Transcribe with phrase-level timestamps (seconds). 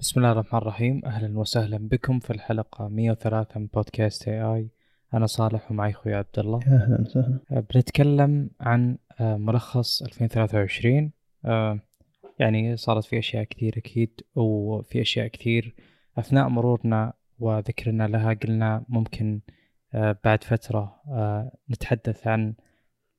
[0.00, 1.00] بسم الله الرحمن الرحيم.
[1.04, 4.68] أهلا وسهلا بكم في الحلقة 103 من بودكاست اي اي
[5.14, 7.38] أنا صالح ومعي أخوي عبد الله أهلا وسهلا.
[7.50, 11.12] آه، بنتكلم عن آه، ملخص 2023
[11.44, 11.80] آه،
[12.38, 15.74] يعني صارت في أشياء كثير أكيد وفي أشياء كثير
[16.18, 19.40] أثناء مرورنا وذكرنا لها قلنا ممكن
[20.24, 21.02] بعد فترة
[21.70, 22.54] نتحدث عن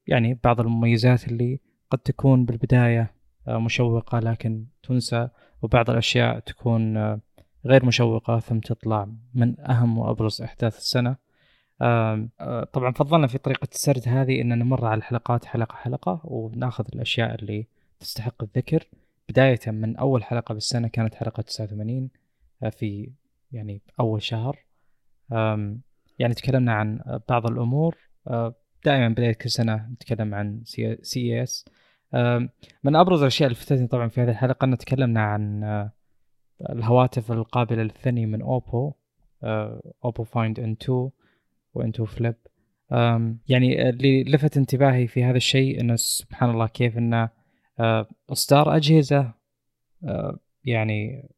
[0.08, 1.60] يعني بعض المميزات اللي
[1.92, 3.14] قد تكون بالبداية
[3.48, 5.30] مشوقة لكن تنسى.
[5.62, 7.20] وبعض الأشياء تكون آه،
[7.66, 11.16] غير مشوقة ثم تطلع من أهم وأبرز أحداث السنة.
[11.82, 17.36] آه، طبعا فضلنا في طريقة السرد هذه أن نمر على الحلقات حلقة حلقة ونأخذ الأشياء
[17.36, 17.68] اللي
[18.00, 18.88] تستحق الذكر.
[19.30, 22.10] بداية من أول حلقة بالسنة كانت حلقة 89
[22.64, 23.12] آه، في
[23.52, 24.58] يعني أول شهر.
[26.20, 27.98] يعني تكلمنا عن بعض الأمور.
[28.86, 30.62] دائما بداية كل سنة نتكلم عن
[31.02, 31.66] CES.
[32.84, 35.92] من أبرز الأشياء اللي فتتني طبعا في هذه الحلقة أن تكلمنا عن آه،
[36.70, 38.94] الهواتف القابلة للثني من Oppo
[40.06, 41.10] Oppo Find N 2
[41.74, 42.36] و N 2 Flip
[43.50, 47.30] يعني اللي لفت انتباهي في هذا الشيء إنه سبحان الله كيف إنه
[47.80, 49.34] آه، إصدار أجهزة
[50.04, 51.30] آه، يعني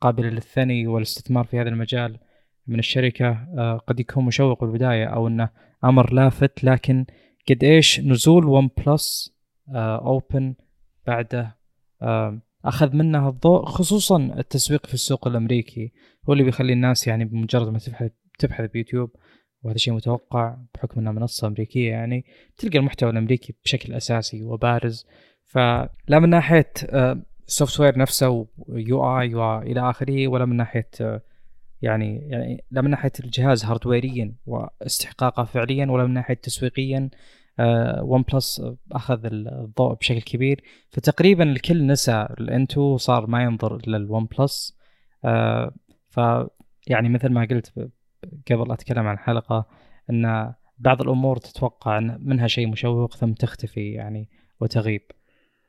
[0.00, 2.18] قابلة للثني والاستثمار في هذا المجال
[2.66, 3.48] من الشركة
[3.86, 5.48] قد يكون مشوق بالبداية أو إنه
[5.84, 6.64] أمر لافت.
[6.64, 7.06] لكن
[7.48, 9.37] قد إيش نزول OnePlus
[9.76, 10.54] Open
[11.06, 11.56] بعده.
[12.64, 15.92] أخذ منها الضوء خصوصا التسويق في السوق الأمريكي.
[16.28, 19.10] هو اللي بيخلي الناس يعني بمجرد ما تبحث تبحث بيوتيوب
[19.62, 22.24] وهذا شيء متوقع بحكم إنها منصة أمريكية يعني
[22.56, 25.06] تلقى المحتوى الأمريكي بشكل أساسي وبارز.
[25.44, 26.72] فلا من ناحية
[27.48, 30.90] ال software نفسه و UI والى آخره ولا من ناحية
[31.82, 37.10] يعني يعني لا من ناحية الجهاز hardware يا واستحقاقه فعليا ولا من ناحية تسويقيا.
[38.02, 40.60] One آه، Plus أخذ الضوء بشكل كبير.
[40.90, 44.78] فتقريبا الكل نسى ال N2 صار ما ينظر الا ال OnePlus
[45.24, 45.74] آه،
[46.08, 46.20] ف
[46.88, 47.90] يعني مثل ما قلت
[48.50, 49.66] قبل أتكلم عن الحلقة
[50.10, 54.28] إن بعض الأمور تتوقع إن منها شيء مشوق ثم تختفي يعني
[54.60, 55.02] وتغيب.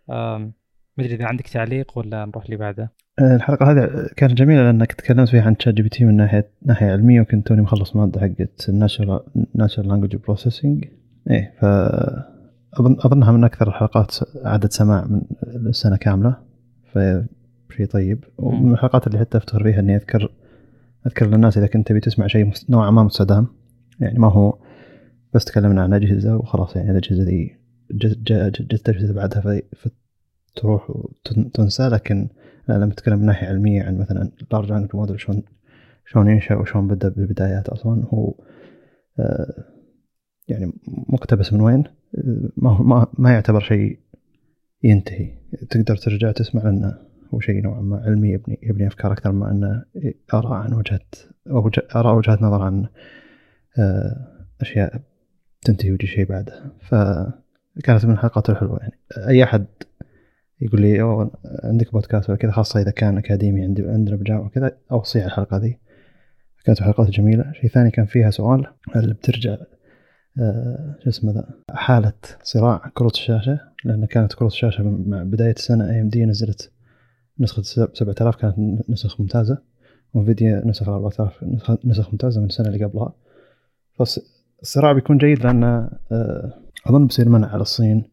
[0.08, 0.52] ما
[1.00, 2.92] أدري إذا عندك تعليق ولا نروح اللي بعده.
[3.19, 7.47] آه، الحلقة هذه كانت جميلة لأنك تكلمت فيها عن ChatGPT من ناحية ناحية علمية وكنت
[7.47, 9.19] توني مخلص مادة حقت ال national
[9.56, 10.85] national language processing
[11.29, 15.22] إيه فأظن أظنها من أكثر الحلقات عدد سماع من
[15.67, 16.35] السنة كاملة
[16.94, 18.23] فشيء طيب.
[18.38, 20.31] ومن الحلقات اللي حتى أفتخر فيها إني أذكر
[21.07, 23.47] أذكر للناس إذا كنت تبي تسمع شيء نوعا ما مستدام.
[24.00, 24.59] يعني ما هو
[25.34, 27.59] بس تكلمنا عن أجهزة وخلاص يعني الأجهزة ذي
[27.91, 32.29] جت أجهزة بعدها فتروح وتنسى لكن
[32.69, 35.44] لما نتكلم من ناحية علمية عن مثلا large language model شلون
[36.06, 38.34] شلون ينشأ وشلون بدأ بالبدايات أصلا هو
[39.19, 39.78] آه
[40.50, 41.84] يعني مقتبس من وين؟
[42.58, 44.00] ما هو ما, ما يعتبر شيء
[44.84, 45.34] ينتهي.
[45.70, 46.98] تقدر ترجع تسمع لأنه
[47.34, 49.86] هو شيء نوعا ما علمي يبني يبني أفكار أكثر ما أنه
[50.34, 51.00] آراء عن وجهة
[51.50, 52.88] أو آراء وجهات نظر عن
[53.80, 55.02] آه، أشياء
[55.62, 58.80] تنتهي ويجي شيء بعدها فكانت من الحلقات الحلوة.
[58.80, 59.66] يعني أي أحد
[60.62, 61.31] يقول لي أوه
[61.64, 65.58] عندك بودكاست ولا كذا خاصة إذا كان أكاديمي عندي عندنا بجامعة وكذا أوصي على الحلقة
[65.58, 65.80] ذي.
[66.66, 67.52] كانت حلقات جميلة.
[67.54, 69.58] شيء ثاني كان فيها سؤال هل بترجع
[71.03, 72.13] شو اسمه ذا؟ حالة
[72.44, 76.72] صراع كروت الشاشة لأن كانت كروت الشاشة مع بداية السنة AMD نزلت
[77.39, 77.61] نسخة
[77.94, 78.55] 7000 كانت
[78.89, 79.57] نسخ ممتازة.
[80.13, 81.44] و Nvidia نسخ 4000
[81.85, 83.13] نسخ ممتازة من السنة اللي قبلها.
[83.94, 85.63] فالصراع بيكون جيد لأن
[86.11, 86.53] آه،
[86.88, 88.03] أظن بيصير منع على الصين.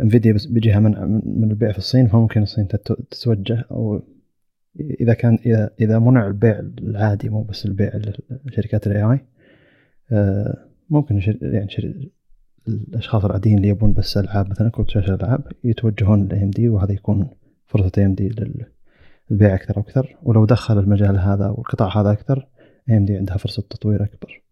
[0.00, 2.68] Nvidia بيجيها منع من البيع في الصين فممكن الصين
[3.10, 4.02] تتوجه أو
[4.80, 7.92] إذا كان إذا إذا منع البيع العادي مو بس البيع
[8.44, 9.26] لشركات ال AI
[10.12, 11.38] آه، ممكن شر...
[11.42, 11.94] يعني شر...
[12.68, 17.28] الأشخاص العاديين اللي يبون بس ألعاب مثلا كروت شاشة ألعاب يتوجهون ل AMD وهذا يكون
[17.66, 18.28] فرصة AMD
[19.30, 20.16] للبيع أكثر وأكثر.
[20.22, 22.46] ولو دخل المجال هذا والقطاع هذا أكثر
[22.90, 24.42] AMD عندها فرصة تطوير أكبر.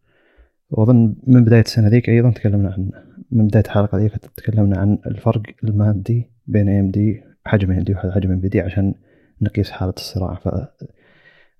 [0.70, 2.91] وأظن من بداية السنة ذيك أيضا تكلمنا عن
[3.31, 8.94] من بداية الحلقة ذيك تكلمنا عن الفرق المادي بين AMD حجم AMD وحجم Nvidia عشان
[9.41, 10.41] نقيس حالة الصراع.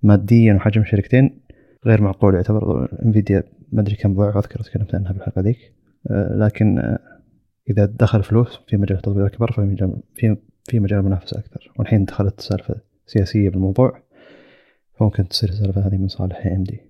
[0.03, 1.41] فماديا وحجم الشركتين
[1.87, 2.89] غير معقول يعتبر.
[3.04, 3.42] Nvidia
[3.73, 5.73] ما أدري كم ضعف أذكر تكلمت عنها بالحلقة ذيك.
[6.11, 6.99] آه، لكن آه،
[7.71, 12.05] إذا دخل فلوس في مجال تطوير أكبر في مجال في في مجال منافسة أكثر والحين
[12.05, 12.75] دخلت سالفة
[13.07, 14.03] سياسية بالموضوع
[14.95, 16.80] فممكن تصير السالفة هذه من صالح AMD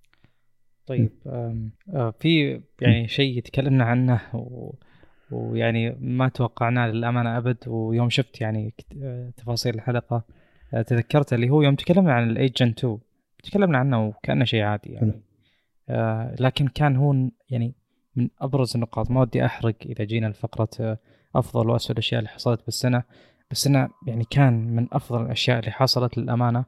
[0.86, 4.74] طيب آه، في يعني شيء تكلمنا عنه و...
[5.30, 7.56] ويعني ما توقعناه للأمانة أبد.
[7.66, 8.74] ويوم شفت يعني
[9.36, 10.24] تفاصيل الحلقة
[10.86, 12.98] تذكرت اللي هو يوم تكلمنا عن الايجنت 2
[13.42, 15.22] تكلمنا عنه وكأنه شيء عادي يعني.
[15.88, 17.14] آه لكن كان هو
[17.50, 17.74] يعني
[18.16, 19.10] من أبرز النقاط.
[19.10, 20.98] ما ودي أحرق إذا جينا لفقرة آه،
[21.34, 23.02] أفضل وأسوأ الأشياء اللي حصلت بالسنة.
[23.50, 26.64] بس إنه يعني كان من أفضل الأشياء اللي حصلت للأمانة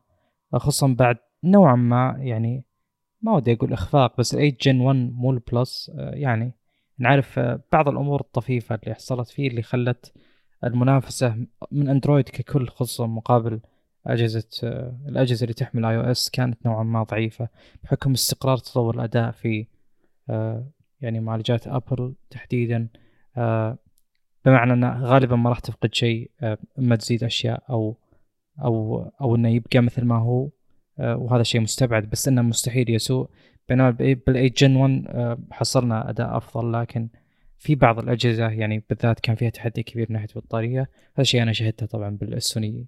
[0.55, 2.65] خصوصا بعد نوعا ما يعني
[3.23, 6.53] ما ودي أقول إخفاق بس ال 8 Gen 1 مو ال Plus يعني
[6.99, 7.41] نعرف
[7.73, 10.13] بعض الأمور الطفيفة اللي حصلت فيه اللي خلت
[10.65, 13.61] المنافسة من Android ككل خصوصا مقابل
[14.07, 14.45] أجهزة
[15.09, 17.49] الأجهزة اللي تحمل iOS كانت نوعا ما ضعيفة
[17.83, 19.67] بحكم استقرار تطور الأداء في
[21.01, 22.89] يعني معالجات Apple تحديدا
[24.45, 26.31] بمعنى أنه غالبا ما راح تفقد شيء
[26.79, 27.97] إما تزيد أشياء أو
[28.65, 30.49] أو أو إنه يبقى مثل ما هو
[30.99, 33.31] وهذا شيء مستبعد بس إنه مستحيل يسوء.
[33.69, 37.09] بينما بال 8 Gen 1 حصلنا أداء أفضل لكن
[37.59, 41.53] في بعض الأجهزة يعني بالذات كان فيها تحدي كبير من ناحية البطارية هذا الشيء أنا
[41.53, 42.87] شهدته طبعا بالسوني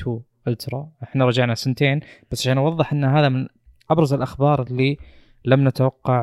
[0.00, 0.92] 2 Ultra.
[1.02, 2.00] إحنا رجعنا سنتين
[2.30, 3.48] بس عشان أوضح إن هذا من
[3.90, 4.96] أبرز الأخبار اللي
[5.44, 6.20] لم نتوقع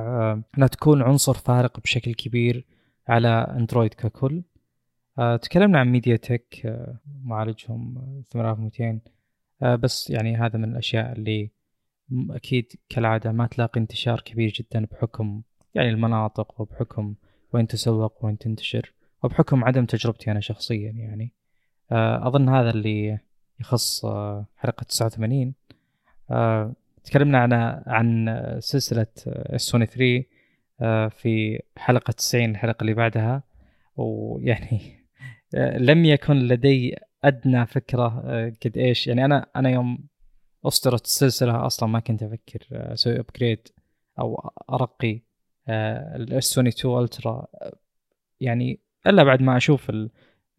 [0.58, 2.66] إنها تكون عنصر فارق بشكل كبير
[3.08, 4.44] على أندرويد ككل.
[5.42, 6.78] تكلمنا عن ميديا تك
[7.24, 7.96] معالجهم
[8.32, 9.00] 8200
[9.76, 11.52] بس يعني هذا من الأشياء اللي
[12.30, 15.42] أكيد كالعادة ما تلاقي انتشار كبير جدا بحكم
[15.76, 17.16] يعني المناطق وبحكم
[17.54, 18.94] وين تسوق وين تنتشر
[19.24, 21.34] وبحكم عدم تجربتي أنا شخصيا يعني.
[21.92, 23.20] أظن هذا اللي
[23.60, 24.06] يخص
[24.58, 25.54] حلقة 89
[27.04, 27.54] تكلمنا عن
[27.88, 29.08] عن سلسلة
[29.56, 30.24] سوني 3
[31.10, 33.44] في حلقة 90 الحلقة اللي بعدها.
[33.96, 35.06] ويعني
[35.78, 38.08] لم يكن لدي أدنى فكرة
[38.66, 39.08] قد إيش.
[39.08, 40.08] يعني أنا أنا يوم
[40.66, 43.68] أصدرت السلسلة أصلا ما كنت أفكر أسوي upgrade
[44.20, 45.22] أو أرقي
[45.70, 47.48] ال S22 Ultra
[48.40, 49.92] يعني إلا بعد ما أشوف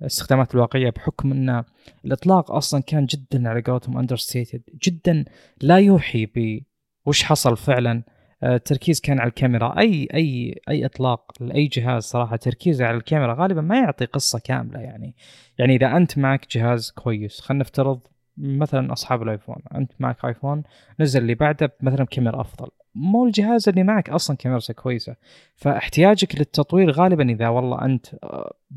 [0.00, 1.65] الاستخدامات الواقعية بحكم إن
[2.05, 5.25] الإطلاق أصلا كان جدا على قولتهم اندرستيتد جدا
[5.62, 6.61] لا يوحي ب
[7.06, 8.03] وش حصل فعلا.
[8.43, 9.79] التركيز كان على الكاميرا.
[9.79, 14.81] أي أي أي إطلاق لأي جهاز صراحة تركيزه على الكاميرا غالبا ما يعطي قصة كاملة
[14.81, 15.15] يعني.
[15.59, 18.00] يعني إذا أنت معك جهاز كويس خلينا نفترض
[18.37, 20.62] مثلا أصحاب الآيفون أنت معك آيفون
[21.00, 22.69] نزل اللي بعده مثلا بكاميرا أفضل.
[22.99, 25.17] مو الجهاز اللي معك أصلا كاميرته كويسة.
[25.55, 28.06] فاحتياجك للتطوير غالبا إذا والله أنت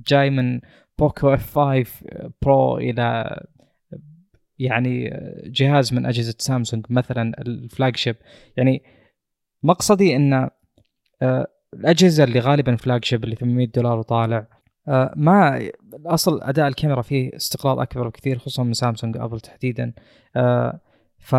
[0.07, 0.61] جاي من
[0.99, 3.39] Poco F5 Pro إلى
[4.59, 5.09] يعني
[5.45, 8.15] جهاز من أجهزة سامسونج مثلا ال flagship
[8.57, 8.83] يعني
[9.63, 10.49] مقصدي إن
[11.73, 14.47] الأجهزة اللي غالبا flagship اللي 800 دولار وطالع
[15.15, 19.93] ما الأصل أداء الكاميرا فيه استقرار أكبر بكثير خصوصا من سامسونج Apple تحديدا.
[21.19, 21.35] ف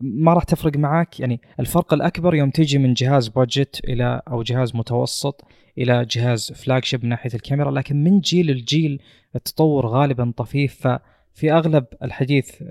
[0.00, 4.76] ما راح تفرق معك يعني الفرق الأكبر يوم تيجي من جهاز بادجت إلى أو جهاز
[4.76, 5.44] متوسط
[5.78, 9.02] إلى جهاز فلاج شيب من ناحية الكاميرا لكن من جيل لجيل
[9.36, 10.88] التطور غالبا طفيف.
[10.88, 12.62] ففي أغلب الحديث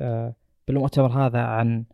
[0.67, 1.85] بالمؤتمر هذا عن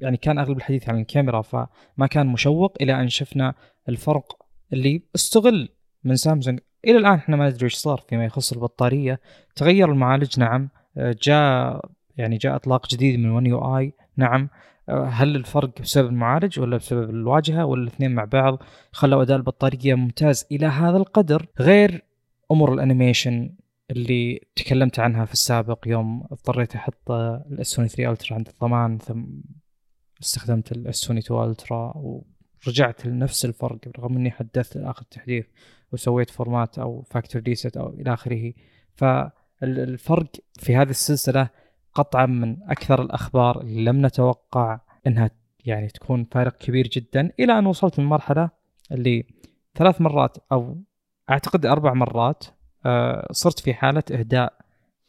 [0.00, 3.54] يعني كان أغلب الحديث عن الكاميرا فما كان مشوق إلى أن شفنا
[3.88, 4.36] الفرق
[4.72, 5.68] اللي استغل
[6.04, 6.58] من سامسونج.
[6.84, 9.20] إلى الآن إحنا ما ندري إيش صار فيما يخص البطارية.
[9.56, 10.68] تغير المعالج نعم.
[10.96, 11.80] جاء
[12.22, 14.48] يعني جاء إطلاق جديد من One UI نعم.
[14.88, 20.46] هل الفرق بسبب المعالج ولا بسبب الواجهة ولا الاثنين مع بعض خلوا أداء البطارية ممتاز
[20.52, 22.04] إلى هذا القدر؟ غير
[22.50, 23.54] أمور ال animation
[23.90, 29.24] اللي تكلمت عنها في السابق يوم اضطريت أحط ال S3 Ultra عند الضمان ثم
[30.22, 35.46] استخدمت ال S2 Ultra ورجعت لنفس الفرق رغم إني حدثت آخر تحديث
[35.92, 38.52] وسويت format أو factory reset أو إلى آخره.
[38.94, 41.48] فالفرق في هذه السلسلة
[41.94, 45.30] قطعا من أكثر الأخبار اللي لم نتوقع إنها
[45.64, 48.50] يعني تكون فارق كبير جدا إلى أن وصلت للمرحلة
[48.92, 49.24] اللي
[49.74, 50.76] ثلاث مرات أو
[51.30, 52.44] أعتقد أربع مرات
[53.30, 54.52] صرت في حالة إهداء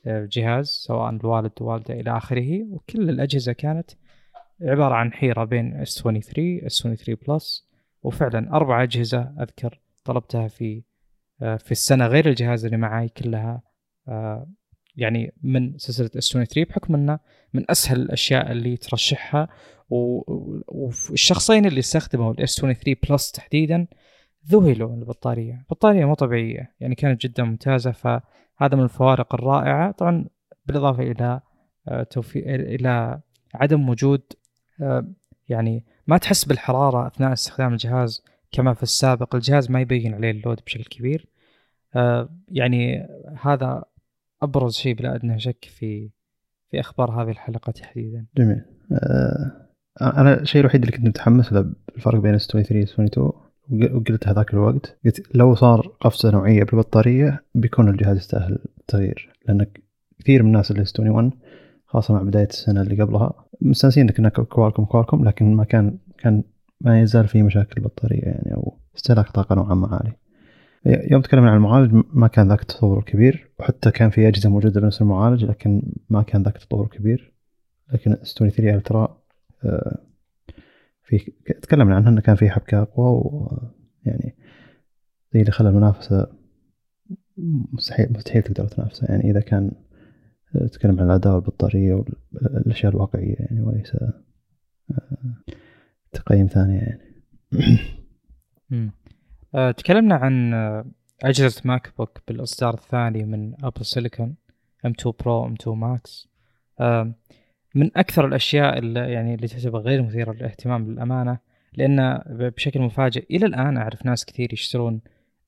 [0.06, 2.64] جهاز سواء الوالد والدة إلى آخره.
[2.64, 3.92] وكل الأجهزة كانت
[4.62, 7.68] عبارة عن حيرة بين S23 S23 Plus
[8.04, 10.84] وفعلا أربع أجهزة أذكر طلبتها في
[11.40, 13.62] في السنة غير الجهاز اللي معي كلها
[14.96, 17.20] يعني من سلسلة S 23 بحكم أنه
[17.54, 19.48] من أسهل الأشياء اللي ترشحها
[19.90, 23.88] والشخصين اللي استخدموا ال S 23 Plus تحديدا
[24.48, 29.92] ذهلوا البطارية، البطارية مو طبيعية يعني كانت جدا ممتازة فهذا من الفوارق الرائعة.
[29.92, 30.26] طبعا
[30.66, 31.42] بالإضافة إلى
[32.10, 33.20] توفيق إلى
[33.54, 34.22] عدم وجود
[35.50, 39.36] يعني ما تحس بالحرارة أثناء استخدام الجهاز كما في السابق.
[39.36, 41.28] الجهاز ما يبين عليه اللود بشكل كبير.
[42.48, 43.08] يعني
[43.42, 43.84] هذا
[44.44, 46.10] أبرز شيء بلا أدنى شك في
[46.70, 48.26] في أخبار هذه الحلقة تحديدا.
[48.38, 48.62] جميل.
[48.92, 49.64] أه
[50.02, 54.54] أنا الشيء الوحيد اللي كنت متحمس له الفرق بين اس 23 و 22 وقلت هذاك
[54.54, 59.66] الوقت قلت لو صار قفزة نوعية بالبطارية بيكون الجهاز يستاهل التغيير لأن
[60.20, 61.32] كثير من الناس اللي S 21
[61.86, 66.44] خاصة مع بداية السنة اللي قبلها مستانسين انك Qualcomm Qualcomm لكن ما كان كان
[66.82, 70.14] ما يزال في مشاكل بطاريه يعني أو استهلاك طاقة نوعا ما عالي.
[70.86, 73.52] يوم تكلمنا عن المعالج ما كان ذاك التطور الكبير.
[73.60, 77.34] وحتى كان في أجهزة موجودة بنفس المعالج لكن ما كان ذاك التطور الكبير.
[77.94, 79.22] لكن S 23 Ultra
[79.64, 80.00] آه،
[81.04, 84.36] في تكلمنا عنها إنه كان في حبكة أقوى ويعني
[85.34, 86.28] زي اللي خلى المنافسة
[87.74, 89.08] مستحيل مستحيل تقدر تنافسه.
[89.10, 89.72] يعني إذا كان
[90.54, 93.98] تتكلم عن الأداء والبطارية والأشياء الواقعية يعني وليس
[96.12, 97.14] تقييم ثانية يعني.
[99.78, 100.54] تكلمنا عن
[101.24, 104.36] أجهزة MacBook بالإصدار الثاني من Apple Silicon
[104.88, 106.28] M2 Pro M2 Max.
[106.80, 107.14] أه
[107.76, 111.40] من أكثر الأشياء اللي يعني اللي تعتبر غير مثيرة للاهتمام للأمانة
[111.74, 115.02] لأن بشكل مفاجئ إلى الآن أعرف ناس كثير يشترون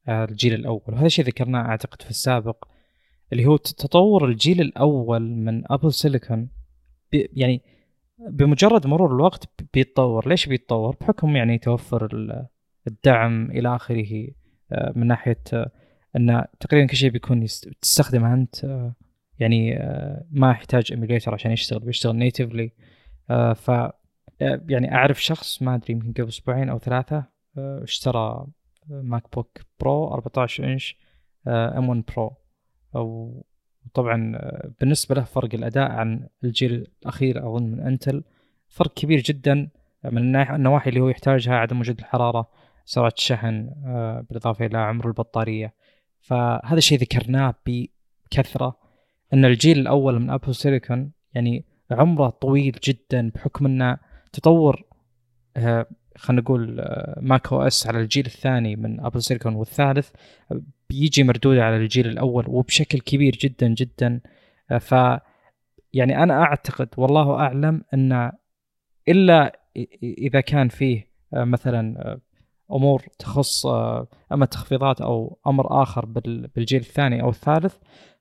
[0.08, 0.82] آه، الجيل الأول.
[0.88, 2.66] وهذا الشيء ذكرناه أعتقد في السابق
[3.34, 6.50] اللي هو تطور الجيل الأول من Apple Silicon
[7.14, 7.62] يعني
[8.30, 10.30] بمجرد مرور الوقت بيتطور.
[10.30, 12.10] ليش بيتطور؟ بحكم يعني توفر
[12.88, 14.28] الدعم إلى آخره
[14.72, 15.72] آه، من ناحية آه،
[16.16, 17.46] أن تقريبا كل شيء بيكون
[17.82, 18.96] تستخدمه أنت آه،
[19.40, 19.80] يعني
[20.32, 22.72] ما يحتاج emulator عشان يشتغل بيشتغل natively
[23.56, 23.72] ف
[24.70, 27.26] يعني أعرف شخص ما أدري يمكن قبل أسبوعين أو ثلاثة
[27.58, 28.48] اشترى
[28.90, 30.98] MacBook Pro 14 inch
[31.48, 32.38] M 1 Pro
[33.86, 34.40] وطبعا
[34.80, 38.24] بالنسبة له فرق الأداء عن الجيل الأخير أظن من Intel
[38.68, 39.70] فرق كبير جدا
[40.04, 42.50] من النواحي اللي هو يحتاجها عدم وجود الحرارة
[42.86, 45.74] سرعه الشحن آه، بالإضافة إلى عمر البطارية.
[46.22, 48.80] فهذا الشيء ذكرناه بكثرة
[49.34, 53.98] إن الجيل الأول من Apple Silicon يعني عمره طويل جدا بحكم إنه
[54.34, 54.84] تطور
[55.58, 55.86] آه،
[56.18, 56.86] خلينا نقول
[57.22, 60.10] macOS على الجيل الثاني من Apple Silicon والثالث
[60.90, 64.22] بيجي مردود على الجيل الأول وبشكل كبير جدا جدا.
[64.72, 65.20] آه، ف
[65.94, 68.32] يعني أنا أعتقد والله أعلم إن
[69.08, 69.60] إلا
[70.04, 72.20] اذا كان فيه مثلا
[72.72, 76.06] أمور تخص آه، أما تخفيضات أو أمر آخر
[76.56, 77.76] بالجيل الثاني أو الثالث.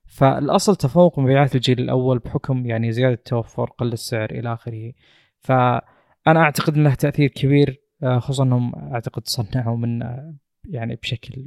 [0.05, 4.93] فالأصل تفوق مبيعات الجيل الأول بحكم يعني زيادة التوفر قل السعر إلى آخره.
[5.39, 10.35] فأنا أعتقد ان له تأثير كبير آه، خصوصا أنهم أعتقد صنعوا من آه،
[10.69, 11.45] يعني بشكل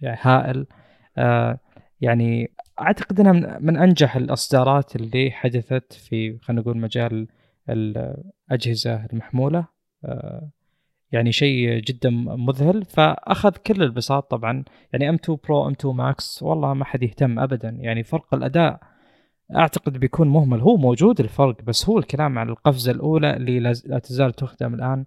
[0.00, 0.66] يعني هائل.
[2.00, 7.28] يعني أعتقد إنها من أنجح الإصدارات اللي حدثت في خلينا نقول مجال
[7.68, 9.66] الأجهزة المحمولة.
[11.12, 12.84] يعني شيء جدا مذهل.
[12.84, 14.64] فأخذ كل البساط طبعا.
[14.92, 17.68] يعني M 2 Pro M 2 Max والله ما حد يهتم ابدا.
[17.68, 18.80] يعني فرق الأداء
[19.56, 20.60] أعتقد بيكون مهمل.
[20.60, 25.04] هو موجود الفرق بس هو الكلام عن القفزة الأولى اللي لا تزال تخدم الآن.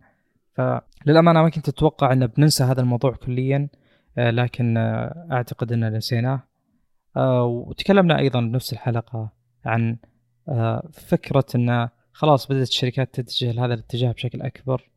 [0.54, 3.68] فللأمانة ما كنت أتوقع ان بننسى هذا الموضوع كليا
[4.18, 4.78] لكن
[5.32, 6.44] أعتقد ان نسيناه.
[7.46, 9.30] وتكلمنا أيضا بنفس الحلقة
[9.66, 9.98] عن
[10.94, 14.90] فكرة إن خلاص بدأت الشركات تتجه لهذا الاتجاه بشكل أكبر.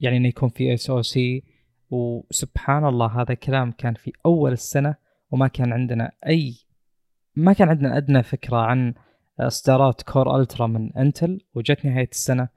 [0.00, 1.42] يعني إنه يكون في SoC
[1.90, 4.94] وسبحان الله هذا كلام كان في أول السنة
[5.30, 6.54] وما كان عندنا أي
[7.36, 8.94] ما كان عندنا أدنى فكرة عن
[9.40, 12.48] إصدارات Core Ultra من Intel وجت نهاية السنة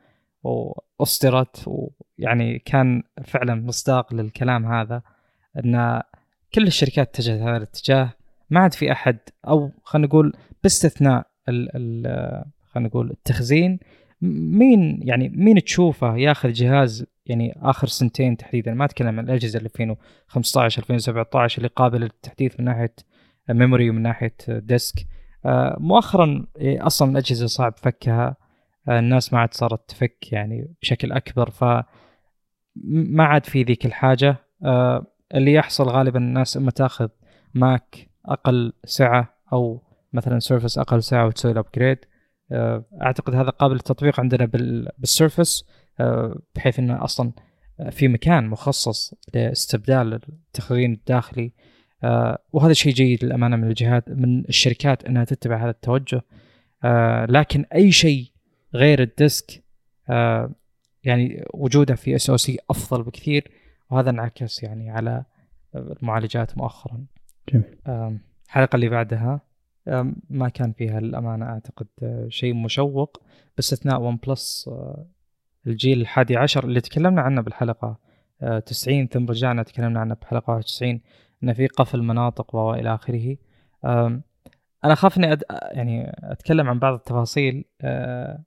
[0.44, 5.01] وأصدرت ويعني كان فعلا مصداق للكلام هذا
[5.58, 6.01] إن
[6.53, 8.10] كل الشركات اتجهت هذا الاتجاه.
[8.50, 9.17] ما عاد في أحد
[9.48, 13.79] أو خلينا نقول باستثناء خلينا نقول التخزين
[14.21, 19.69] مين يعني مين تشوفه ياخذ جهاز يعني آخر سنتين تحديدا؟ ما أتكلم عن الأجهزة اللي
[19.69, 22.93] 2015 2017 اللي قابل للتحديث من ناحية
[23.50, 25.05] memory ومن ناحية disk
[25.45, 28.36] آه، مؤخرا إيه، أصلا الأجهزة صعب فكها.
[28.89, 31.63] آه، الناس ما عاد صارت تفك يعني بشكل أكبر ف
[32.86, 34.38] ما عاد في ذيك الحاجة.
[34.63, 35.05] آه،
[35.36, 37.09] اللي يحصل غالبا الناس إما تأخذ
[37.53, 39.83] Mac أقل سعة أو
[40.13, 41.98] مثلا Surface أقل سعة وتسوي ال upgrade
[42.51, 44.46] أعتقد هذا قابل للتطبيق عندنا
[44.98, 45.65] بال Surface
[46.00, 47.32] آه، بحيث إنه أصلا
[47.92, 51.54] في مكان مخصص لاستبدال التخزين الداخلي.
[52.04, 56.22] آه، وهذا شيء جيد للأمانة من الجهات من الشركات إنها تتبع هذا التوجه.
[56.84, 58.32] آه، لكن أي شيء
[58.75, 59.63] غير ال disk
[61.04, 63.51] يعني وجوده في SoC أفضل بكثير
[63.89, 65.25] وهذا انعكس يعني على
[65.75, 67.06] المعالجات مؤخرا.
[67.54, 67.77] جميل.
[68.48, 69.42] الحلقة اللي بعدها
[70.29, 71.88] ما كان فيها للأمانة أعتقد
[72.29, 73.22] شيء مشوق.
[73.58, 74.70] باستثناء ون بلس
[75.67, 77.98] الجيل الحادي عشر اللي تكلمنا عنه بالحلقة
[78.65, 81.01] 90 آه، ثم رجعنا تكلمنا عنه بحلقة 91
[81.44, 83.38] إنه في قفل مناطق والى آخره.
[84.84, 85.44] أنا أخاف إني أد...
[85.50, 88.44] يعني أتكلم عن بعض التفاصيل آه،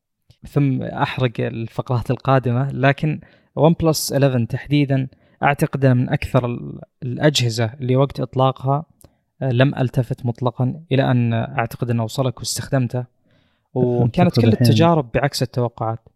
[0.49, 3.21] ثم أحرق الفقرات القادمة لكن
[3.57, 5.09] OnePlus 11 تحديدا
[5.43, 6.59] أعتقد من أكثر
[7.03, 8.85] الأجهزة اللي وقت إطلاقها آه،
[9.43, 13.05] لم ألتفت مطلقا إلى أن أعتقد أنه وصلك واستخدمته
[13.75, 16.09] وكانت كل التجارب بعكس التوقعات.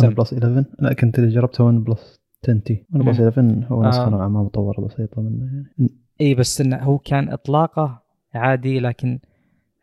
[0.00, 3.84] 1 Plus 11 لا كنت اللي جربته 1 Plus 10 T 1 Plus 11 هو
[3.84, 4.08] نسخة آه.
[4.08, 5.90] نوعا ما مطورة بسيطه منه يعني.
[6.20, 8.02] إي بس إنه هو كان إطلاقه
[8.34, 9.18] عادي لكن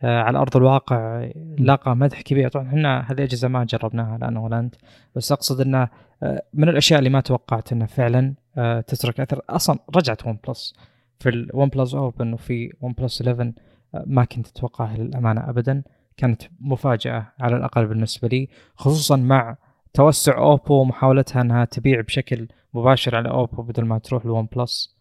[0.02, 2.50] آه، على أرض الواقع لاقى مدح كبير.
[2.50, 4.76] طبعا إحنا هذه الاجهزه ما جربناها الان ولا أنت.
[5.16, 5.90] بس أقصد إنه
[6.24, 9.42] آه، من الأشياء اللي ما توقعت انها فعلا آه، تترك أثر.
[9.50, 10.74] أصلا رجعت OnePlus
[11.20, 13.54] في ال OnePlus Open وفي OnePlus 11
[13.94, 15.84] ما كنت اتوقعها للامانه ابدا.
[16.18, 19.58] كانت مفاجأة على الأقل بالنسبة لي خصوصا مع
[19.94, 24.98] توسع Oppo ومحاولتها أنها تبيع بشكل مباشر على Oppo بدل ما تروح ل OnePlus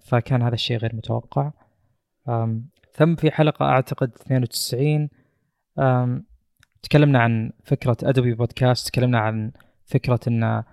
[0.00, 1.52] فكان هذا الشيء غير متوقع.
[2.92, 5.08] ثم في حلقة أعتقد 92
[6.82, 9.52] تكلمنا عن فكرة Adobe Podcast تكلمنا عن
[9.84, 10.64] فكرة أن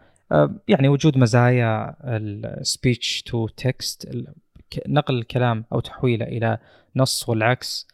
[0.68, 4.26] يعني وجود مزايا ال speech to text
[4.88, 6.58] نقل الكلام أو تحويله إلى
[6.96, 7.88] نص والعكس.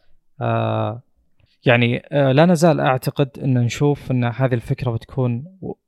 [1.64, 5.44] يعني لا نزال أعتقد أن نشوف أن هذه الفكرة بتكون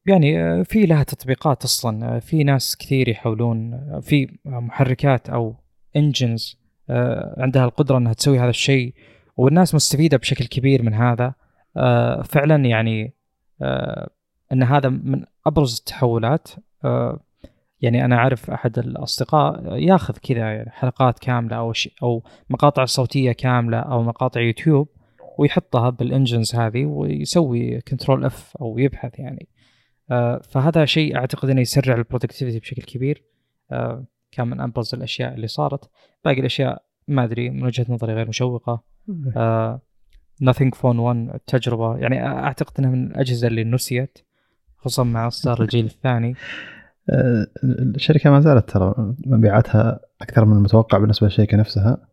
[0.06, 2.18] يعني في لها تطبيقات أصلا.
[2.18, 5.56] في ناس كثير يحاولون في محركات أو
[5.96, 8.94] engines آه، عندها القدرة أنها تسوي هذا الشيء
[9.36, 11.34] والناس مستفيدة بشكل كبير من هذا.
[11.76, 13.14] آه، فعلا يعني
[13.62, 14.10] آه،
[14.52, 16.48] أن هذا من أبرز التحولات
[17.80, 23.32] يعني أنا أعرف أحد الأصدقاء ياخذ كذا يعني حلقات كاملة أو شيء أو مقاطع صوتية
[23.32, 24.88] كاملة أو مقاطع يوتيوب
[25.38, 29.48] ويحطها بال engines هذه ويسوي Control F أو يبحث يعني.
[30.42, 33.24] فهذا شيء أعتقد إنه يسرع ال productivity بشكل كبير.
[34.32, 35.90] كان من أبرز الأشياء اللي صارت.
[36.24, 38.82] باقي الأشياء ما أدري من وجهة نظري غير مشوقة.
[39.36, 39.80] آه
[40.44, 44.18] Nothing Phone 1 التجربه يعني أعتقد إنها من الأجهزة اللي نسيت.
[44.84, 46.34] خصوصا مع اصدار الجيل الثاني.
[47.10, 52.08] آه، الشركة ما زالت ترى مبيعاتها أكثر من المتوقع بالنسبة للشركة نفسها.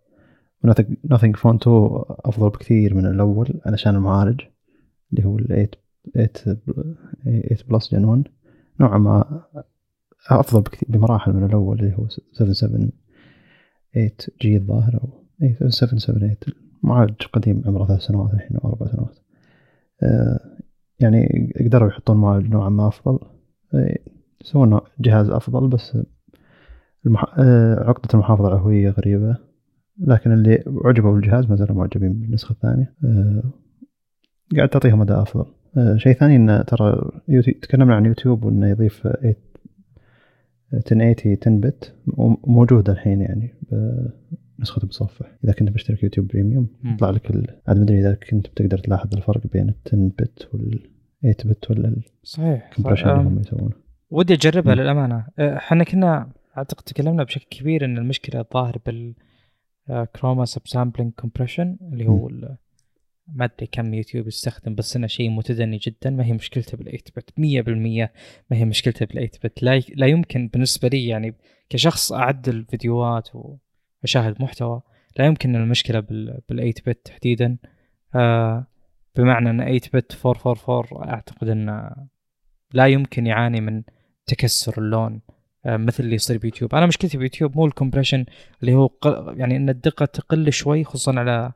[1.14, 4.42] Nothing Phone 2 أفضل بكثير من الأول علشان المعالج
[5.14, 5.70] اللي هو ال
[6.14, 6.30] 8
[7.24, 8.24] 8 بلس جن 1
[8.80, 9.44] نوعا ما
[10.30, 12.92] أفضل بكثير بمراحل من الأول اللي هو 778
[14.42, 16.36] جي الظاهر أو اي 778
[16.84, 19.18] معالج قديم عمره ثلاث سنوات الحين أو أربع سنوات.
[20.04, 20.40] آه،
[21.02, 23.20] يعني قدروا يحطون معالج نوعا ما أفضل.
[23.74, 23.98] آه،
[24.42, 25.98] يسوون جهاز أفضل بس
[27.06, 27.26] المح...
[27.40, 29.38] آه، عقدة المحافظة العفوية غريبة.
[30.00, 32.94] لكن اللي عجبوا بالجهاز ما زالوا معجبين بالنسخة الثانية.
[34.56, 35.46] قاعد تعطيهم أداء أفضل.
[35.96, 37.12] شيء ثاني إنه ترى
[37.62, 39.08] تكلمنا عن يوتيوب وإنه يضيف
[40.74, 41.96] 1080 10 bit
[42.48, 43.54] موجودة الحين يعني.
[44.62, 47.32] بنسخة متصفح إذا كنت مشترك YouTube Premium يطلع لك
[47.68, 50.90] عاد ما أدري إذا كنت بتقدر تلاحظ الفرق بين ال 10 bit وال
[51.22, 53.72] 8 bit ولا صحيح ال compression اللي هم يسوونه.
[54.10, 55.26] ودي أجربها للأمانة.
[55.40, 59.14] إحنا كنا أعتقد تكلمنا بشكل كبير إن المشكلة الظاهر بال
[60.16, 62.30] chroma subsampling compression اللي هو
[63.28, 66.10] ما أدري كم يوتيوب يستخدم بس إنه شيء متدني جدا.
[66.10, 68.10] ما هي مشكلته بال8 bit 100%
[68.52, 71.34] ما هي مشكلته بال8 bit لا, لا يمكن بالنسبة لي يعني
[71.70, 73.30] كشخص اعدل فيديوهات
[74.04, 74.82] واشاهد محتوى.
[75.18, 77.58] لا يمكن المشكلة بال8 bit تحديدا.
[78.16, 78.68] آه
[79.16, 81.92] بمعنى إن 8 bit 444 أعتقد انه
[82.74, 83.84] لا يمكن يعاني من
[84.26, 85.22] تكسر اللون.
[85.66, 86.76] آه مثل اللي يصير بيوتيوب.
[86.76, 88.26] أنا مشكلتي بيوتيوب مو ال compression
[88.62, 88.90] اللي هو
[89.36, 91.52] يعني إن الدقة تقل شوي خصوصا على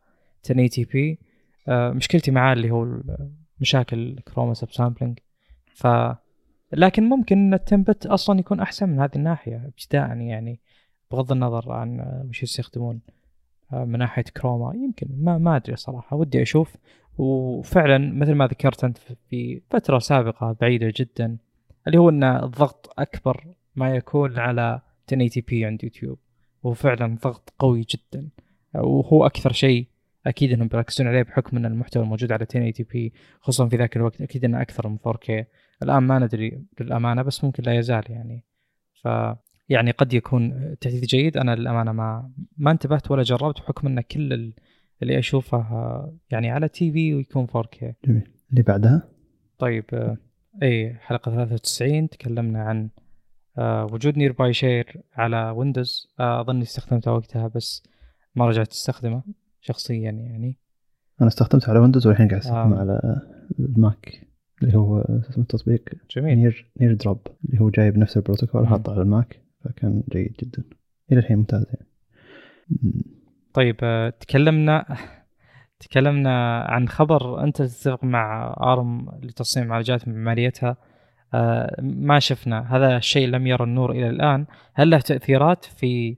[0.50, 1.20] 1080 p.
[1.68, 3.02] آه، مشكلتي معاه اللي هو
[3.60, 5.20] مشاكل chroma subsampling
[5.76, 5.88] ف
[6.74, 10.60] لكن ممكن إن ال 10 bit أصلا يكون أحسن من هذه الناحية ابتداء يعني.
[11.12, 13.02] بغض النظر عن وش يستخدمون
[13.74, 16.76] آه، من ناحية chroma يمكن ما ما أدري صراحة ودي أشوف.
[17.18, 18.98] وفعلا مثل ما ذكرت أنت
[19.30, 21.38] في فترة سابقة بعيدة جدا
[21.88, 26.20] اللي هو إن الضغط أكبر ما يكون على 1080 p عند يوتيوب.
[26.64, 28.30] وهو فعلا ضغط قوي جدا.
[28.76, 29.88] وهو أكثر شيء
[30.28, 34.22] أكيد إنهم بيركزون عليه بحكم إن المحتوى الموجود على 1080 p خصوصا في ذاك الوقت
[34.22, 35.46] أكيد إنه أكثر من 4K
[35.84, 38.44] الآن ما ندري للأمانة بس ممكن لا يزال يعني.
[39.02, 39.08] ف
[39.70, 41.38] يعني قد يكون تحديث جيد.
[41.38, 44.54] أنا للامانه ما ما انتبهت ولا جربت بحكم إن كل
[45.02, 45.66] اللي أشوفه
[46.32, 48.30] يعني على TV ويكون 4K جميل.
[48.52, 49.08] اللي بعدها؟
[49.60, 50.18] طيب
[50.64, 52.90] اي حلقة 93 تكلمنا عن
[53.58, 57.84] آه، وجود Nearby Share على ويندوز آه، اظني استخدمته وقتها بس
[58.36, 59.24] ما رجعت أستخدمه
[59.62, 60.58] شخصيا يعني.
[61.22, 62.80] أنا استخدمته على ويندوز والحين قاعد أستخدمه آه.
[62.80, 63.22] على
[63.60, 64.28] الماك
[64.62, 65.90] اللي هو اسمه التطبيق.
[66.16, 66.38] جميل.
[66.38, 70.64] Near NearDrop اللي هو جايب نفس البروتوكول حاطه على الماك فكان جيد جدا.
[71.12, 71.88] إلى الحين ممتاز يعني.
[73.54, 74.98] طيب آه، تكلمنا
[75.80, 80.78] تكلمنا عن خبر إنتل تتفق مع آرم لتصميم معالجات معماريتها
[81.34, 84.46] آه، ما شفنا هذا الشيء لم يرى النور إلى الآن.
[84.74, 86.18] هل له تأثيرات في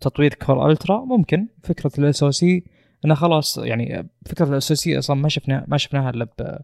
[0.00, 1.48] تطوير Core Ultra؟ ممكن.
[1.64, 2.64] فكرة ال SoC
[3.04, 6.62] إنه خلاص يعني فكرة ال SoC أصلا ما شفنا ما شفناها إلا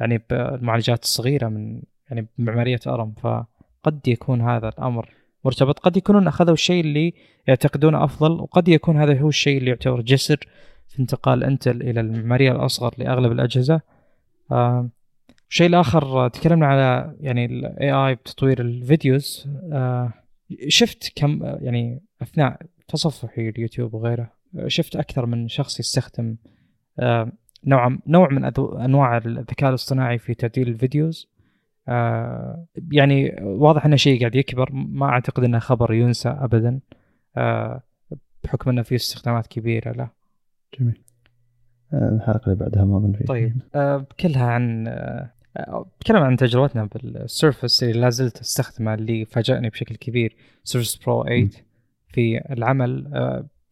[0.00, 3.14] يعني بالمعالجات الصغيرة من يعني بمعمارية آرم.
[3.14, 5.21] فقد يكون هذا الأمر.
[5.44, 5.78] مرتبط.
[5.78, 7.14] قد يكونون أخذوا الشيء اللي
[7.46, 10.46] يعتقدونه أفضل وقد يكون هذا هو الشيء اللي يعتبر جسر
[10.88, 13.80] في انتقال إنتل إلى المعماريه الأصغر لأغلب الأجهزة.
[14.50, 14.88] آه
[15.50, 19.48] الشيء الآخر تكلمنا على يعني ال AI بتطوير ال videos.
[19.72, 20.12] آه
[20.68, 24.32] شفت كم يعني أثناء تصفحي اليوتيوب وغيره
[24.66, 26.36] شفت أكثر من شخص يستخدم
[27.66, 31.28] نوع نوع من أنواع الذكاء الاصطناعي في تعديل ال videos؟
[31.88, 34.70] آه يعني واضح إنه شيء قاعد يكبر.
[34.72, 36.80] ما أعتقد إنه خبر ينسى ابدا.
[37.36, 37.82] آه
[38.44, 40.10] بحكم إنه في استخدامات كبيرة له
[40.80, 41.02] جميل.
[41.92, 44.84] آه، الحلقة اللي بعدها ما أظن طيب آه كلها عن
[46.00, 51.24] بتكلم عن تجربتنا بال Surface اللي لا زلت أستخدمه اللي فاجأني بشكل كبير Surface Pro
[51.24, 51.48] 8
[52.08, 53.10] في العمل.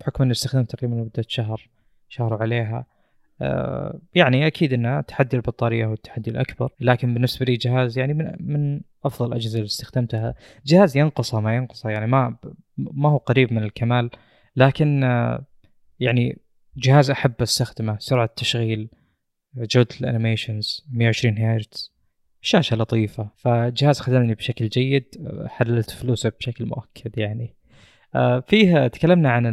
[0.01, 1.69] بحكم إني استخدمت تقريبا لمدة شهر
[2.09, 2.87] شهر عليها.
[4.15, 8.81] يعني أكيد إنه تحدي البطارية هو التحدي الأكبر لكن بالنسبة لي جهاز يعني من من
[9.05, 10.35] أفضل الأجهزة اللي استخدمتها.
[10.67, 12.37] جهاز ينقصه ما ينقصه يعني ما
[12.77, 14.11] ما هو قريب من الكمال
[14.57, 15.47] لكن آه،
[16.01, 16.39] يعني
[16.77, 18.91] جهاز أحب أستخدمه سرعة تشغيل
[19.57, 21.93] جودة ال animations 120 هرتز
[22.41, 23.31] شاشة لطيفة.
[23.37, 25.05] فجهاز خدمني بشكل جيد
[25.47, 27.57] حللت فلوسه بشكل مؤكد يعني.
[28.15, 29.47] آه، فيه تكلمنا عن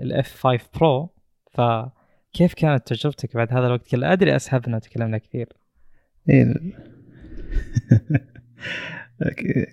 [0.00, 1.14] ال F5 Pro
[1.52, 1.60] ف
[2.34, 5.48] كيف كانت تجربتك بعد هذا الوقت؟ كله؟ أدري اسهبنا وتكلمنا كثير.
[6.28, 6.54] إيه.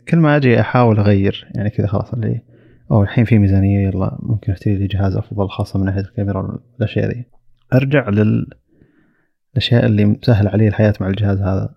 [0.10, 2.42] كل ما أجي أحاول أغير يعني كذا خلاص اللي
[2.92, 7.08] أو الحين في ميزانية يلا ممكن أشتري لي جهاز أفضل خاصة من ناحية الكاميرا والأشياء
[7.10, 7.26] ذي.
[7.74, 8.48] أرجع لل
[9.52, 11.76] الاشياء اللي مسهل علي الحياة مع الجهاز هذا.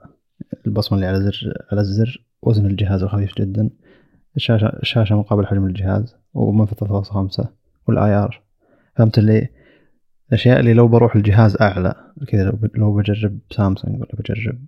[0.66, 3.70] البصمة اللي على زر على الزر وزن الجهاز الخفيف جدا.
[4.36, 7.46] الشاشه الشاشة مقابل حجم الجهاز ومنفذ 3.5
[7.88, 8.42] والآي آر.
[8.96, 9.48] فهمت اللي
[10.34, 11.94] الاشياء اللي لو بروح الجهاز أعلى
[12.28, 14.58] كذا لو بجرب سامسونج ولا بجرب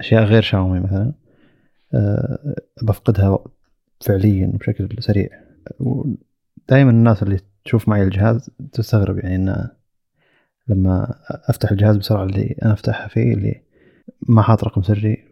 [0.00, 1.12] أشياء غير شاومي مثلا
[1.94, 3.38] أه بفقدها
[4.00, 5.28] فعليا بشكل سريع.
[5.80, 9.68] ودائما الناس اللي تشوف معي الجهاز تستغرب يعني ان
[10.68, 13.62] لما أفتح الجهاز بسرعة اللي أنا أفتحها فيه اللي
[14.28, 15.24] ما حاط رقم سري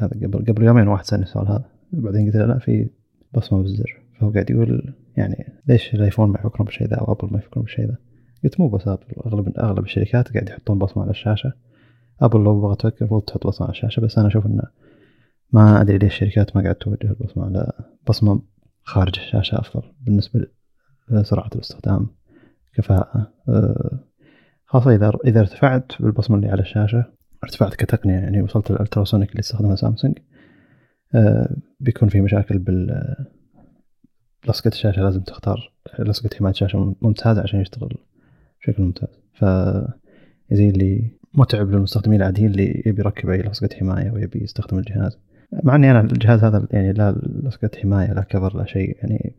[0.00, 1.64] هذا قبل قبل يومين واحد سألني السؤال هذا.
[1.92, 2.90] بعدين قلت له لا في
[3.34, 4.00] بصمة بالزر.
[4.20, 7.86] فهو قاعد يقول يعني ليش الأيفون ما يفكرون بالشيء ذا أو أبل ما يفكرون بالشيء
[7.86, 7.96] ذا؟
[8.44, 11.52] قلت مو بس أبل اغلب أغلب الشركات قاعد يحطون بصمة على الشاشة.
[12.20, 14.62] أبل لو بغت تفكر المفروض تحط بصمة على الشاشة بس أنا أشوف إنه
[15.52, 17.72] ما أدري ليش الشركات ما قاعد توجه البصمة على
[18.08, 18.42] بصمة
[18.82, 20.46] خارج الشاشة أفضل بالنسبة
[21.10, 22.06] لسرعة الاستخدام
[22.74, 23.32] كفاءة.
[23.48, 23.98] أه،
[24.66, 27.04] خاصة إذا إذا ارتفعت بالبصمة اللي على الشاشة
[27.44, 30.18] ارتفعت كتقنية يعني وصلت لل ultrasonic اللي استخدمها سامسونج
[31.14, 33.02] أه، بيكون في مشاكل بال
[34.48, 37.98] لصقة الشاشة لازم تختار لصقة حماية شاشة ممتازة عشان يشتغل
[38.62, 39.20] بشكل ممتاز.
[39.34, 39.44] ف
[40.52, 45.18] زي اللي متعب للمستخدمين العاديين اللي يبي يركب أي لصقة حماية ويبي يستخدم الجهاز.
[45.64, 47.12] مع إني أنا الجهاز هذا يعني لا
[47.44, 49.34] لصقة حماية لا كفر لا شيء يعني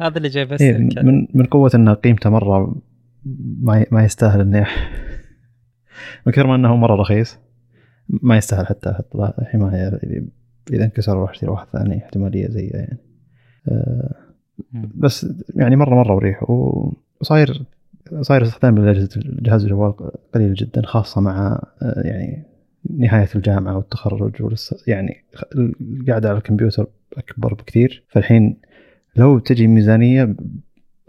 [0.00, 2.76] هذا اللي جاي بس إيه من من قوة انه قيمته مرة
[3.60, 4.60] ما ما يستاهل اني
[6.26, 7.38] من كثر ما إنه مرة رخيص
[8.08, 9.16] ما يستاهل حتى أحط
[9.52, 10.00] حماية.
[10.72, 12.98] إذا انكسر أروح اشتري واحد ثاني احتمالية زيه يعني.
[13.68, 14.14] أه
[14.74, 17.66] بس يعني مرة مرة مريح وصاير
[18.20, 18.74] صاير استخدام
[19.42, 19.94] جهاز الجوال
[20.34, 22.46] قليل جدا خاصة مع آه، يعني
[22.90, 25.24] نهاية الجامعة والتخرج ولسه يعني
[25.80, 28.04] القعدة على الكمبيوتر أكبر بكثير.
[28.08, 28.60] فالحين
[29.16, 30.36] لو تجي ميزانية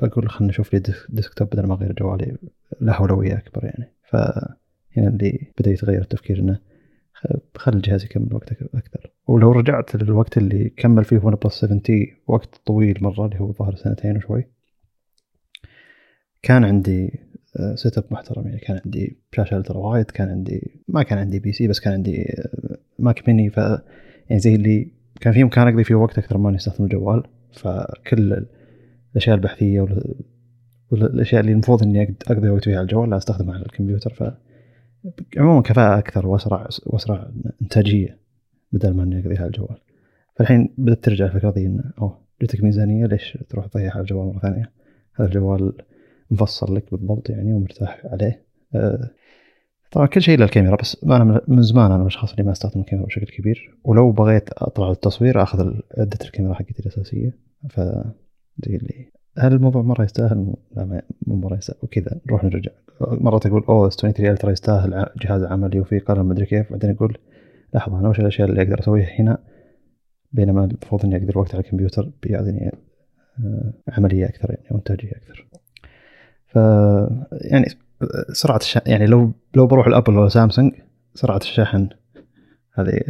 [0.01, 2.37] بقول خلنا نشوف لي ديسكتوب بدل ما أغير جوالي
[2.81, 3.93] له أولوية أكبر يعني.
[4.03, 6.59] فهنا اللي بدأ يتغير التفكير إنه
[7.55, 9.11] خلي الجهاز يكمل وقت أكثر.
[9.27, 14.17] ولو رجعت للوقت اللي كمل فيه OnePlus 7T وقت طويل مرة اللي هو ظهر سنتين
[14.17, 14.56] وشوي.
[16.47, 17.19] كان عندي
[17.75, 21.79] setup محترم يعني كان عندي شاشة ultra wide كان عندي ما كان عندي PC بس
[21.79, 22.35] كان عندي
[22.99, 26.85] Mac mini ف يعني زي اللي كان في امكان أقضي فيه وقت أكثر ما استخدم
[26.85, 28.45] الجوال فكل
[29.13, 29.87] الأشياء البحثية
[30.91, 34.13] والأشياء اللي المفروض إني أقضي وقت فيها على الجوال لا أستخدمها على الكمبيوتر.
[34.13, 34.23] ف
[35.37, 37.31] عموما كفاءة أكثر وأسرع وأسرع
[37.61, 38.19] إنتاجية
[38.71, 39.77] بدل ما إني أقضيها على الجوال.
[40.35, 44.39] فالحين بدأت ترجع الفكرة ذي انه أوه جتك ميزانية ليش تروح تضيعها على الجوال مرة
[44.39, 44.71] ثانية؟
[45.13, 45.73] هذا الجوال
[46.31, 48.45] مفصل لك بالضبط يعني ومرتاح عليه.
[48.75, 49.09] أه
[49.91, 53.07] طبعا كل شيء للكاميرا بس أنا من زمان أنا من الأشخاص اللي ما استخدم الكاميرا
[53.07, 53.77] بشكل كبير.
[53.83, 57.37] ولو بغيت أطلع التصوير أخذ عدة الكاميرا حقتي الأساسية.
[57.69, 57.79] ف
[58.65, 61.77] زي اللي هل الموضوع مرة يستاهل؟ لا مو مرة يستاهل.
[61.83, 62.71] وكذا نروح نرجع.
[63.01, 66.71] مرات أقول أوه S23 Ultra يستاهل جهاز عملي وفي قلم مدري كيف.
[66.71, 67.17] بعدين أقول
[67.73, 69.37] لحظة أنا وش الأشياء اللي أقدر أسويها هنا؟
[70.31, 72.71] بينما المفروض إني أقضي وقت على الكمبيوتر بيعطيني
[73.39, 75.47] آه، عملية أكثر يعني وإنتاجية أكثر.
[77.31, 77.65] يعني
[78.31, 80.73] سرعة الشحن يعني لو لو بروح الأبل ولا سامسونج
[81.13, 81.89] سرعة الشحن
[82.73, 83.01] هذه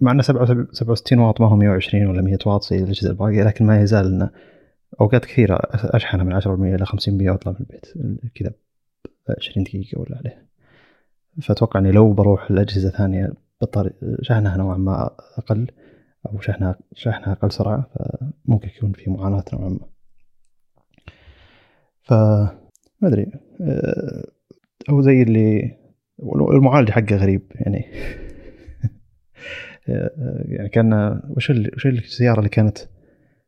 [0.00, 3.80] مع إنه 67 واط ما هو 120 ولا 100 واط زي الأجهزة الباقية لكن ما
[3.82, 4.30] يزال إنه
[5.00, 7.86] أوقات كثيرة أشحنها من 10% إلى 50% واطلع من البيت
[8.34, 8.52] كذا
[9.38, 10.46] 20 دقيقة ولا عليه.
[11.42, 13.90] فأتوقع إني لو بروح لأجهزة ثانية بطاري
[14.22, 15.70] شحنها نوعا ما أقل
[16.26, 19.93] أو شحنها شحنها أقل سرعة فممكن يكون في معاناة نوعا ما.
[22.04, 23.26] ف ما أدري
[23.60, 24.24] آه،
[24.90, 25.76] أو زي اللي
[26.52, 27.84] المعالج حقه غريب يعني
[29.88, 32.78] آه، يعني كان وش وش السيارة اللي كانت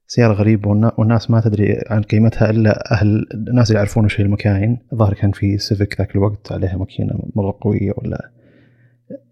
[0.06, 4.78] سيارة غريبة والناس ما تدري عن قيمتها إلا أهل الناس اللي يعرفون وش هي المكاين
[4.92, 8.30] الظاهر كان في سيفيك ذاك الوقت عليها ماكينة مرة قوية ولا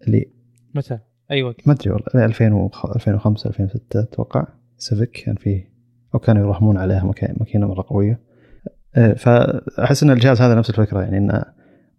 [0.07, 0.29] اللي
[0.75, 0.99] متى؟
[1.31, 5.69] أي وقت؟ ما أدري والله 2005 2006 أتوقع سيفيك كان فيه
[6.15, 8.19] أو كانوا يراهمون عليها ماكينة مرة قوية
[8.95, 11.43] آه، فأحس أن الجهاز هذا نفس الفكرة يعني أنه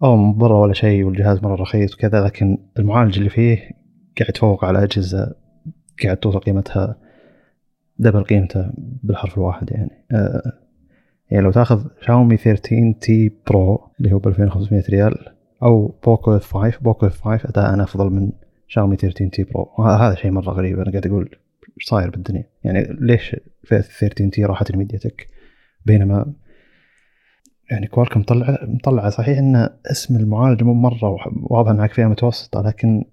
[0.02, 3.56] أو من برا ولا شيء والجهاز مرة رخيص وكذا لكن المعالج اللي فيه
[4.18, 5.34] قاعد يتفوق على أجهزة
[6.04, 6.96] قاعد توصل قيمتها
[7.98, 10.04] double قيمته بالحرف الواحد يعني.
[10.12, 10.52] آه
[11.30, 15.14] يعني لو تاخذ شاومي 13T Pro اللي هو ب 2500 ريال
[15.62, 18.32] أو Poco F5 Poco F5 أداء أفضل من
[18.68, 21.30] شاومي 13T Pro وهذا شيء مرة غريب أنا قاعد أقول
[21.76, 25.26] إيش صاير بالدنيا؟ يعني ليش في 13T راحت ال MediaTek؟
[25.86, 26.32] بينما
[27.70, 33.04] يعني كوالكم مطلع مطلع صحيح إن اسم المعالج مو مرة واضح إنها فئه متوسطة لكن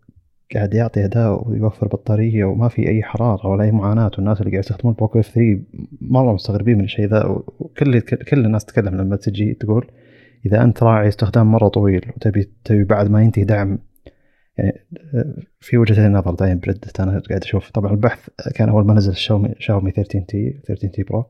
[0.54, 4.64] قاعد يعطي أداء ويوفر بطارية وما في أي حرارة ولا أي معاناة والناس اللي قاعد
[4.64, 5.62] يستخدمون Poco F3
[6.02, 7.26] مرة مستغربين من الشيء ذا
[7.60, 9.92] وكل كل الناس تتكلم لما تجي تقول
[10.46, 13.80] إذا أنت راعي استخدام مرة طويل وتبي تبي بعد ما ينتهي دعم
[14.58, 14.86] يعني
[15.60, 17.72] في وجهتين نظر دايم ب Reddit أنا قاعد أشوف.
[17.72, 21.24] طبعا البحث كان أول ما نزل الشاومي شاومي 13T 13T Pro.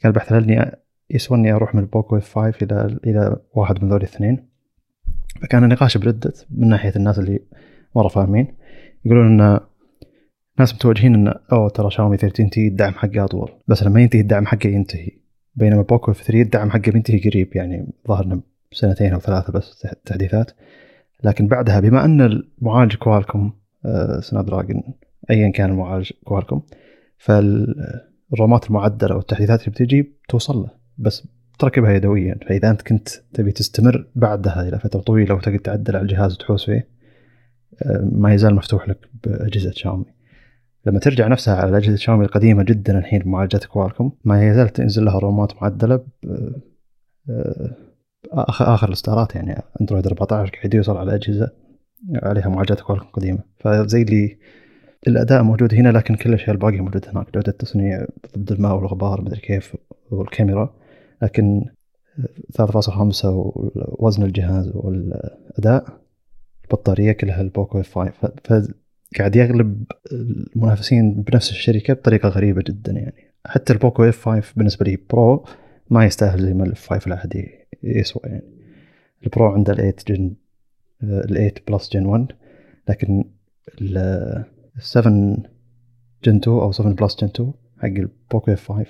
[0.00, 0.72] كان البحث هل اني
[1.10, 4.48] يسوى اني أروح من ال Poco F5 إلى إلى واحد من ذول الاثنين.
[5.42, 7.40] فكان النقاش ب Reddit من ناحية الناس اللي
[7.96, 8.54] مره فاهمين.
[9.04, 9.60] يقولون إن
[10.58, 13.50] ناس متوجهين إن أوه ترى شاومي 13T الدعم حقه أطول.
[13.68, 15.10] بس لما ينتهي الدعم حقه ينتهي.
[15.54, 18.40] بينما Poco F3 الدعم حقه بينتهي قريب يعني ظهرنا
[18.72, 20.50] سنتين أو ثلاثة بس تحديثات.
[21.24, 23.52] لكن بعدها بما إن المعالج كوالكم
[24.20, 24.82] Snapdragon
[25.30, 26.62] ايا كان المعالج كوالكم
[27.18, 30.85] فالرومات المعدلة والتحديثات اللي بتجي توصل له.
[30.98, 31.28] بس
[31.58, 32.38] تركبها يدويا.
[32.48, 36.88] فإذا أنت كنت تبي تستمر بعدها إلى فترة طويلة وتقدر تعدل على الجهاز وتحوس فيه
[38.02, 40.04] ما يزال مفتوح لك بأجهزة شاومي.
[40.86, 45.18] لما ترجع نفسها على اجهزه شاومي القديمة جدا الحين بمعالجات كوالكوم ما يزال تنزل لها
[45.18, 46.04] رومات معدلة
[48.32, 51.50] آخر آخر الإصدارات يعني أندرويد 14 قاعد يوصل على أجهزة
[52.14, 53.38] عليها معالجات كوالكوم قديمة.
[53.60, 54.38] فزي اللي
[55.08, 57.34] الأداء موجود هنا لكن كل الأشياء الباقية موجودة هناك.
[57.34, 58.06] جوده التصنيع
[58.38, 59.76] ضد الماء والغبار مدري كيف
[60.10, 60.74] والكاميرا.
[61.22, 61.64] لكن
[62.58, 66.00] 3.5 ووزن الجهاز والأداء
[66.64, 68.12] البطارية كلها ال Poco F5
[68.44, 73.32] فقاعد يغلب المنافسين بنفس الشركة بطريقة غريبة جدا يعني.
[73.46, 75.44] حتى ال Poco F5 بالنسبة لي Pro
[75.90, 78.44] ما يستاهل زي ما ال F5 العادي يسوى يعني.
[79.22, 80.34] ال Pro عنده ال 8 Gen
[81.02, 82.26] ال 8 Plus Gen 1
[82.88, 83.24] لكن
[83.80, 84.44] ال
[84.78, 85.12] 7
[86.24, 88.86] Gen 2 أو 7 Plus Gen 2 حق ال Poco F5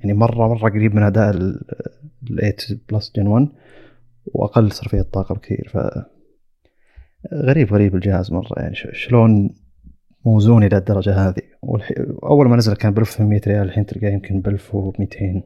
[0.00, 1.60] يعني مره مرة قريب من أداء ال
[2.28, 2.54] 8
[2.90, 3.48] Plus Gen 1
[4.26, 5.70] وأقل صرفية طاقة بكثير.
[5.72, 5.78] ف
[7.34, 8.52] غريب غريب الجهاز مرة.
[8.56, 9.54] يعني شلون
[10.24, 11.42] موزون إلى الدرجة هذه؟
[12.22, 15.42] أول ما نزل كان ب 1800 ريال الحين تلقاه يمكن ب 1200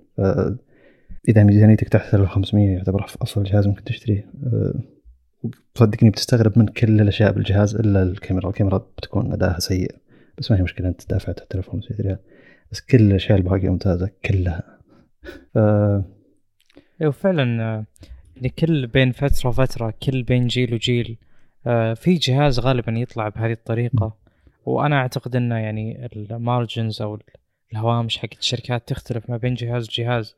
[1.28, 4.30] إذا ميزانيتك تحت 1500 يعتبر افضل جهاز ممكن تشتريه.
[5.74, 8.48] صدقني بتستغرب من كل الأشياء بالجهاز إلا الكاميرا.
[8.48, 9.94] الكاميرا بتكون أداها سيء.
[10.38, 12.18] بس ما هي مشكلة أنت دافع تحت 1500 ريال.
[12.74, 14.62] بس كل الأشياء الباقية ممتازة كلها.
[15.54, 15.58] ف...
[17.00, 17.44] أيوه فعلا
[18.36, 21.18] يعني كل بين فترة وفترة كل بين جيل وجيل
[21.66, 24.16] آه، في جهاز غالبا يطلع بهذه الطريقة.
[24.66, 27.18] وأنا أعتقد إنه يعني المارجنز أو
[27.72, 30.36] الهوامش حقت الشركات تختلف ما بين جهاز وجهاز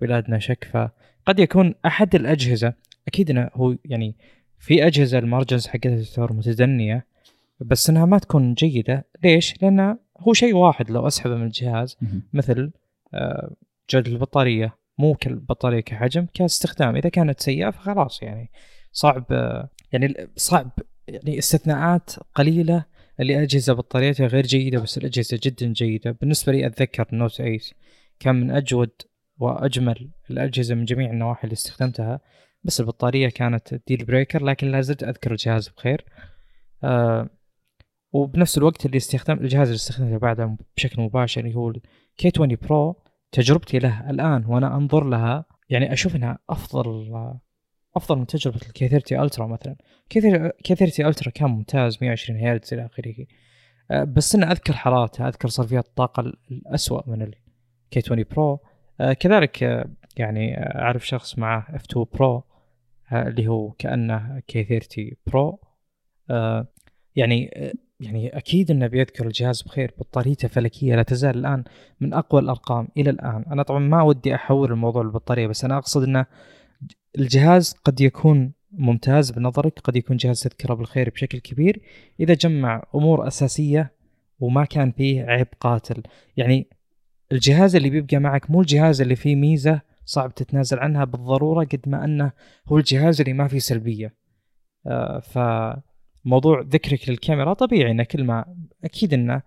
[0.00, 2.74] بلا ادنى شك فقد يكون أحد الأجهزة
[3.08, 4.14] أكيد إنه هو يعني
[4.58, 7.06] في أجهزة المارجنز حقتها تعتبر متدنية
[7.60, 9.06] بس إنها ما تكون جيدة.
[9.24, 11.96] ليش؟ لأنه هو شيء واحد لو أسحبه من الجهاز
[12.32, 12.72] مثل
[13.14, 13.56] آه،
[13.90, 16.96] جوده البطارية مو كالبطاريه كحجم كاستخدام.
[16.96, 18.50] إذا كانت سيئة فخلاص يعني.
[18.92, 20.70] صعب آه، يعني صعب
[21.08, 22.84] يعني استثناءات قليلة
[23.20, 26.10] اللي اجهزه بطاريتها غير جيدة بس الأجهزة جدا جيدة.
[26.10, 27.74] بالنسبة لي أتذكر النوت ايس
[28.20, 28.90] كان من أجود
[29.38, 32.20] وأجمل الأجهزة من جميع النواحي اللي استخدمتها.
[32.64, 36.04] بس البطارية كانت deal breaker لكن لا زلت أذكر الجهاز بخير.
[36.84, 37.30] آه
[38.12, 43.02] وبنفس الوقت اللي استخدم الجهاز اللي استخدمته بعده بشكل مباشر اللي هو ال K20 Pro
[43.32, 47.14] تجربتي له الآن وأنا أنظر لها يعني أشوف إنها أفضل
[47.96, 49.76] أفضل من تجربة ال K30 Ultra مثلا.
[50.08, 53.26] K30 Ultra كان ممتاز 120 هرتز إلى آخره.
[53.90, 57.30] أه، بس أنا أذكر حرارتها أذكر صرفيات الطاقة الاسوء من
[57.90, 58.60] K20 Pro
[59.20, 62.44] كذلك آه يعني أعرف شخص معه F2 Pro
[63.12, 65.60] اللي هو كأنه K30 Pro
[67.16, 67.50] يعني
[68.00, 71.64] يعني أكيد إنه بيذكر الجهاز بخير بطاريته فلكية لا تزال الآن
[72.00, 73.44] من أقوى الأرقام إلى الآن.
[73.52, 76.26] أنا طبعا ما ودي احول الموضوع للبطاريه بس أنا أقصد إنه
[77.18, 81.80] الجهاز قد يكون ممتاز بنظرك قد يكون جهاز تذكرة بالخير بشكل كبير.
[82.20, 83.92] إذا جمع أمور أساسية
[84.40, 86.02] وما كان فيه عيب قاتل.
[86.36, 86.68] يعني
[87.32, 92.04] الجهاز اللي بيبقى معك مو الجهاز اللي فيه ميزة صعب تتنازل عنها بالضرورة قد ما
[92.04, 92.32] أنه
[92.68, 94.14] هو الجهاز اللي ما فيه سلبية.
[94.86, 95.20] آه
[96.24, 98.54] فموضوع ذكرك للكاميرا طبيعي انه كل ما
[98.84, 99.42] أكيد انه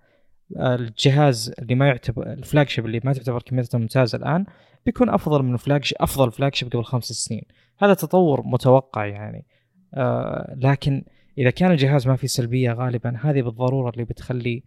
[0.57, 4.45] الجهاز اللي ما يعتبر الفلاج شيب اللي ما تعتبر كاميرته ممتازة الآن
[4.85, 7.43] بيكون أفضل من فلاج أفضل فلاج شيب قبل خمس سنين.
[7.79, 9.45] هذا تطور متوقع يعني.
[9.93, 11.03] آه لكن
[11.37, 14.63] إذا كان الجهاز ما فيه سلبية غالبا هذه بالضرورة اللي بتخلي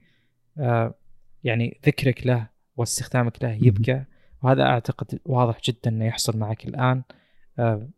[0.58, 0.94] آه
[1.44, 4.04] يعني ذكرك له واستخدامك له يبقى.
[4.42, 7.02] وهذا أعتقد واضح جدا إنه يحصل معك الآن.
[7.58, 7.88] آه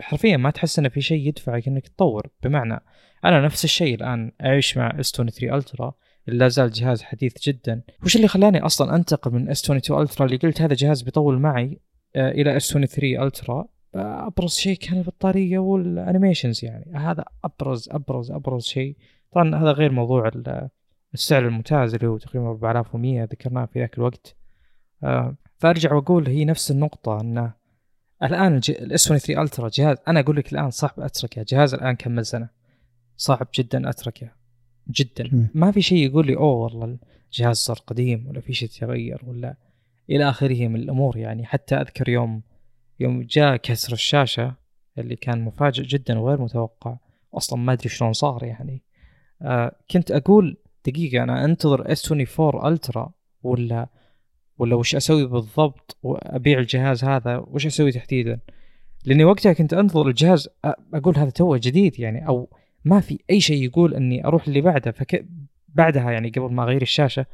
[0.00, 2.26] حرفيا ما تحس إنه في شيء يدفعك إنك تطور.
[2.42, 2.80] بمعنى
[3.24, 5.94] أنا نفس الشيء الآن أعيش مع S 23 Ultra
[6.26, 7.82] لا زال جهاز حديث جدا.
[8.04, 11.80] وش اللي خلاني أصلا أنتقل من S 22 Ultra اللي قلت هذا جهاز بيطول معي
[12.16, 16.92] آه إلى S 23 Ultra أبرز شيء كان البطارية وال animations يعني.
[16.94, 18.96] هذا أبرز أبرز أبرز شيء.
[19.32, 20.30] طبعا هذا غير موضوع
[21.14, 24.36] السعر الممتاز اللي هو تقريبا 4100 ذكرناه في ذاك الوقت.
[25.04, 27.61] آه فأرجع وأقول هي نفس النقطة إنه
[28.22, 32.26] الآن ال S 23 Ultra جهاز أنا أقول لك الآن صعب اتركه جهاز الآن كمل
[32.26, 32.48] سنه
[33.16, 34.30] صعب جدا اتركه
[34.90, 35.24] جدا.
[35.32, 35.48] م.
[35.54, 39.56] ما في شيء يقول لي أوه والله الجهاز صار قديم ولا في شيء تغير ولا
[40.10, 41.46] إلى آخره من الأمور يعني.
[41.46, 42.42] حتى أذكر يوم
[43.00, 44.54] يوم جاء كسر الشاشة
[44.98, 46.96] اللي كان مفاجئ جدا وغير متوقع.
[47.34, 48.82] أصلا ما أدري شلون صار يعني.
[49.42, 50.56] آه كنت أقول
[50.86, 53.88] دقيقة أنا أنتظر إس 24 ألترا ولا
[54.62, 58.40] ولا وش أسوي بالضبط وأبيع الجهاز هذا؟ وش أسوي تحديدا؟
[59.04, 60.48] لأني وقتها كنت انتظر الجهاز
[60.94, 62.48] أقول هذا توه جديد يعني أو
[62.84, 64.90] ما في أي شيء يقول إني أروح اللي بعده.
[64.90, 65.26] فك
[65.68, 67.26] بعدها يعني قبل ما أغير الشاشة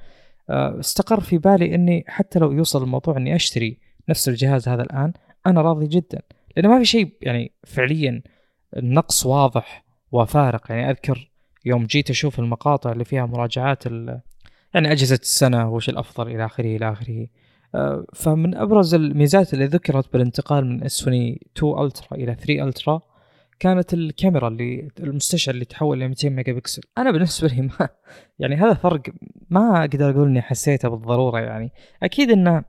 [0.50, 5.12] استقر في بالي إني حتى لو يوصل الموضوع إني أشتري نفس الجهاز هذا الآن
[5.46, 6.22] أنا راضي جدا.
[6.56, 8.22] لأنه ما في شيء يعني فعليا
[8.76, 10.70] النقص واضح وفارق.
[10.70, 11.30] يعني أذكر
[11.64, 13.86] يوم جيت أشوف المقاطع اللي فيها مراجعات
[14.74, 17.26] يعني أجهزة السنة وش الأفضل إلى آخره إلى آخره.
[18.14, 23.02] فمن أبرز الميزات اللي ذكرت بالانتقال من اس 22 ألترا إلى 3 ألترا
[23.59, 26.83] كانت الكاميرا اللي المستشعر اللي تحول ل 200 ميجا بكسل.
[26.98, 27.88] أنا بالنسبة لي ما
[28.38, 29.02] يعني هذا فرق
[29.50, 31.72] ما أقدر أقول إني حسيته بالضرورة يعني.
[32.02, 32.64] أكيد إنه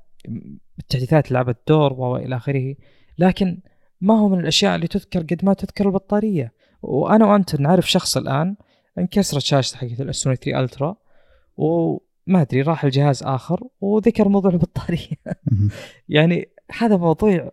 [0.79, 2.75] التحديثات لعبت دور والى آخره
[3.17, 3.61] لكن
[4.01, 6.53] ما هو من الأشياء اللي تذكر قد ما تذكر البطارية.
[6.81, 8.55] وأنا وأنت نعرف شخص الآن
[8.97, 10.95] انكسرت شاشته حقت ال S 3 Ultra.
[11.59, 15.15] وما أدري راح الجهاز آخر وذكر موضوع البطارية.
[16.09, 17.51] يعني هذا موضوع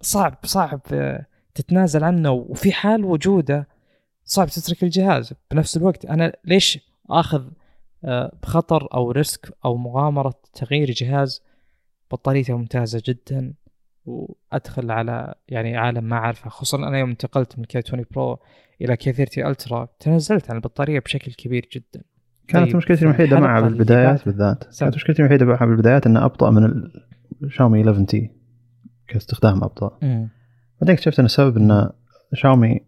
[0.00, 0.80] صعب صعب
[1.54, 2.32] تتنازل عنه.
[2.32, 3.68] وفي حال وجوده
[4.24, 5.34] صعب تترك الجهاز.
[5.50, 6.78] بنفس الوقت أنا ليش
[7.10, 7.44] آخذ
[8.42, 11.42] بخطر أو risk أو مغامرة تغيير جهاز؟
[12.10, 13.54] بطاريته ممتازة جدا.
[14.04, 16.50] وأدخل على يعني عالم ما أعرفه.
[16.50, 18.38] خصوصا أنا يوم انتقلت من K 20 Pro
[18.80, 22.04] إلى K 30 Ultra تنزلت عن البطارية بشكل كبير جدا.
[22.48, 24.64] كانت طيب مشكلتي الوحيدة معها بالبدايات بالذات.
[24.80, 26.90] كانت مشكلتي الوحيدة معها بالبدايات إنه أبطأ من
[27.42, 28.30] الشاومي 11 T.
[29.08, 29.98] كاستخدام أبطأ.
[30.80, 31.90] بعدين اكتشفت إن السبب ان
[32.34, 32.80] شاومي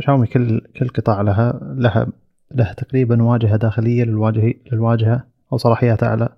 [0.00, 2.06] شاومي كل كل قطاع لها لها
[2.54, 6.28] لها تقريبا واجهة داخلية للواجهه للواجهة أو صلاحيات أعلى.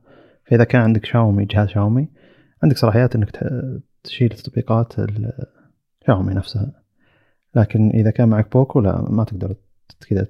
[0.46, 2.08] فإذا كان عندك شاومي جهاز شاومي
[2.62, 3.30] عندك صلاحيات إنك
[4.04, 4.92] تشيل تطبيقات
[6.06, 6.72] شاومي نفسها.
[7.54, 9.54] لكن إذا كان معك بوكو لا ما تقدر
[10.08, 10.26] كذا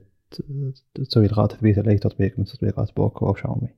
[0.95, 3.69] تسوي الغاء تثبيت لأي تطبيق من تطبيقات بوكو أو شاومي.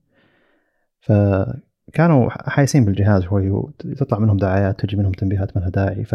[1.00, 6.04] فكانوا حايسين بالجهاز شوي وتطلع منهم دعايات تجي منهم تنبيهات ما لها داعي.
[6.04, 6.14] ف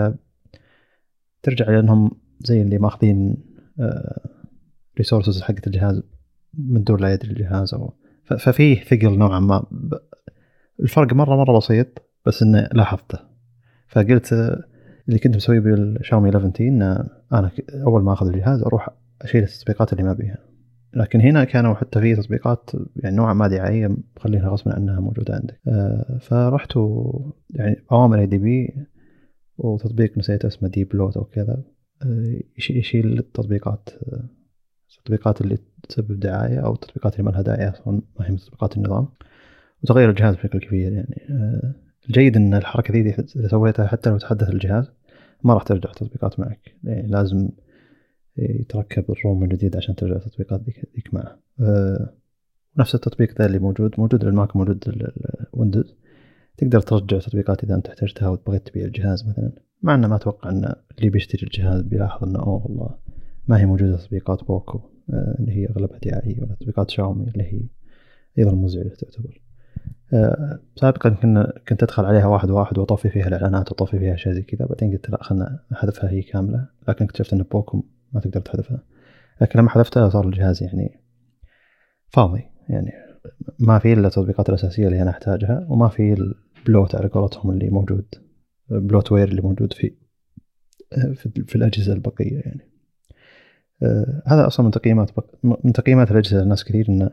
[1.44, 3.38] ترجع لأنهم زي اللي ماخذين
[4.98, 6.04] resources حقت الجهاز
[6.54, 9.66] من دون لا يدري الجهاز أو ففيه ثقل نوعا ما.
[10.80, 11.88] الفرق مرة مرة بسيط
[12.26, 13.20] بس انه لاحظته.
[13.88, 14.34] فقلت
[15.08, 18.90] اللي كنت مسويه بالشاومي 11 T أنا أول ما أخذ الجهاز أروح
[19.22, 20.38] أشيل التطبيقات اللي ما بيها.
[20.94, 25.60] لكن هنا كانوا حتى في تطبيقات يعني نوعا ما دعائية مخلينها غصبا عنها موجودة عندك.
[25.68, 26.74] آه فرحت
[27.50, 28.74] يعني أوامر ADB
[29.58, 31.64] وتطبيق نسيت اسمه debloat أو كذا
[32.04, 32.40] آه
[32.70, 33.90] يشيل التطبيقات
[34.98, 35.58] التطبيقات اللي
[35.90, 39.08] تسبب دعاية أو التطبيقات اللي ما لها داعي أصلا ما هي من تطبيقات النظام.
[39.84, 41.22] وتغير الجهاز بشكل كبير يعني.
[41.30, 41.76] آه
[42.08, 44.92] الجيد إن الحركة ذي اذا سويتها حتى لو تحدث الجهاز
[45.44, 46.76] ما راح ترجع التطبيقات معك.
[46.84, 47.50] يعني لازم
[48.40, 52.14] يتركب ال ROM من جديد عشان ترجع التطبيقات ذيك ذيك معه أه
[52.78, 55.96] نفس التطبيق ذا اللي موجود موجود للماك موجود للويندوز
[56.58, 59.52] تقدر ترجع تطبيقات إذا أنت احتجتها وبغيت تبيع الجهاز مثلا.
[59.82, 62.98] مع إنه ما أتوقع إن اللي بيشتري الجهاز بيلاحظ إنه أوه والله
[63.48, 64.82] ما هي موجودة تطبيقات بوكو
[65.14, 67.62] آه، اللي هي أغلبها دعائيه ولا تطبيقات شاومي اللي هي
[68.38, 69.42] أيضا مزعجة تعتبر.
[70.14, 74.42] آه، سابقا كنا كنت أدخل عليها واحد واحد وأطفي فيها الإعلانات وأطفي فيها أشياء زي
[74.42, 76.68] كذا بعدين قلت لا خلنا أحذفها هي كاملة.
[76.88, 77.84] لكن اكتشفت إن بوكو
[78.14, 78.84] ما تقدر تحذفها.
[79.42, 81.02] لكن لما حذفتها صار الجهاز يعني
[82.10, 82.44] فاضي.
[82.70, 82.92] يعني
[83.60, 87.70] ما في إلا التطبيقات الأساسية اللي أنا أحتاجها وما في ال bloat على قولتهم اللي
[87.70, 88.06] موجود
[88.70, 89.96] bloatware اللي موجود في
[91.48, 92.70] في, الأجهزة البقية يعني.
[93.84, 95.12] آه، هذا أصلا من تقييمات
[95.44, 97.10] من تقييمات الأجهزة لناس كثير انه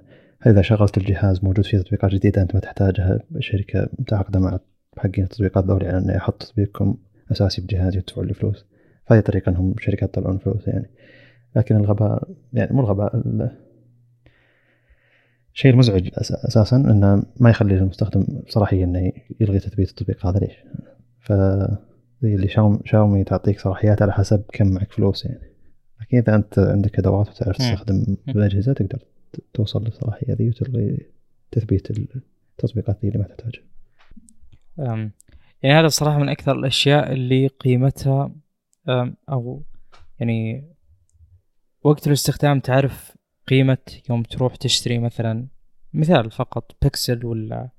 [0.47, 4.59] إذا شغلت الجهاز موجود فيه تطبيقات جديدة أنت ما تحتاجها شركة متعاقدة مع
[4.99, 6.97] حقين التطبيقات ذولي على إنه يحط تطبيقكم
[7.32, 8.66] أساسي بجهاز يدفعوا لي فلوس.
[9.07, 10.90] فهذه طريقه انهم شركات يطلعون فلوس يعني
[11.57, 13.22] لكن الغباء يعني مو الغباء
[15.54, 20.64] الشيء المزعج أساسا إنه ما يخلي المستخدم صلاحية إنه يلغي تثبيت التطبيق هذا ليش؟
[21.20, 21.32] ف
[22.22, 22.48] زي اللي
[22.84, 25.52] شاومي تعطيك صلاحيات على حسب كم معك فلوس يعني
[26.00, 28.98] لكن إذا أنت عندك أدوات وتعرف تستخدم الاجهزه تقدر
[29.54, 31.07] توصل للصلاحية ذي وتلغي
[31.50, 33.62] تثبيت التطبيقات ذي اللي ما تحتاجها.
[35.62, 38.32] يعني هذا الصراحه من أكثر الأشياء اللي قيمتها
[39.28, 39.62] أو
[40.20, 40.64] يعني
[41.82, 43.16] وقت الاستخدام تعرف
[43.47, 43.78] قيمة
[44.11, 45.47] يوم تروح تشتري مثلا
[45.93, 47.70] مثال فقط بيكسل ولا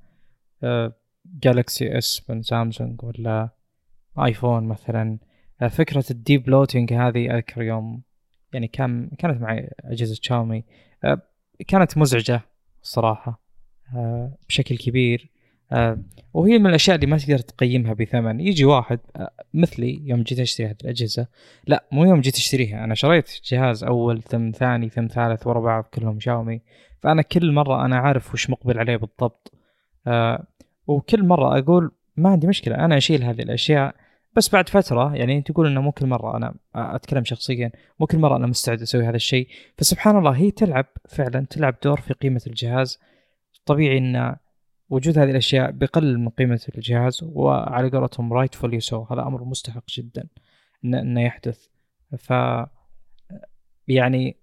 [1.26, 3.49] Galaxy S من سامسونج ولا
[4.20, 5.18] آيفون مثلا.
[5.62, 8.01] آه، فكرة ال debloating هذه أذكر يوم
[8.53, 10.64] يعني كان كانت معي أجهزة شاومي.
[11.03, 11.22] آه،
[11.68, 12.41] كانت مزعجة
[12.82, 13.41] الصراحة
[14.49, 15.32] بشكل كبير.
[16.34, 18.39] وهي من الأشياء اللي ما تقدر تقيمها بثمن.
[18.39, 21.28] يجي واحد آه، مثلي يوم جيت أشتري هذه الأجهزة.
[21.68, 22.84] لا مو يوم جيت أشتريها.
[22.84, 26.61] أنا شريت جهاز أول ثم ثاني ثم ثالث ورا بعض كلهم شاومي.
[26.99, 29.53] فأنا كل مرة أنا عارف وش مقبل عليه بالضبط.
[30.07, 30.47] آه
[30.88, 33.95] وكل مرة أقول ما عندي مشكلة أنا أشيل هذه الأشياء.
[34.36, 38.36] بس بعد فترة يعني تقول إنه مو كل مرة أنا أتكلم شخصيا مو كل مرة
[38.38, 39.47] أنا مستعد أسوي هذا الشيء.
[39.78, 42.99] فسبحان الله هي تلعب فعلا تلعب دور في قيمة الجهاز.
[43.65, 44.36] طبيعي إن
[44.89, 50.27] وجود هذه الأشياء بقلل من قيمة الجهاز وعلى قولتهم رايتفولي سو هذا أمر مستحق جدا
[50.85, 51.67] إن يحدث.
[52.17, 52.33] ف
[53.88, 54.38] يعني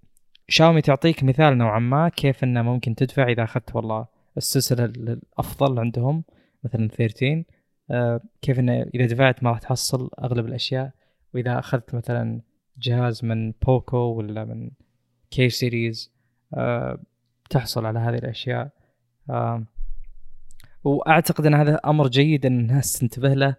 [0.49, 6.24] شاومي تعطيك مثال نوعا ما كيف إنه ممكن تدفع إذا أخذت والله السلسلة الأفضل عندهم
[6.64, 7.45] مثلا 13
[7.90, 10.90] آه، كيف إنه إذا دفعت ما راح تحصل أغلب الأشياء.
[11.34, 12.40] وإذا أخذت مثلا
[12.78, 14.70] جهاز من بوكو ولا من
[15.31, 16.12] K series
[16.55, 16.99] آه،
[17.51, 18.70] تحصل على هذه الأشياء.
[20.85, 23.57] وأعتقد إن هذا أمر جيد إن الناس تنتبه له.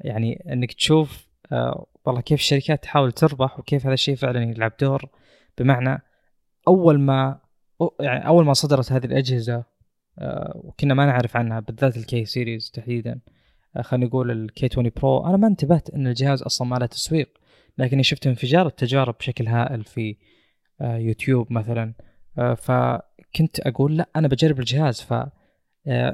[0.00, 5.08] يعني إنك تشوف آه والله كيف الشركات تحاول تربح وكيف هذا الشيء فعلا يلعب دور.
[5.58, 6.02] بمعنى
[6.68, 7.40] أول ما
[8.00, 9.64] يعني أول ما صدرت هذه الأجهزة
[10.18, 13.20] آه وكنا ما نعرف عنها بالذات ال K series تحديدا
[13.76, 16.86] آه خلينا نقول ال K 20 Pro أنا ما انتبهت إن الجهاز أصلا ما له
[16.86, 17.38] تسويق
[17.78, 20.16] لكني شفت انفجار التجارب بشكل هائل في
[20.80, 21.94] يوتيوب مثلا.
[22.36, 25.00] فكنت أقول لا أنا بجرب الجهاز.
[25.00, 25.14] ف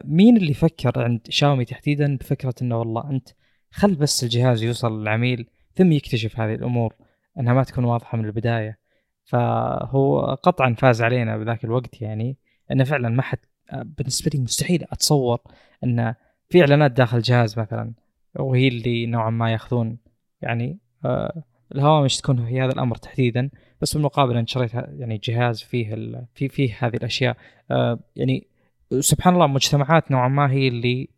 [0.05, 3.29] مين اللي فكر عند شاومي تحديدا بفكرة إنه والله أنت
[3.70, 6.95] خل بس الجهاز يوصل للعميل ثم يكتشف هذه الأمور
[7.39, 8.79] إنها ما تكون واضحة من البداية.
[9.25, 12.37] فهو قطعا فاز علينا بذاك الوقت يعني
[12.70, 13.39] إنه فعلا ما حد
[13.72, 15.39] آه، بالنسبة لي مستحيل أتصور
[15.85, 16.14] إن
[16.49, 17.93] في إعلانات داخل الجهاز مثلا
[18.39, 19.99] وهي اللي نوعا ما ياخذون
[20.43, 21.43] يعني آه
[21.75, 23.51] الهوامش تكون في هذا الأمر تحديدا
[23.81, 25.95] بس بالمقابل أنت شريت يعني جهاز فيه
[26.35, 27.37] في فيه هذه الأشياء.
[27.70, 28.49] آه يعني
[29.01, 31.09] سبحان الله مجتمعات نوعا ما هي اللي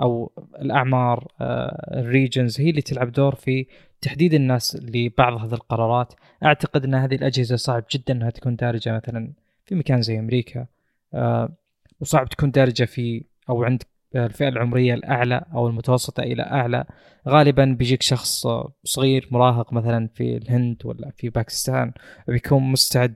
[0.00, 3.66] أو الأعمار الريجنز هي اللي تلعب دور في
[4.00, 6.12] تحديد الناس لبعض هذه القرارات.
[6.44, 9.32] أعتقد إن هذه الأجهزة صعب جدا إنها تكون دارجة مثلا
[9.64, 10.66] في مكان زي أمريكا
[11.14, 11.52] آه،
[12.00, 13.82] وصعب تكون دارجة في أو عند
[14.16, 16.84] الفئة العمرية الأعلى أو المتوسطة إلى أعلى.
[17.28, 18.46] غالبا بيجيك شخص
[18.84, 21.92] صغير مراهق مثلا في الهند ولا في باكستان
[22.28, 23.14] بيكون مستعد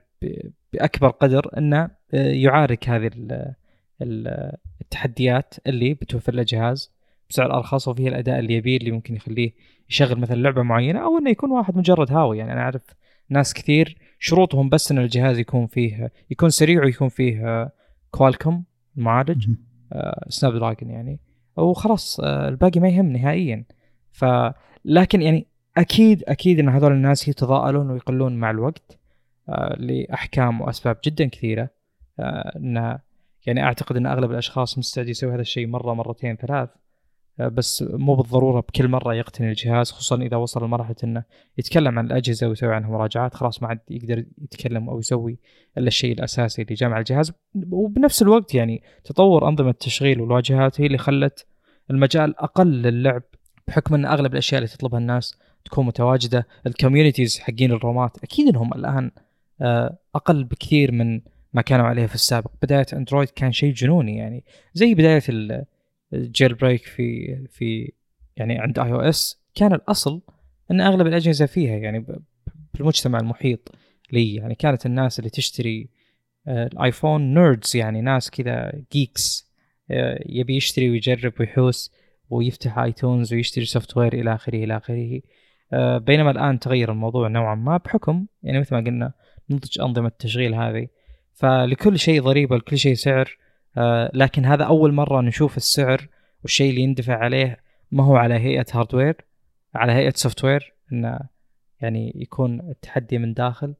[0.72, 3.10] بأكبر قدر إنه آه، يعارك هذه
[4.80, 6.92] التحديات اللي بتوفر له جهاز
[7.30, 9.52] بسعر أرخص وفيه الأداء اللي يبيه اللي ممكن يخليه
[9.90, 12.38] يشغل مثلا لعبة معينة أو إنه يكون واحد مجرد هاوي.
[12.38, 12.82] يعني أنا أعرف
[13.28, 17.72] ناس كثير شروطهم بس إن الجهاز يكون فيه يكون سريع ويكون فيه
[18.10, 18.64] Qualcomm
[18.96, 19.48] المعالج
[20.28, 21.20] Snapdragon يعني.
[21.56, 23.64] وخلاص آه، الباقي ما يهم نهائيا.
[24.12, 24.24] ف
[24.84, 25.46] لكن يعني
[25.76, 28.98] أكيد أكيد إن هذول الناس يتضاءلون ويقلون مع الوقت
[29.48, 31.68] آه، لأحكام وأسباب جدا كثيرة
[32.20, 32.98] آه، إن
[33.46, 36.68] يعني أعتقد إن أغلب الأشخاص مستعد يسوي هذا الشيء مرة مرتين ثلاث.
[37.40, 41.24] آه، بس مو بالضرورة بكل مرة يقتني الجهاز خصوصا إذا وصل لمرحلة إنه
[41.58, 45.38] يتكلم عن الأجهزة ويسوي عنها مراجعات خلاص ما عاد يقدر يتكلم أو يسوي
[45.78, 47.32] إلا الشيء الأساسي اللي جامع الجهاز.
[47.70, 51.46] وبنفس الوقت يعني تطور أنظمة التشغيل والواجهات هي اللي خلت
[51.90, 53.22] المجال أقل للعب
[53.68, 56.46] بحكم إن أغلب الأشياء اللي تطلبها الناس تكون متواجدة.
[56.66, 59.10] ال communities حقين ال ROM ات أكيد إنهم الآن
[59.60, 61.20] آه، أقل بكثير من
[61.54, 62.50] ما كانوا عليه في السابق.
[62.62, 64.44] بداية Android كان شيء جنوني يعني.
[64.74, 65.22] زي بداية
[66.12, 67.92] ال jailbreak في في
[68.36, 70.22] يعني عند iOS كان الأصل
[70.70, 72.06] إن أغلب الأجهزة فيها يعني
[72.74, 73.72] بالمجتمع المحيط
[74.12, 74.34] لي.
[74.34, 75.88] يعني كانت الناس اللي تشتري
[76.48, 79.50] آه، ال iPhone nerds يعني ناس كذا geeks
[79.90, 81.92] آه، يبي يشتري ويجرب ويحوس
[82.30, 85.20] ويفتح iTunes ويشتري software إلى آخره إلى آخره.
[85.72, 89.12] آه، بينما الآن تغير الموضوع نوعا ما بحكم يعني مثل ما قلنا
[89.50, 90.88] نضج أنظمة التشغيل هذه.
[91.34, 93.38] فلكل شيء ضريبة لكل شيء سعر.
[93.76, 96.08] آه، لكن هذا أول مرة نشوف السعر
[96.42, 97.60] والشيء اللي يندفع عليه
[97.92, 99.16] ما هو على هيئة hardware
[99.74, 101.18] على هيئة software إنه
[101.80, 103.74] يعني يكون التحدي من داخل.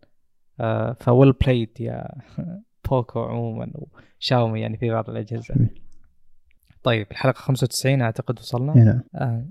[0.60, 2.08] آه، ف well played يا
[2.90, 3.70] Poco عموما
[4.18, 5.54] وشاومي يعني في بعض الأجهزة.
[6.82, 9.02] طيب الحلقة 95 أعتقد وصلنا؟ نعم.
[9.14, 9.46] آه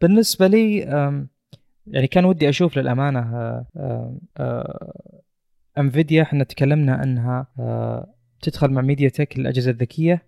[0.00, 0.78] بالنسبة لي
[1.86, 3.64] يعني كان ودي أشوف للأمانة
[5.78, 10.22] Nvidia إحنا تكلمنا أنها آه تدخل مع MediaTek الاجهزه الذكيه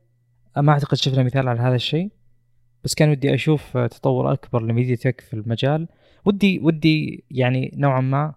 [0.56, 2.10] ما أعتقد شفنا مثال على هذا الشيء.
[2.84, 5.88] بس كان ودي أشوف تطور أكبر ل MediaTek في المجال.
[6.24, 8.34] ودي ودي يعني نوعا ما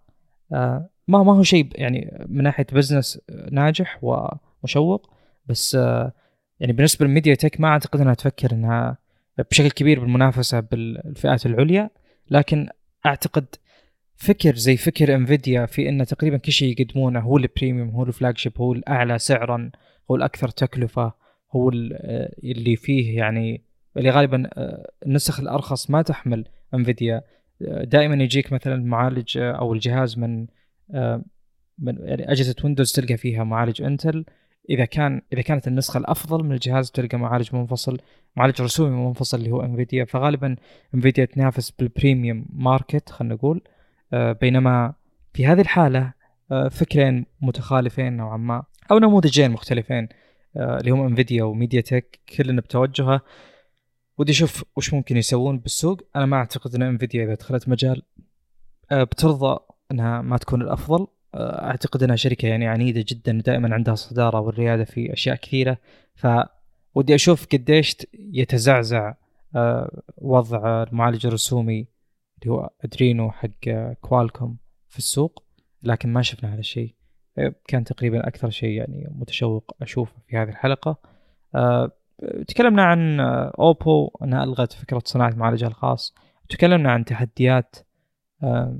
[0.53, 5.13] آه ما ما هو شيء يعني من ناحية business ناجح ومشوق.
[5.45, 6.13] بس آه
[6.59, 8.97] يعني بالنسبة لل MediaTek ما أعتقد إنها تفكر إنها
[9.51, 11.89] بشكل كبير بالمنافسة بالفئات العليا.
[12.31, 12.69] لكن
[13.05, 13.45] أعتقد
[14.17, 18.37] فكر زي فكر Nvidia في انه تقريبا كل شيء يقدمونه هو ال premium هو ال
[18.37, 19.71] flagship هو الأعلى سعرا
[20.11, 21.13] هو الأكثر تكلفة
[21.51, 23.63] هو اللي فيه يعني
[23.97, 27.21] اللي غالبا آه، النسخ الأرخص ما تحمل Nvidia
[27.61, 30.47] آه، دائما يجيك مثلا معالج آه، أو الجهاز من
[31.79, 34.25] من يعني أجهزة Windows تلقى فيها معالج Intel
[34.69, 37.99] إذا كان إذا كانت النسخة الأفضل من الجهاز تلقى معالج منفصل
[38.35, 40.55] معالج رسومي منفصل اللي هو Nvidia فغالبا
[40.95, 43.61] Nvidia تنافس بال premium market خلينا نقول.
[43.67, 43.76] آه،
[44.13, 44.93] بينما
[45.33, 46.13] في هذه الحالة
[46.51, 50.09] آه، فكرين متخالفين نوعا ما أو نموذجين مختلفين
[50.57, 53.21] آه، اللي هم Nvidia و MediaTek كلنا بتوجهه.
[54.17, 56.01] ودي أشوف وش ممكن يسوون بالسوق.
[56.15, 58.01] أنا ما أعتقد إن انفيديا إذا دخلت مجال
[58.91, 59.59] بترضى
[59.91, 61.07] إنها ما تكون الأفضل.
[61.35, 65.77] أعتقد إنها شركة يعني عنيدة جدا دائما عندها الصداره والريادة في أشياء كثيرة.
[66.15, 66.27] ف
[66.95, 69.13] ودي أشوف قديش يتزعزع
[70.17, 71.87] وضع المعالج الرسومي
[72.41, 73.69] اللي هو أدرينو حق
[74.01, 74.57] كوالكوم
[74.87, 75.43] في السوق
[75.83, 76.95] لكن ما شفنا هذا الشيء.
[77.67, 80.99] كان تقريبا أكثر شيء يعني متشوق أشوفه في هذه الحلقة.
[81.55, 81.91] أه
[82.47, 83.19] تكلمنا عن
[83.59, 86.15] أوبو انها ألغت فكرة صناعة معالجها الخاص.
[86.49, 87.75] تكلمنا عن تحديات
[88.43, 88.79] أه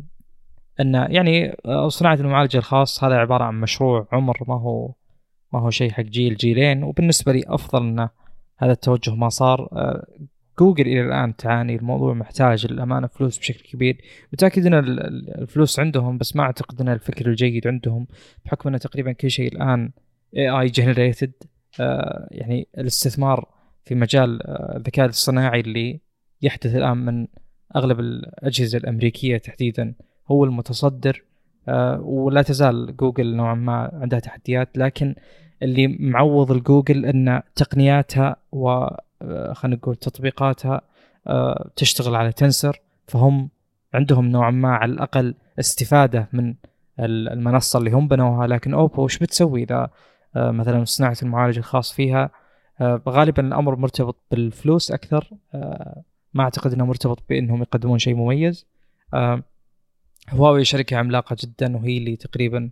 [0.81, 1.55] أن يعني
[1.87, 4.93] صناعة المعالج الخاص هذا عبارة عن مشروع عمر ما هو
[5.53, 6.83] ما هو شيء حق جيل جيلين.
[6.83, 8.09] وبالنسبة لي أفضل أن
[8.57, 9.69] هذا التوجه ما صار.
[10.59, 14.01] جوجل إلى الآن تعاني الموضوع محتاج للأمانة فلوس بشكل كبير.
[14.33, 14.73] متأكد إن
[15.41, 18.07] الفلوس عندهم بس ما أعتقد إن الفكر الجيد عندهم
[18.45, 19.91] بحكم إن تقريبا كل شيء الآن
[20.37, 21.31] AI generated
[22.31, 23.49] يعني الاستثمار
[23.85, 25.99] في مجال آه، الذكاء الصناعي اللي
[26.41, 27.27] يحدث الآن من
[27.75, 29.93] أغلب الأجهزة الأمريكية تحديدا
[30.27, 31.23] هو المتصدر.
[31.67, 35.15] آه، ولا تزال جوجل نوعا ما عندها تحديات لكن
[35.63, 38.87] اللي معوض الجوجل إن تقنياتها و
[39.53, 40.81] خلينا نقول تطبيقاتها
[41.27, 43.49] آه، تشتغل على Tensor فهم
[43.93, 46.55] عندهم نوعا ما على الأقل استفادة من
[46.99, 48.47] المنصة اللي هم بنوها.
[48.47, 49.89] لكن أوبو وش بتسوي إذا
[50.35, 52.29] آه، مثلا صناعة المعالج الخاص فيها؟
[53.09, 55.29] غالبا الأمر مرتبط بالفلوس أكثر.
[56.33, 58.65] ما أعتقد إنه مرتبط بإنهم يقدمون شيء مميز.
[60.29, 62.69] هواوي شركة عملاقة جدا وهي اللي تقريبا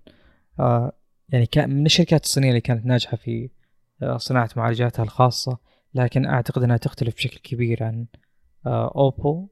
[1.29, 3.49] يعني من الشركات الصينية اللي كانت ناجحة في
[4.17, 5.57] صناعة معالجاتها الخاصة.
[5.95, 8.05] لكن أعتقد إنها تختلف بشكل كبير عن
[8.65, 9.47] آه، أوبو.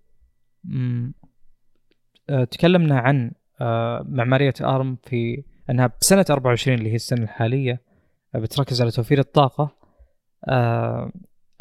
[2.29, 3.31] آه، تكلمنا عن
[3.61, 7.81] آه، معمارية أرم في أنها بسنة 24 اللي هي السنة الحالية
[8.35, 9.75] بتركز على توفير الطاقة.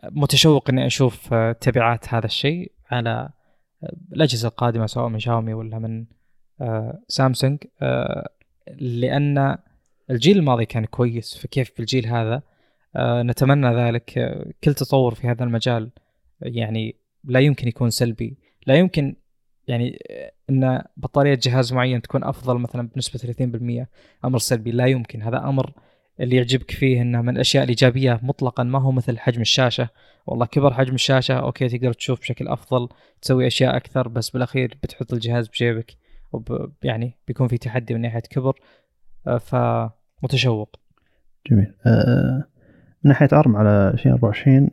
[0.05, 3.29] متشوق إني أشوف تبعات هذا الشيء على
[4.13, 6.07] الأجهزة القادمة سواء من شاومي ولا من
[7.09, 7.59] سامسونج.
[8.81, 9.59] لأن
[10.11, 12.43] الجيل الماضي كان كويس فكيف في الجيل هذا؟
[12.99, 14.19] نتمنى ذلك.
[14.19, 15.91] آه، كل تطور في هذا المجال
[16.41, 18.39] يعني لا يمكن يكون سلبي.
[18.67, 19.17] لا يمكن
[19.69, 23.89] يعني آه، إن بطارية جهاز معين تكون أفضل مثلا بنسبة 30%
[24.25, 24.71] أمر سلبي.
[24.71, 25.23] لا يمكن.
[25.23, 25.73] هذا أمر
[26.21, 29.89] اللي يعجبك فيه إنه من الأشياء الإيجابية مطلقا ما هو مثل حجم الشاشة.
[30.27, 32.89] والله كبر حجم الشاشة أوكي تقدر تشوف بشكل أفضل
[33.23, 35.97] تسوي أشياء أكثر بس بالأخير بتحط الجهاز بجيبك
[36.33, 38.61] وب يعني بيكون في تحدي من ناحية كبر.
[39.27, 40.77] آه، فمتشوق.
[41.51, 41.75] جميل.
[43.05, 44.71] من ناحية أرم على 2024 أه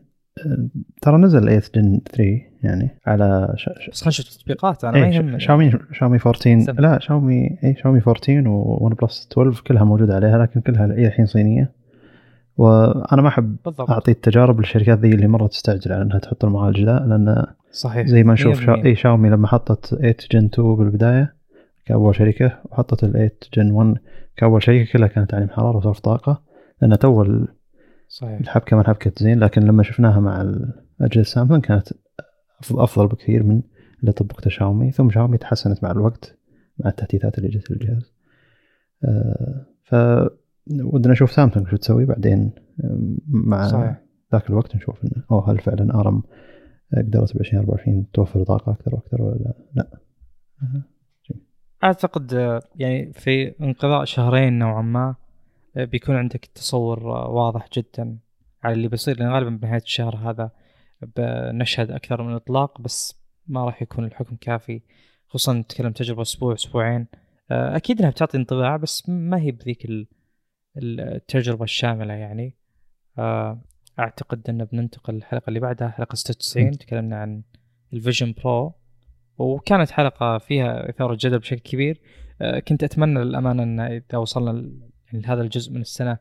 [1.02, 2.24] ترى نزل ايث جن 3
[2.64, 3.70] يعني على ش...
[3.80, 3.90] ش...
[3.90, 6.72] بس خلينا نشوف التطبيقات أنا ما إيه يهمني شاومي شاومي 14 سم.
[6.80, 11.26] لا شاومي اي شاومي 14 وون بلس 12 كلها موجودة عليها لكن كلها إلى الحين
[11.26, 11.72] صينية
[12.58, 16.84] وأنا ما أحب بالضبط أعطي التجارب للشركات ذي اللي مرة تستعجل على إنها تحط المعالج
[16.84, 18.76] ذا لأن صحيح زي ما نشوف شا...
[18.76, 18.86] 100%.
[18.86, 21.34] اي شاومي لما حطت 8 جن 2 بالبداية
[21.86, 23.98] كأول شركة وحطت ال 8 جن 1
[24.38, 26.42] كأول شركة كلها كانت تعليم حرارة وصرف طاقة
[26.82, 27.24] لأن تو
[28.10, 28.40] صحيح.
[28.40, 31.88] الحبكة ما انحبكت زين لكن لما شفناها مع الاجهزه سامسونج كانت
[32.72, 33.62] أفضل بكثير من
[34.02, 36.38] اللي طبقته شاومي ثم شاومي تحسنت مع الوقت
[36.78, 38.14] مع التحديثات اللي جت للجهاز
[39.04, 39.96] آه، ف
[40.84, 42.52] ودنا نشوف سامسونج شو تسوي بعدين
[43.28, 44.02] مع صحيح.
[44.34, 46.24] ذاك الوقت نشوف إنه أوه هل فعلا آرم
[46.98, 49.90] قدرت ب 2024 توفر طاقة أكثر وأكثر ولا لا؟
[51.84, 55.16] أعتقد آه، يعني في انقضاء شهرين نوعا ما
[55.76, 58.18] بيكون عندك تصور آه، واضح جدا
[58.64, 60.52] على اللي بيصير لأن غالبا بنهاية الشهر هذا
[61.16, 64.82] بنشهد أكثر من إطلاق بس ما راح يكون الحكم كافي
[65.28, 67.08] خصوصا نتكلم تجربة أسبوع أسبوعين.
[67.52, 70.08] آه، أكيد إنها بتعطي انطباع بس ما هي بذيك ال-
[70.78, 72.58] التجربة الشاملة يعني.
[73.18, 73.62] آه،
[74.00, 77.44] أعتقد إن بننتقل للحلقة اللي بعدها حلقة 96 تكلمنا عن
[77.94, 78.74] ال Vision Pro
[79.38, 82.02] وكانت حلقة فيها إثارة جدل بشكل كبير.
[82.42, 84.72] آه، كنت أتمنى للأمانة إن إذا وصلنا
[85.14, 86.18] لهذا الجزء من السنة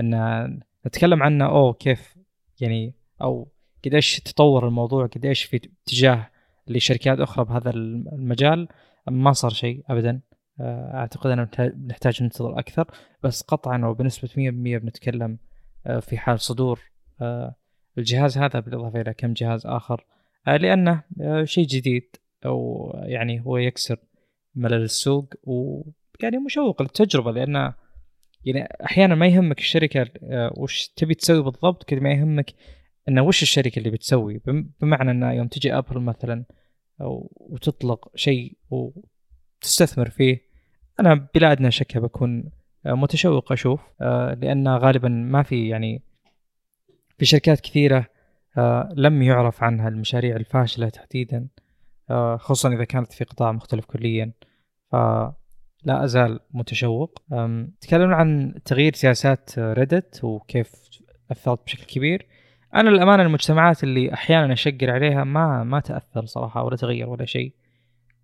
[0.00, 2.16] إن نتكلم عنه أو كيف
[2.60, 3.52] يعني أو
[3.84, 6.30] قديش تطور الموضوع قديش في اتجاه
[6.68, 8.68] لشركات أخرى بهذا المجال.
[9.10, 10.20] ما صار شيء ابدا.
[10.60, 11.42] آه، أعتقد إنه
[11.86, 12.86] نحتاج- ننتظر أكثر.
[13.22, 15.38] بس قطعا وبنسبة 100% بنتكلم
[15.86, 16.80] آه، في حال صدور
[17.20, 17.54] آه،
[17.98, 20.04] الجهاز هذا بالإضافة إلى كم جهاز آخر.
[20.46, 21.02] لأنه
[21.44, 22.16] شيء جديد
[22.46, 23.96] أو يعني هو يكسر
[24.54, 27.72] ملل السوق ويعني مشوق للتجربة لأن
[28.44, 32.50] يعني أحيانا ما يهمك الشركة آه، وش تبي تسوي بالضبط قد ما يهمك
[33.08, 34.38] انه وش الشركة اللي بتسوي.
[34.46, 36.44] بم- بمعنى إنه يوم تجي ابل مثلا
[37.36, 40.42] وتطلق شيء وتستثمر فيه
[41.00, 42.50] أنا بلا ادنى شك بكون
[42.86, 46.02] آه، متشوق أشوف آه، لأن غالبا ما في يعني
[47.18, 48.06] في شركات كثيرة
[48.94, 51.48] لم يعرف عنها المشاريع الفاشلة تحديدا
[52.36, 54.32] خصوصا إذا كانت في قطاع مختلف كليا.
[55.84, 57.22] فلا أزال متشوق.
[57.80, 60.72] تكلمنا عن تغيير سياسات ريدت وكيف
[61.30, 62.26] أثرت بشكل كبير.
[62.74, 67.52] أنا للأمانة المجتمعات اللي أحيانا أشقر عليها ما ما تأثر صراحة ولا تغير ولا شيء.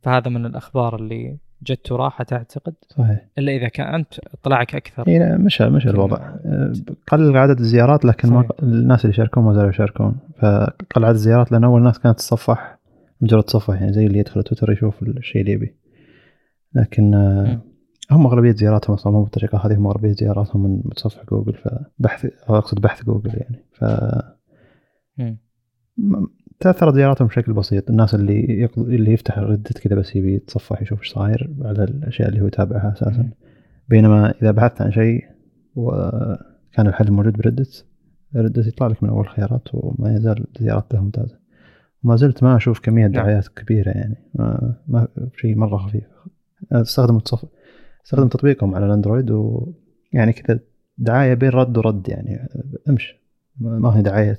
[0.03, 2.75] فهذا من الأخبار اللي جت وراحت أعتقد.
[2.89, 3.25] صحيح.
[3.39, 5.09] إلا إذا كان انت اطلاعك أكثر.
[5.09, 6.17] إي لا، مشى مشى الوضع.
[6.17, 6.73] آه،
[7.09, 8.51] قل عدد الزيارات لكن ما صحيح.
[8.63, 10.17] الناس اللي يشاركون ما زالوا يشاركون.
[10.39, 12.79] فقل عدد الزيارات لأن أول الناس كانت تصفح
[13.21, 15.75] مجرد تصفح يعني زي اللي يدخل تويتر يشوف الشيء اللي يبي.
[16.77, 17.61] لكن آه،.
[18.11, 22.81] هم أغلبية زياراتهم أصلا مو بالطريقة هذه هم أغلبية زياراتهم من متصفح جوجل فبحث أقصد
[22.81, 23.85] بحث جوجل يعني ف
[26.61, 28.79] تأثرت زياراتهم بشكل بسيط الناس اللي يقض...
[28.79, 32.93] اللي يفتح ردت كذا بس يبي يتصفح يشوف إيش صاير على الأشياء اللي هو يتابعها
[32.93, 33.31] أساسا.
[33.89, 35.25] بينما إذا بحثت عن شيء
[35.75, 37.87] وكان الحل موجود بردت
[38.37, 41.39] ردت يطلع لك من أول الخيارات وما يزال زيارات له ممتازة
[42.05, 43.13] وما زلت ما أشوف كمية نعم.
[43.13, 46.05] دعايات كبيرة يعني ما, ما شيء مرة خفيف
[46.73, 47.49] استخدم التصف...
[48.05, 50.61] استخدم تطبيقهم على الأندرويد ويعني كذا
[50.99, 52.49] دعاية بين رد ورد يعني
[52.89, 53.21] امشي.
[53.61, 54.39] ما هي دعاية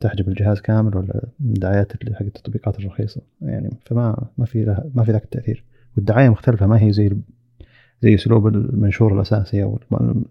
[0.00, 5.04] تحجب الجهاز كامل ولا دعايات اللي حق التطبيقات الرخيصة يعني فما ما في لها ما
[5.04, 5.64] في ذاك التأثير.
[5.96, 7.16] والدعاية مختلفة ما هي زي
[8.02, 10.24] زي أسلوب المنشور الأساسي أو الم-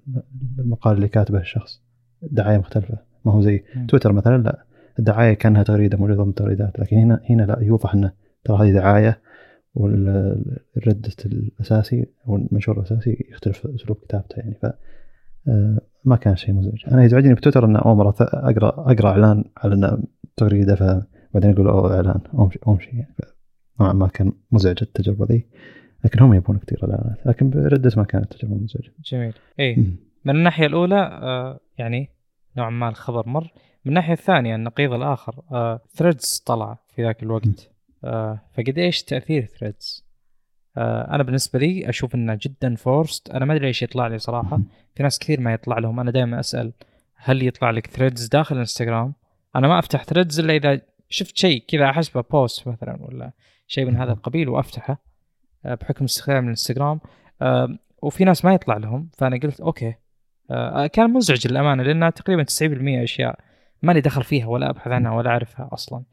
[0.60, 1.82] المقال اللي كاتبه الشخص.
[2.22, 2.98] دعاية مختلفة.
[3.26, 3.88] ما هو زي مم.
[3.88, 4.64] تويتر مثلا لا.
[5.00, 8.12] الدعاية كأنها تغريدة موجوده ضمن التغريدات لكن هنا هنا لا يوضح إنه
[8.44, 9.20] ترى هذه دعاية
[9.80, 14.66] والردة الأساسي أو المنشور الأساسي يختلف أسلوب كتابته يعني ف
[15.48, 16.84] آه، ما كان شيء مزعج.
[16.92, 20.04] أنا يزعجني بتويتر إنه أول مرة أقرأ أقرأ إعلان على إنه
[20.38, 23.16] تغريدة فبعدين يقول أوه إعلان امشي امشي يعني
[23.82, 25.48] نوعا ما كان مزعج التجربة ذي.
[26.06, 28.92] لكن هم يبون كثير الإعلانات لكن بردة ما كانت تجربة مزعجة.
[29.06, 29.34] جميل.
[29.60, 29.76] اي.
[30.26, 32.10] من الناحية الأولى آه يعني
[32.58, 33.44] نوعا ما الخبر مر.
[33.86, 37.46] من الناحية الثانية النقيض الآخر آه Threads طلع في ذاك الوقت.
[37.48, 37.79] آه
[38.54, 40.10] فقد إيش تأثير Threads
[40.78, 44.60] آه أنا بالنسبة لي أشوف إنه جدا forced أنا ما أدري إيش يطلع لي صراحة.
[44.96, 46.00] في ناس كثير ما يطلع لهم.
[46.00, 46.74] أنا دائما أسأل
[47.16, 49.14] هل يطلع لك Threads داخل الانستغرام
[49.56, 53.32] أنا ما أفتح Threads إلا إذا شفت شيء كذا أحسبه post مثلا ولا
[53.68, 55.02] شيء من هذا القبيل وأفتحه
[55.66, 57.00] آه، بحكم استخدام الانستغرام.
[57.42, 59.10] آه، وفي ناس ما يطلع لهم.
[59.18, 59.94] فأنا قلت okay.
[60.52, 63.40] آه كان مزعج للأمانة لأنها تقريبا 90% أشياء
[63.82, 66.04] ماني دخل فيها ولا أبحث عنها ولا أعرفها أصلا.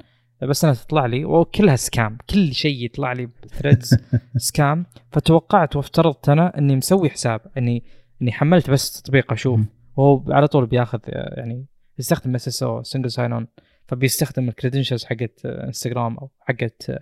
[0.43, 3.99] بس أنا تطلع لي وكلها scam كل شيء يطلع لي ب Threads
[4.37, 7.85] scam فتوقعت وافترضت أنا إني مسوي حساب إني
[8.23, 9.61] إني حملت بس تطبيق أشوف.
[9.97, 11.67] وهو على طول بياخذ يعني
[11.99, 13.47] يستخدم SSO single sign-on
[13.87, 16.93] فبيستخدم ال credentials حقت انستغرام أو حقت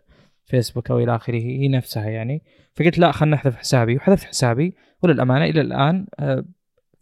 [0.45, 2.43] فيسبوك أو إلى آخره هي نفسها يعني.
[2.75, 3.97] فقلت لا خلنا نحذف حسابي.
[3.97, 6.45] وحذفت حسابي وللأمانة إلى الآن آه،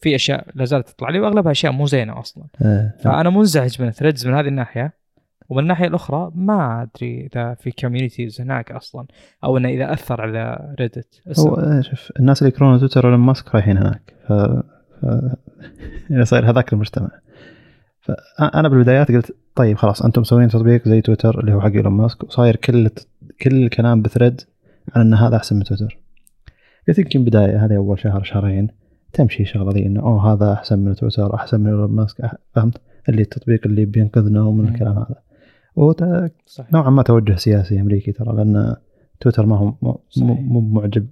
[0.00, 2.44] في أشياء لا زالت تطلع لي وأغلبها أشياء مو زينة أصلا.
[2.62, 5.01] آه، فأنا منزعج من Threads من هذه الناحية.
[5.48, 9.06] ومن الناحيه الأخرى ما أدري إذا في communities هناك أصلا
[9.44, 13.54] أو إنه إذا أثر على Reddit هو آه، شوف الناس اللي يكرهون تويتر ولا ماسك
[13.54, 15.06] رايحين هناك ف, ف...
[16.22, 17.08] صاير هذاك المجتمع.
[18.00, 22.24] فانا بالبدايات قلت طيب خلاص أنتم مسوين تطبيق زي تويتر اللي هو حق إيلون ماسك
[22.24, 22.90] وصاير كل
[23.42, 24.40] كل الكلام ب Threads
[24.94, 25.98] عن إن هذا أحسن من تويتر.
[26.88, 28.68] قلت يمكن بداية هذه أول شهر شهرين
[29.12, 33.22] تمشي شغله ذي انه أوه هذا أحسن من تويتر أحسن من إيلون ماسك فهمت؟ اللي
[33.22, 35.16] التطبيق اللي بينقذنا ومن الكلام هذا.
[36.72, 38.76] نوعا ما توجه سياسي أمريكي ترى لأن
[39.20, 39.74] تويتر ما هو
[40.20, 41.06] مو معجب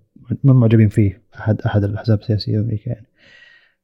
[0.45, 3.07] مو معجبين فيه أحد أحد الأحزاب السياسية أمريكا يعني.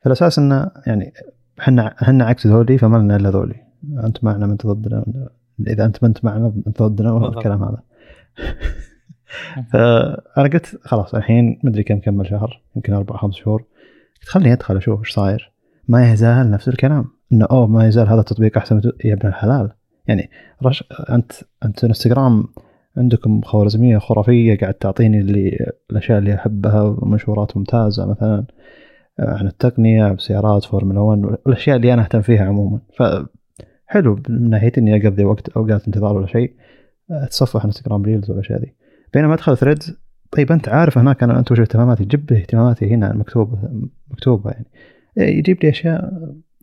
[0.01, 1.13] فالأساس إنه يعني
[1.61, 3.55] إحنا إحنا عكس ذولي فما لنا إلا ذولي.
[4.05, 5.05] أنت معنا من ضدنا
[5.67, 7.83] إذا أنت ما أنت معنا انت ضدنا الكلام هذا.
[9.73, 13.65] فانا قلت خلاص الحين مدري كم كمل شهر يمكن أربع خمس شهور.
[14.21, 15.53] قلت خليني أدخل أشوف إيش صاير.
[15.89, 17.05] ما يزال نفس الكلام.
[17.33, 19.73] إنه أوه ما يزال هذا التطبيق أحسن يا ابن الحلال.
[20.09, 20.31] يعني
[20.63, 21.33] وش أنت
[21.65, 22.45] أنت إنستغرام
[22.97, 28.45] عندكم خوارزمية خرافية قاعد تعطيني اللي الأشياء اللي أحبها ومنشورات ممتازة مثلا.
[29.19, 32.81] عن التقنية بسيارات فورمولا 1 والأشياء اللي أنا أهتم فيها عموما.
[32.97, 36.55] فحلو من ناحية إني أقضي وقت اوقات انتظار ولا شيء
[37.11, 38.75] أتصفح إنستغرام Reels والاشياء ذي
[39.15, 39.99] بينما أدخل Threads
[40.31, 43.59] طيب أنت عارف هناك أنا أنت وش اهتماماتي؟ جيب اهتماماتي هنا مكتوبه
[44.11, 44.67] مكتوبة يعني.
[45.17, 46.13] يجيب لي أشياء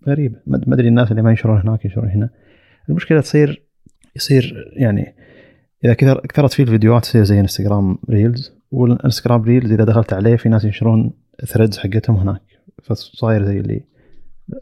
[0.08, 0.40] غريبة.
[0.48, 2.30] ما أدري الناس اللي ما ينشرون هناك ينشرون هنا.
[2.90, 3.64] المشكلة تصير
[4.16, 5.16] يصير يعني
[5.86, 10.50] إذا كثر كثرت فيه الفيديوهات تصير زي انستغرام Reels والانستغرام Reels إذا دخلت عليه في
[10.50, 11.14] ناس ينشرون
[11.46, 12.42] Threads حقتهم هناك
[12.84, 13.84] فصاير زي اللي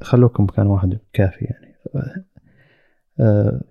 [0.02, 1.76] خلوكم مكان واحد كافي يعني
[3.20, 3.62] آه،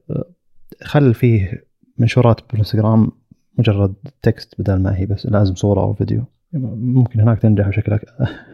[0.83, 1.65] خل فيه
[1.99, 3.11] منشورات بالانستغرام
[3.59, 7.99] مجرد text بدل ما هي بس لازم صورة أو فيديو ممكن هناك تنجح بشكل.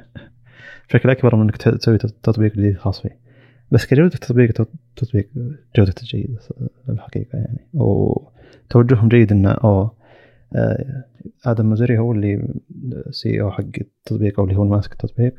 [0.88, 3.26] بشكل أكبر من إنك تسوي تطبيق جديد خاص فيه
[3.71, 4.53] بس كجودة التطبيق
[4.97, 5.29] تطبيق
[5.77, 6.41] جودته جيده
[6.89, 7.69] الحقيقة يعني.
[7.75, 9.97] وتوجههم جيد إنه أوه
[10.55, 11.05] آه،
[11.45, 12.49] آدم موسيري هو اللي
[13.11, 15.35] CEO حق التطبيق أو اللي هو ماسك التطبيق.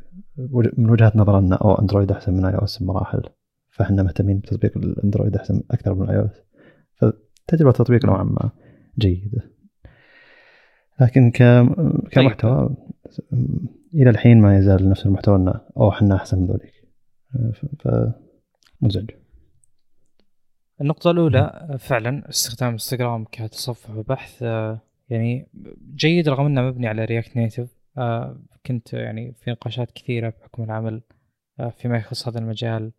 [0.78, 3.22] من وجهة نظر إنه أو Android أحسن من iOS بمراحل.
[3.70, 6.42] فإحنا مهتمين بتطبيق ال Android أحسن أكثر من iOS
[6.94, 8.50] فتجربة التطبيق نوعا ما
[8.98, 9.42] جيدة.
[11.00, 11.30] لكن
[12.10, 12.76] كمحتوى
[13.94, 16.77] إلى الحين ما يزال نفس المحتوى إنه أو إحنا أحسن من ذوليك.
[17.78, 19.10] فمزعج.
[20.80, 24.42] النقطة الأولى فعلا استخدام انستغرام كتصفح وبحث
[25.08, 25.48] يعني
[25.94, 27.68] جيد رغم إنه مبني على React Native
[27.98, 31.02] آه كنت يعني في نقاشات كثيرة بحكم العمل
[31.60, 32.92] آه فيما يخص هذا المجال.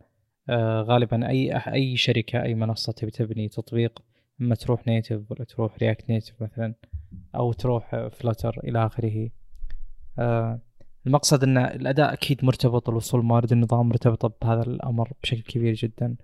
[0.49, 4.03] آه غالبا أي أي شركة أي منصة تبي تبني تطبيق
[4.41, 6.73] إما تروح native ولا تروح React Native مثلا
[7.35, 9.29] أو تروح Flutter إلى آخره.
[10.19, 10.59] آه
[11.09, 16.15] المقصد إن الأداء أكيد مرتبط الوصول موارد النظام مرتبطة بهذا الأمر بشكل كبير جدا.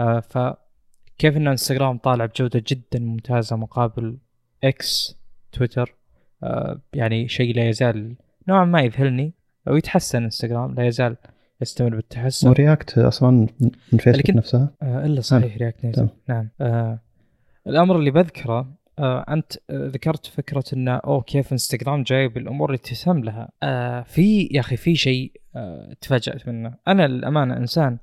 [0.00, 4.18] آه فكيف إن إنستغرام طالع بجودة جدا ممتازة مقابل
[4.64, 5.18] X
[5.52, 5.94] تويتر؟
[6.42, 8.16] آه يعني شيء لا يزال
[8.48, 9.32] نوعا ما يذهلني
[9.66, 11.16] ويتحسن إنستغرام لا يزال
[11.60, 12.48] يستمر بالتحسن.
[12.48, 13.30] و React أصلا
[13.92, 16.48] من فيسبوك نفسها؟ آه إلا صحيح React نعم, نعم.
[16.60, 16.98] آه
[17.66, 22.78] الأمر اللي بذكره آه أنت آه ذكرت فكرة انه أوه كيف إنستغرام جايب الأمور اللي
[22.78, 23.48] تهتم لها.
[23.62, 26.74] آه في يا أخي في شيء آه تفاجأت منه.
[26.88, 27.98] أنا للأمانة إنسان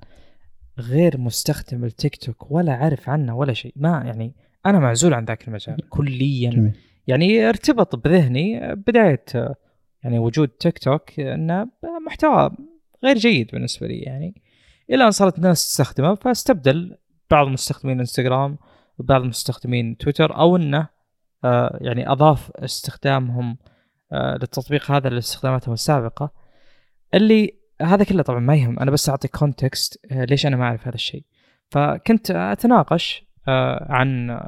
[0.78, 3.72] غير مستخدم التيك توك ولا عارف عنه ولا شيء.
[3.76, 4.34] ما يعني
[4.66, 6.50] أنا معزول عن ذاك المجال كليا.
[6.50, 6.72] جميل.
[7.06, 9.24] يعني ارتبط بذهني بداية
[10.02, 11.68] يعني وجود تيك توك انه
[12.06, 12.50] محتوى
[13.04, 14.42] غير جيد بالنسبة لي يعني.
[14.90, 16.96] إلى أن صارت الناس تستخدمه فاستبدل
[17.30, 18.58] بعض مستخدمين إنستغرام
[19.02, 20.88] وبعض مستخدمين تويتر أو إنه
[21.44, 23.58] آه يعني أضاف استخدامهم
[24.12, 26.30] آه للتطبيق هذا لاستخداماتهم السابقة.
[27.14, 30.86] اللي هذا كله طبعا ما يهم أنا بس أعطي context آه ليش أنا ما أعرف
[30.86, 31.24] هذا الشيء.
[31.70, 33.24] فكنت أتناقش
[33.88, 34.40] عن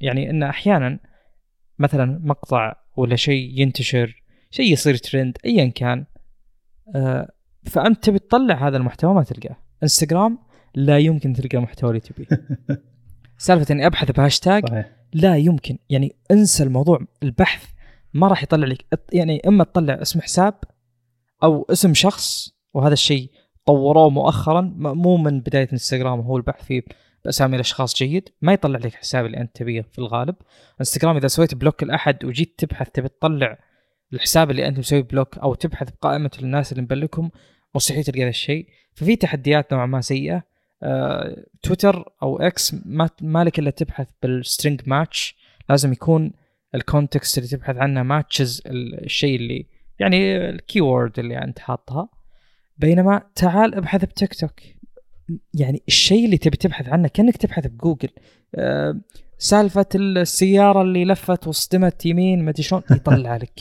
[0.00, 0.98] يعني إن أحيانا
[1.78, 6.04] مثلا مقطع ولا شيء ينتشر شيء يصير ترند ايا كان
[7.66, 9.56] فأنت تبي تطلع هذا المحتوى ما تلقاه.
[9.82, 10.38] انستغرام
[10.74, 12.26] لا يمكن تلقى المحتوى اللي تبيه.
[13.40, 14.90] سالفة إني أبحث بهاشتاج صحيح.
[15.12, 15.78] لا يمكن.
[15.90, 17.68] يعني انسى الموضوع البحث
[18.14, 18.84] ما راح يطلع لك.
[19.12, 20.54] يعني إما تطلع اسم حساب
[21.42, 23.30] أو اسم شخص وهذا الشيء
[23.66, 26.82] طوروه مؤخرا مو من بداية إنستغرام هو البحث فيه
[27.24, 28.28] بأسامي الأشخاص جيد.
[28.42, 30.34] ما يطلع لك الحساب اللي أنت تبيه في الغالب.
[30.80, 33.58] إنستغرام إذا سويت block لأحد وجيت تبحث تبي تطلع
[34.12, 37.30] الحساب اللي أنت مسوي block أو تبحث بقائمة الناس اللي مبلكهم
[37.74, 38.68] مستحيل تلقى هذا الشيء.
[38.94, 40.49] ففي تحديات نوعا ما سيئة.
[41.62, 45.36] تويتر أو X ما لك إلا تبحث بال string match
[45.68, 46.32] لازم يكون
[46.74, 49.66] ال context اللي تبحث عنه matches الشيء اللي
[49.98, 52.08] يعني ال keyword اللي أنت حاطها.
[52.78, 54.60] بينما تعال ابحث بتيك توك.
[55.54, 58.08] يعني الشيء اللي تبي تبحث عنه كأنك تبحث بجوجل.
[58.54, 59.00] أه
[59.38, 63.60] سالفة السيارة اللي لفت واصطدمت يمين ما شلون يطلع لك.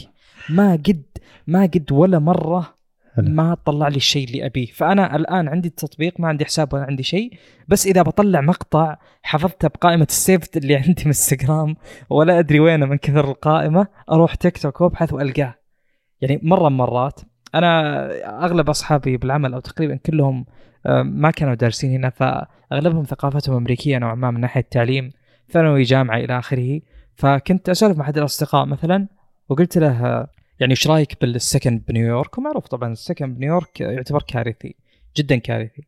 [0.49, 1.03] ما قد
[1.47, 2.78] ما قد ولا مرة
[3.17, 4.65] ما طلع لي الشيء اللي أبيه.
[4.65, 7.33] فأنا الآن عندي التطبيق ما عندي حساب ولا عندي شيء.
[7.67, 11.75] بس إذا بطلع مقطع حفظته بقائمة ال saved اللي عندي من إنستغرام
[12.09, 15.55] ولا أدري وينه من كثر القائمة أروح تيك توك وأبحث وألقاه.
[16.21, 17.19] يعني مرة مرات
[17.55, 18.05] أنا
[18.45, 20.45] أغلب أصحابي بالعمل أو تقريبا كلهم
[20.85, 25.11] آه، ما كانوا دارسين هنا فأغلبهم ثقافتهم أمريكية نوعا ما من ناحية التعليم
[25.49, 26.81] ثانوي جامعة إلى آخره.
[27.15, 29.07] فكنت أسولف مع احد الأصدقاء مثلا
[29.49, 30.27] وقلت له
[30.59, 34.75] يعني إيش رأيك بالسكن بنيويورك؟ ومعروف طبعا السكن بنيويورك يعتبر كارثي
[35.17, 35.87] جدا كارثي.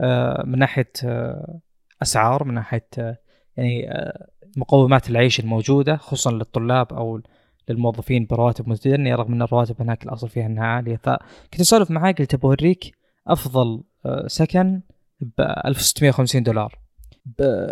[0.00, 1.60] آه، من ناحية آه،
[2.02, 2.88] أسعار من ناحية
[3.56, 3.88] يعني
[4.56, 7.20] مقومات العيش الموجودة خصوصا للطلاب أو
[7.68, 10.96] للموظفين برواتب متدنيه رغم إن الرواتب هناك الأصل فيها إنها عالية.
[10.96, 12.94] فكنت أسولف معاه قلت بوريك
[13.28, 14.80] أفضل آه، سكن
[15.20, 16.78] ب 1650 دولار.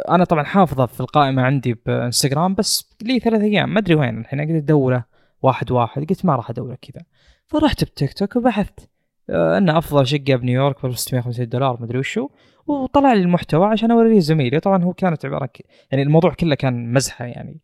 [0.08, 4.40] أنا طبعا حافظة في القائمة عندي بإنستغرام بس لي ثلاث أيام ما أدري وين الحين
[4.40, 5.04] قلت أدوره.
[5.42, 7.04] واحد واحد قلت ما راح ادوره كذا.
[7.46, 8.88] فرحت بتيك توك وبحثت.
[9.30, 12.28] آه، أن أفضل شقة بنيويورك ب 650 دولار ما أدري وشو.
[12.66, 15.50] وطلع لي المحتوى عشان أوريه زميلي طبعا هو كانت عبارة
[15.90, 17.60] يعني الموضوع كله كان مزحة يعني.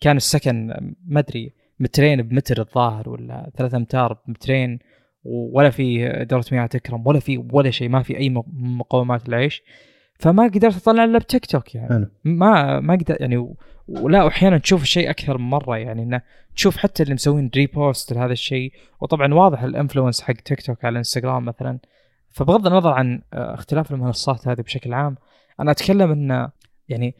[0.00, 0.66] كان السكن
[1.06, 4.78] ما أدري مترين بمتر الظاهر ولا ثلاثة أمتار بمترين
[5.24, 9.62] ولا في دورة مياه تكرم ولا في ولا شيء ما في أي مقومات العيش.
[10.18, 12.10] فما قدرت أطلع إلا بتيك توك يعني.
[12.24, 13.54] ما ما قدر يعني
[13.88, 16.22] ولا أحيانا تشوف الشيء أكثر من مرة يعني إنه
[16.56, 18.72] تشوف حتى اللي مسوين repost لهذا الشيء.
[19.00, 21.78] وطبعا واضح ال influence حق تيك توك على الانستغرام مثلا.
[22.34, 25.16] فبغض النظر عن آه، اختلاف المنصات هذه بشكل عام
[25.60, 26.50] أنا أتكلم انه
[26.88, 27.14] يعني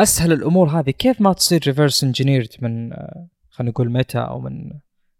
[0.00, 4.70] أسهل الأمور هذه كيف ما تصير reverse engineered من آه، خلينا نقول ميتا أو من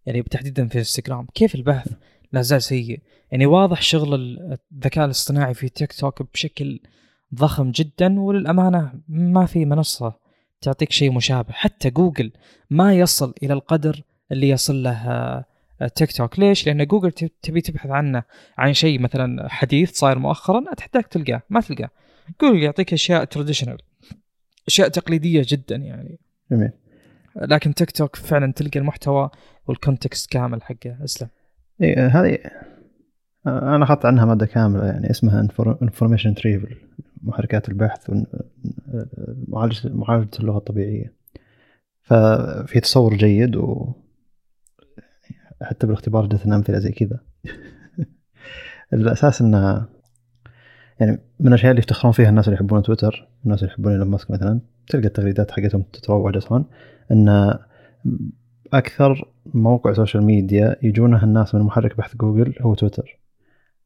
[0.06, 1.92] يعني تحديدا في انستغرام كيف البحث
[2.32, 3.00] لا زال سيء؟
[3.30, 4.14] يعني واضح شغل
[4.72, 6.80] الذكاء الاصطناعي في تيك توك بشكل
[7.34, 10.14] ضخم جدا وللأمانة ما في منصة
[10.60, 11.52] تعطيك شيء مشابه.
[11.52, 12.32] حتى جوجل
[12.70, 14.02] ما يصل إلى القدر
[14.32, 15.44] اللي يصل له آه،
[15.94, 16.38] تيك توك.
[16.38, 17.12] ليش؟ لأن جوجل
[17.42, 18.22] تبي تبحث عنه
[18.58, 21.90] عن شيء مثلا حديث صاير مؤخرا تحتاج تلقاه ما تلقاه.
[22.40, 23.78] جوجل يعطيك أشياء traditional
[24.66, 26.18] أشياء تقليدية جدا يعني.
[26.50, 26.70] جميل.
[27.36, 29.30] لكن تيك توك فعلا تلقى المحتوى
[29.66, 31.04] وال context كامل حقه.
[31.04, 31.28] أسلم.
[31.82, 32.38] اي هذه
[33.46, 35.48] أنا اخذت عنها مادة كاملة يعني اسمها
[35.82, 36.76] information retrieval
[37.22, 38.10] محركات البحث
[39.48, 41.14] معالجه معالجة اللغة الطبيعية.
[42.02, 43.92] ففي تصور جيد و
[45.62, 47.20] حتى بالاختبار جتنا أمثلة زي كذا.
[48.92, 49.88] الأساس انها
[51.00, 54.30] يعني من الأشياء اللي يفتخرون فيها الناس اللي يحبون تويتر الناس اللي يحبون إيلون ماسك
[54.30, 56.64] مثلا تلقى التغريدات حقتهم تتروج أصلا
[57.10, 57.58] إن
[58.72, 63.19] أكثر موقع social media يجونه الناس من محرك بحث جوجل هو تويتر.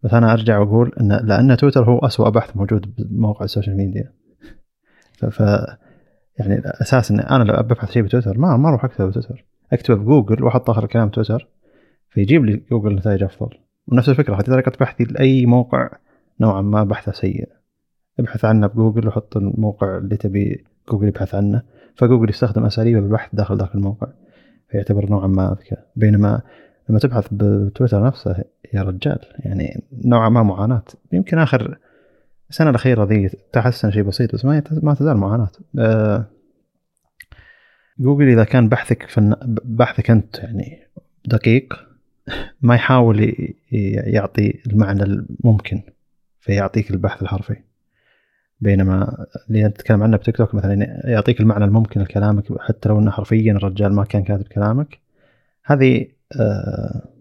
[0.04, 4.12] بس أنا أرجع وأقول إن لأن تويتر هو اسوء بحث موجود بموقع ال social media.
[5.12, 5.40] ف
[6.38, 9.44] يعني الأساس إن أنا لو ببحث شيء بتويتر ما ما أروح أكتبه بتويتر.
[9.72, 11.48] اكتبه بجوجل وأحط آخر الكلام تويتر
[12.08, 13.58] فيجيب لي جوجل نتائج أفضل.
[13.86, 15.90] ونفس الفكرة هذه طريقة بحثي لأي موقع
[16.40, 17.48] نوعا ما بحثه سيء.
[18.18, 21.62] ابحث عنه بجوجل وحط الموقع اللي تبي جوجل يبحث عنه
[21.96, 24.06] فجوجل يستخدم أساليب البحث داخل داخل الموقع
[24.68, 26.42] فيعتبر نوعا ما اذكى بينما
[26.88, 28.44] لما تبحث بتويتر نفسه
[28.74, 29.18] يا رجال.
[29.38, 30.84] يعني نوعا ما معاناة.
[31.12, 31.78] يمكن آخر
[32.50, 35.50] السنة الأخيرة ذي تحسن شيء بسيط بس ما ما تزال معاناة.
[35.78, 36.24] أه
[37.98, 40.78] جوجل إذا كان بحثك فن بحثك أنت يعني
[41.26, 41.74] دقيق
[42.62, 43.34] ما يحاول
[44.06, 45.82] يعطي المعنى الممكن
[46.40, 47.56] فيعطيك البحث الحرفي.
[48.60, 53.52] بينما اللي نتكلم عنه بتيك توك مثلا يعطيك المعنى الممكن لكلامك حتى لو إنه حرفيا
[53.52, 54.98] الرجال ما كان كاتب كلامك.
[55.64, 56.06] هذه
[56.40, 57.13] آه،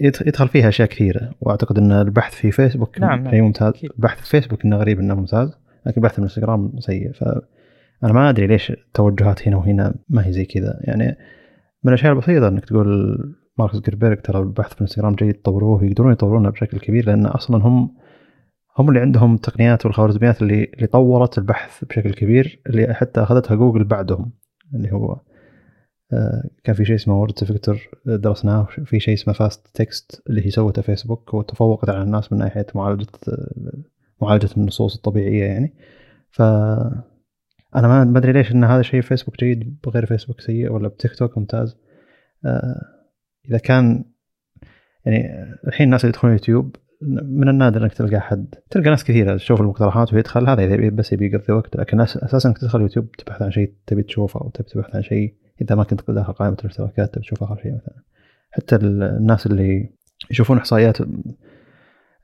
[0.00, 1.30] يدخل فيها أشياء كثيرة.
[1.40, 3.68] وأعتقد أن البحث في فيسبوك نعم شيء ممتاز.
[3.68, 3.90] أكيد.
[3.90, 7.12] البحث في فيسبوك إنه غريب إنه ممتاز لكن البحث في الإنستغرام سيء.
[7.12, 10.80] فانا ما أدري ليش التوجهات هنا وهنا ما هي زي كذا.
[10.80, 11.16] يعني
[11.84, 13.18] من الأشياء البسيطة إنك تقول
[13.58, 17.96] مارك زكربيرج ترى البحث في الإنستغرام جيد طوروه يقدرون يطورونه بشكل كبير لأن أصلا هم
[18.78, 23.84] هم اللي عندهم التقنيات والخوارزميات اللي اللي طورت البحث بشكل كبير اللي حتى أخذتها جوجل
[23.84, 24.32] بعدهم
[24.74, 25.20] اللي هو
[26.64, 31.34] كان في شيء اسمه word vector درسناه في شيء اسمه fastText اللي هي سوته فيسبوك
[31.34, 33.06] وتفوقت على الناس من ناحية معالجة
[34.22, 35.74] معالجة النصوص الطبيعية يعني.
[36.30, 36.42] ف
[37.76, 41.38] أنا ما أدري ليش إن هذا الشيء فيسبوك جيد بغير فيسبوك سيء ولا بتيك توك
[41.38, 41.76] ممتاز.
[42.44, 42.82] آه،
[43.48, 44.04] إذا كان
[45.04, 46.76] يعني الحين الناس اللي يدخلون يوتيوب
[47.22, 51.26] من النادر إنك تلقى حد تلقى ناس كثيرة تشوف المقترحات ويدخل هذا إذا بس يبي
[51.26, 54.96] يقضي وقت لكن أساسا إنك تدخل يوتيوب تبحث عن شيء تبي تشوفه أو تبي تبحث
[54.96, 58.02] عن شيء إذا ما كنت داخل قائمة الاشتراكات آخر شيء مثلا.
[58.50, 59.90] حتى الناس اللي
[60.30, 61.00] يشوفون إحصائيات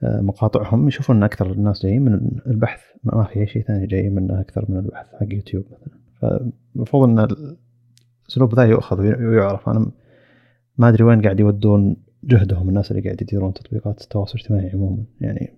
[0.03, 2.80] آه، مقاطعهم يشوفون إن أكثر الناس جايين من البحث.
[3.05, 5.99] ما في شيء ثاني جاي منه أكثر من البحث حق يوتيوب مثلا.
[6.20, 7.18] فالمفروض إن
[8.28, 9.68] الأسلوب ذا يؤخذ ويعرف.
[9.68, 9.91] أنا
[10.78, 15.05] ما أدري وين قاعد يودون جهدهم الناس اللي قاعد يديرون تطبيقات التواصل الاجتماعي عموما.
[15.20, 15.55] يعني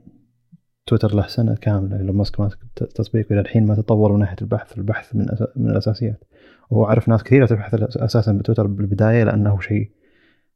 [0.86, 1.96] تويتر له سنة كاملة.
[1.96, 4.78] إيلون ماسك ماسك تطبيق إلى الحين ما تطور من ناحية البحث.
[4.78, 6.24] البحث من من الأساسيات.
[6.70, 9.90] وهو عرف ناس كثيرة تبحث أساسا بتويتر بالبداية لأنه شيء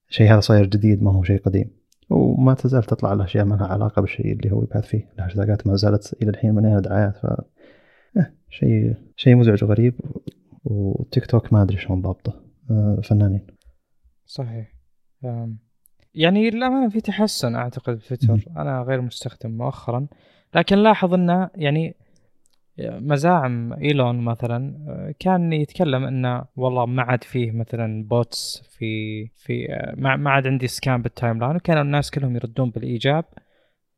[0.09, 1.71] شيء هذا صاير جديد ما هو شيء قديم.
[2.11, 5.09] وما تزال تطلع الاشياء ما لها علاقة بالشيء اللي هو يبحث فيه.
[5.19, 7.27] الهاشتاجات ما زالت إلى الحين مليانه دعايات ف
[8.17, 9.95] إيه، شيء شيء مزعج وغريب.
[10.65, 12.35] وتيك توك ما أدري شلون ضابطه.
[12.71, 13.47] آه، فنانين.
[14.27, 14.73] صحيح.
[16.15, 18.51] يعني للأمانة في تحسن أعتقد في تويتر.
[18.57, 20.07] أنا غير مستخدم مؤخرا.
[20.55, 21.97] لكن لاحظ أنه يعني
[22.83, 29.67] مزاعم إيلون مثلا كان يتكلم إنه والله ما عاد فيه مثلا bots في في
[29.97, 33.25] ما عاد عندي scam بال timeline وكانوا الناس كلهم يردون بالإيجاب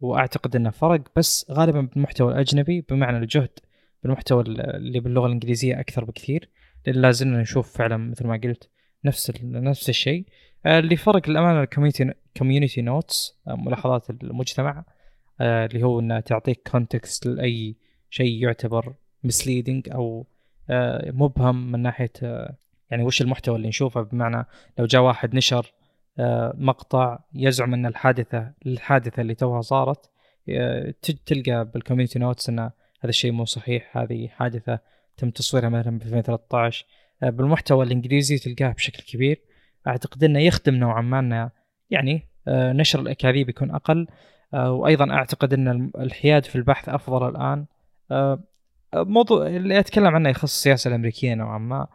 [0.01, 3.59] وأعتقد إنه فرق بس غالبا بالمحتوى الأجنبي بمعنى الجهد
[4.03, 6.49] بالمحتوى اللي باللغة الإنجليزية أكثر بكثير
[6.87, 8.71] لأن لازلنا نشوف فعلا مثل ما قلت
[9.05, 10.27] نفس نفس الشيء.
[10.67, 14.85] آه، اللي فرق للامانه ال community community notes ملاحظات المجتمع
[15.41, 17.77] آه، اللي هو إنه تعطيك context لأي
[18.13, 18.95] شيء يعتبر
[19.25, 20.27] misleading أو
[20.71, 22.13] آه، مبهم من ناحية
[22.91, 24.47] يعني وش المحتوى اللي نشوفه؟ بمعنى
[24.79, 25.73] لو جاء واحد نشر
[26.55, 30.11] مقطع يزعم إن الحادثة الحادثة اللي توها صارت
[31.27, 32.73] تلقى بال community notes إن هذا
[33.05, 34.79] الشيء مو صحيح هذه حادثة
[35.17, 36.87] تم تصويرها مثلا ب 2013
[37.23, 39.41] بالمحتوى الإنجليزي تلقاه بشكل كبير.
[39.87, 41.51] أعتقد إنه يخدم نوعا ما إنه
[41.91, 44.07] يعني آه، نشر الأكاذيب يكون أقل.
[44.55, 47.59] آه، وأيضا أعتقد إن الحياد في البحث أفضل الآن.
[47.59, 47.67] آه،
[48.95, 51.87] موضوع اللي أتكلم عنه يخص السياسة الأمريكية نوعا ما.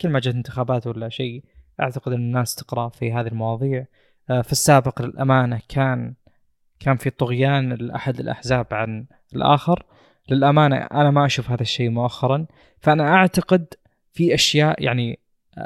[0.00, 1.44] كل ما جت انتخابات ولا شيء
[1.80, 3.86] أعتقد إن الناس تقرأ في هذه المواضيع.
[4.26, 6.14] في السابق للأمانة كان
[6.80, 9.86] كان في طغيان لأحد الأحزاب عن الآخر.
[10.30, 12.46] للأمانة أنا ما أشوف هذا الشيء مؤخرا.
[12.80, 13.74] فأنا أعتقد
[14.12, 15.18] في أشياء يعني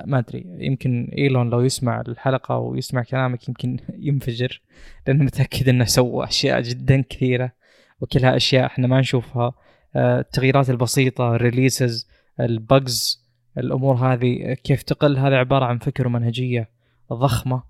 [0.04, 3.76] ما أدري يمكن إيلون لو يسمع الحلقة ويسمع كلامك يمكن
[4.08, 4.60] ينفجر
[5.06, 7.52] لأنه متأكد إنه سوى أشياء جدا كثيرة.
[8.00, 9.42] وكلها أشياء إحنا ما نشوفها.
[9.42, 9.54] آه،
[9.96, 12.08] التغييرات البسيطة ال releases
[12.40, 13.26] ال bugs
[13.58, 16.68] الأمور هذه كيف تقل؟ هذا عبارة عن فكر ومنهجية
[17.12, 17.62] ضخمة.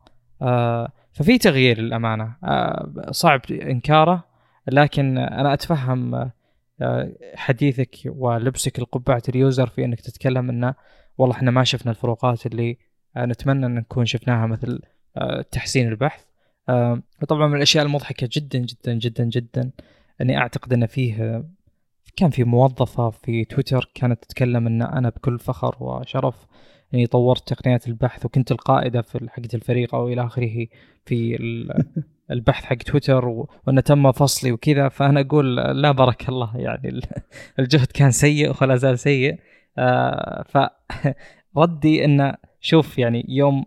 [0.42, 2.36] آه، ففي تغيير للأمانة.
[2.44, 4.24] آه، صعب إنكاره
[4.66, 6.30] لكن أنا أتفهم
[7.34, 10.74] حديثك ولبسك القبعة ال user في إنك تتكلم إنه
[11.18, 12.78] والله إحنا ما شفنا الفروقات اللي
[13.16, 14.80] آه، نتمنى إن نكون شفناها مثل
[15.16, 16.24] آه، تحسين البحث.
[16.68, 19.70] آه، وطبعا من الأشياء المضحكة جدا جدا جدا جدا
[20.20, 21.44] إني أعتقد إن فيه
[22.16, 26.46] كان في موظفة في تويتر كانت تتكلم إن أنا بكل فخر وشرف
[26.94, 30.66] إني طورت تقنيات البحث وكنت القائدة في حقه الفريق أو إلى آخره
[31.04, 31.36] في
[32.30, 34.88] البحث حق تويتر وانه تم فصلي وكذا.
[34.88, 37.00] فأنا أقول لا بارك الله يعني
[37.58, 39.38] الجهد كان سيء ولا زال سيء.
[39.78, 40.44] آه
[41.54, 43.64] فردي انه شوف يعني يوم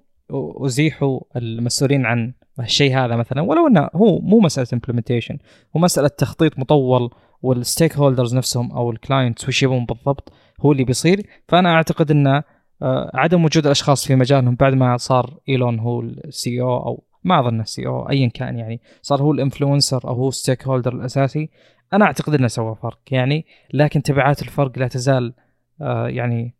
[0.65, 5.37] ازيحوا المسؤولين عن الشيء هذا مثلا ولو إنه هو مو مسألة implementation
[5.75, 7.09] هو مسألة تخطيط مطول
[7.41, 11.27] وال stakeholders نفسهم أو ال clients وش يبون بالضبط هو اللي بيصير.
[11.47, 12.43] فأنا أعتقد انه
[12.81, 17.39] آه، عدم وجود الأشخاص في مجالهم بعد ما صار إيلون هو ال CEO أو ما
[17.39, 21.49] أظن ال CEO ايا كان يعني صار هو ال influencer أو هو ال stakeholder الأساسي
[21.93, 25.33] أنا أعتقد إنه سوى فرق يعني لكن تبعات الفرق لا تزال
[25.81, 26.55] آه، يعني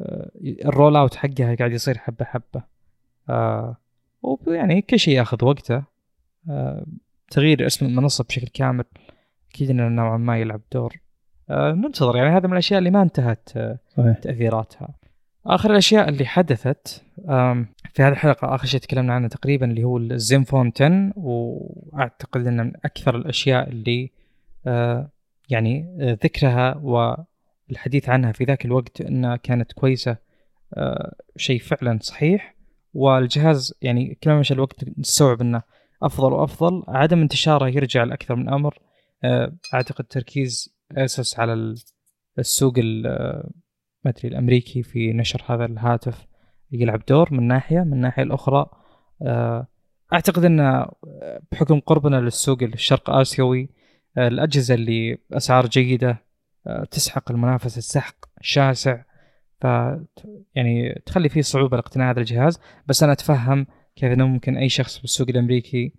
[0.00, 0.30] آه،
[0.64, 2.62] الرول اوت حقها قاعد يصير حبة حبة.
[4.22, 5.82] ويعني كل شيء ياخذ وقته.
[7.30, 8.84] تغيير اسم المنصة بشكل كامل.
[9.50, 10.96] أكيد إنه نوعا ما يلعب دور.
[11.50, 14.18] آه ننتظر يعني هذا من الأشياء اللي ما انتهت آه صحيح.
[14.18, 14.88] تأثيراتها.
[15.46, 17.04] آخر الأشياء اللي حدثت
[17.92, 22.72] في هذه الحلقة آخر شيء تكلمنا عنه تقريبا اللي هو الزينفون 10 وأعتقد إنه من
[22.84, 24.10] أكثر الأشياء اللي
[24.66, 25.10] آه
[25.48, 27.14] يعني ذكرها و
[27.70, 30.16] الحديث عنها في ذاك الوقت إنها كانت كويسة
[30.74, 32.54] آه شيء فعلا صحيح.
[32.94, 35.62] والجهاز يعني كل ما مشى الوقت نستوعب إنه
[36.02, 38.74] أفضل وأفضل عدم انتشاره يرجع لأكثر من أمر.
[38.74, 38.89] آه
[39.74, 41.74] أعتقد تركيز أسس على
[42.38, 43.50] السوق آه،
[44.04, 46.26] ما أدري الأمريكي في نشر هذا الهاتف
[46.72, 48.66] يلعب دور من ناحية من الناحيه الأخرى
[49.22, 49.66] آه،
[50.12, 50.86] أعتقد إن
[51.52, 53.68] بحكم قربنا للسوق الشرق آسيوي
[54.18, 56.24] آه، الأجهزة اللي أسعار جيدة
[56.66, 59.02] آه، تسحق المنافسه سحق شاسع
[59.60, 59.64] ف
[60.54, 62.60] يعني تخلي فيه صعوبة لاقتناء هذا الجهاز.
[62.86, 63.66] بس أنا أتفهم
[63.96, 65.94] كيف إنه ممكن أي شخص بالسوق الأمريكي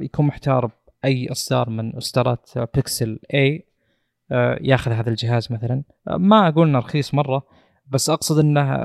[0.00, 0.70] يكون محتار
[1.02, 3.66] باي إصدار من إصدارات بيكسل اي
[4.60, 5.82] ياخذ هذا الجهاز مثلا.
[6.06, 7.46] ما أقول إنه رخيص مرة
[7.86, 8.76] بس أقصد إنه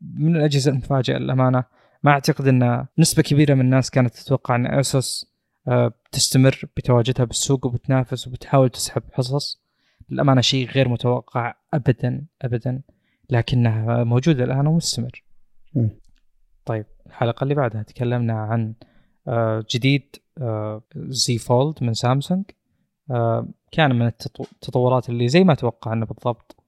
[0.00, 1.64] من الأجهزة المفاجئة للأمانة
[2.02, 5.32] ما أعتقد ان نسبة كبيرة من الناس كانت تتوقع إن اسوس
[5.68, 9.62] آه، تستمر بتواجدها بالسوق وبتنافس وبتحاول تسحب حصص.
[10.10, 12.82] للأمانة شيء غير متوقع ابدا ابدا
[13.30, 15.24] لكنها موجودة الآن ومستمر.
[16.64, 18.86] طيب الحلقة اللي بعدها تكلمنا عن آه،
[19.74, 20.16] جديد
[20.96, 22.44] زي آه، فولد من سامسونج
[23.72, 26.62] كان من التطورات اللي زي ما توقعنا بالضبط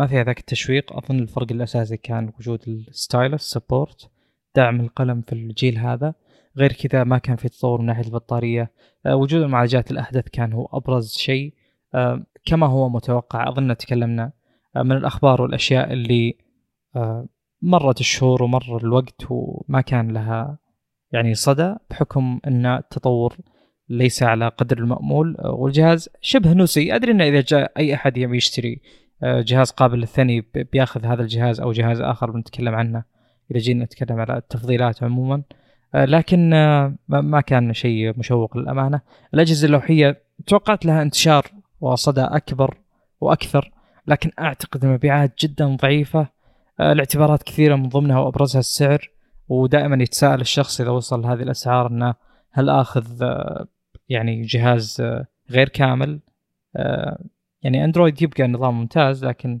[0.00, 0.92] ما فيها ذاك التشويق.
[0.92, 4.10] أظن الفرق الأساسي كان وجود ال stylus support
[4.54, 6.14] دعم القلم في الجيل هذا.
[6.56, 8.72] غير كذا ما كان في تطور من ناحية البطارية.
[9.06, 11.54] آه، وجود المعالجات الأحدث كان هو أبرز شيء.
[11.94, 14.32] آه، كما هو متوقع أظن تكلمنا
[14.76, 16.38] آه، من الأخبار والأشياء اللي
[17.62, 20.58] مرت الشهور ومر الوقت وما كان لها
[21.12, 23.36] يعني صدى بحكم أن التطور
[23.88, 28.80] ليس على قدر المأمول والجهاز شبه نسي أدري أنه إذا جاء أي أحد يبي يشتري
[29.22, 33.04] جهاز قابل للثاني بياخذ هذا الجهاز أو جهاز آخر بنتكلم عنه
[33.50, 35.42] إذا جينا نتكلم على التفضيلات عموما.
[35.94, 39.00] آه، لكن آه، ما كان شيء مشوق للأمانة.
[39.34, 41.46] الأجهزة اللوحية توقعت لها انتشار
[41.80, 42.76] وصدى أكبر
[43.20, 43.72] وأكثر
[44.06, 46.28] لكن أعتقد المبيعات جدا ضعيفة.
[46.80, 49.10] آه، لاعتبارات كثيرة من ضمنها وأبرزها السعر.
[49.50, 52.14] ودائما يتساءل الشخص إذا وصل لهذه الأسعار إنه
[52.50, 53.24] هل آخذ
[54.08, 55.02] يعني جهاز
[55.50, 56.20] غير كامل؟
[57.62, 59.60] يعني أندرويد يبقى نظام ممتاز لكن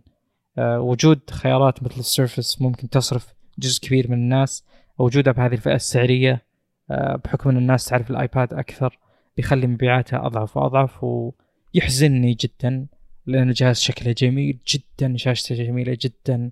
[0.58, 4.64] وجود خيارات مثل السيرفس ممكن تصرف جزء كبير من الناس
[4.98, 6.42] وجودها بهذه الفئة السعرية
[6.90, 8.98] آه، بحكم إن الناس تعرف الآيباد أكثر
[9.36, 12.86] بيخلي مبيعاتها أضعف وأضعف ويحزنني جدا
[13.26, 16.50] لأن الجهاز شكله جميل جدا شاشته جميلة جدا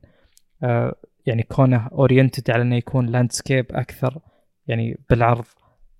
[0.63, 0.95] آه،
[1.27, 4.19] يعني كونه oriented على إنه يكون landscape أكثر
[4.67, 5.45] يعني بالعرض.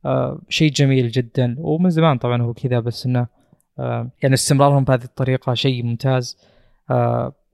[0.05, 1.57] آه، شيء جميل جدا.
[1.59, 3.27] ومن زمان طبعا هو كذا بس إنه
[4.23, 6.39] يعني استمرارهم بهذه الطريقة شيء ممتاز.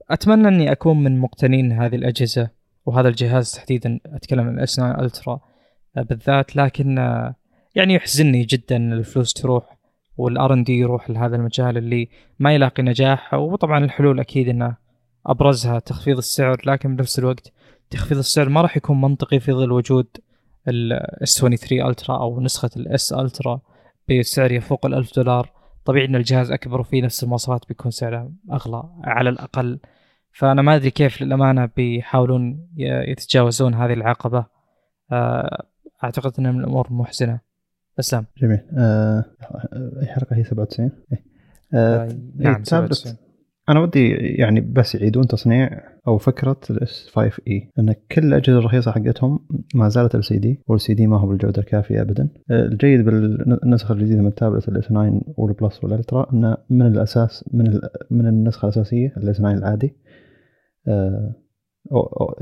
[0.09, 2.49] أتمنى إني أكون من مقتنين هذه الأجهزة
[2.85, 5.39] وهذا الجهاز تحديدا أتكلم عن ال S9 Ultra
[5.95, 6.55] بالذات.
[6.55, 7.35] لكن آه،
[7.75, 9.77] يعني يحزنني جدا الفلوس تروح
[10.17, 12.09] وال R&D يروح لهذا المجال اللي
[12.39, 13.33] ما يلاقي نجاح.
[13.33, 14.84] وطبعا الحلول أكيد إنه
[15.25, 17.53] أبرزها تخفيض السعر لكن بنفس الوقت
[17.89, 20.07] تخفيض السعر ما راح يكون منطقي في ظل وجود
[20.67, 23.61] ال S23 Ultra أو نسخة ال S Ultra
[24.09, 25.51] بسعر يفوق ال 1000 دولار.
[25.85, 29.79] طبيعي إن الجهاز أكبر وفيه نفس المواصفات بيكون سعره أغلى على الأقل.
[30.31, 34.45] فأنا ما أدري كيف للأمانة بيحاولون يتجاوزون هذه العقبة.
[35.11, 35.65] آه،
[36.03, 37.39] أعتقد انها من الأمور المحزنه
[37.99, 38.25] أسلام.
[38.37, 38.59] جميل.
[38.77, 39.25] آه،
[40.01, 41.23] أي حلقة هي 97 إيه.
[41.73, 43.17] آه،, آه نعم 97
[43.69, 49.39] أنا ودي يعني بس يعيدون تصنيع أو فكرة ال S5e ان كل الأجهزة الرخيصة حقتهم
[49.75, 52.29] ما زالت LCD وال LCD ما هو بالجودة الكافية ابدا.
[52.51, 57.45] الجيد بالنسخة الجديدة من ال tablet ال S9 وال Plus وال Ultra إنه من الأساس
[57.53, 57.79] من
[58.11, 59.95] من النسخة الأساسية ال S9 العادي.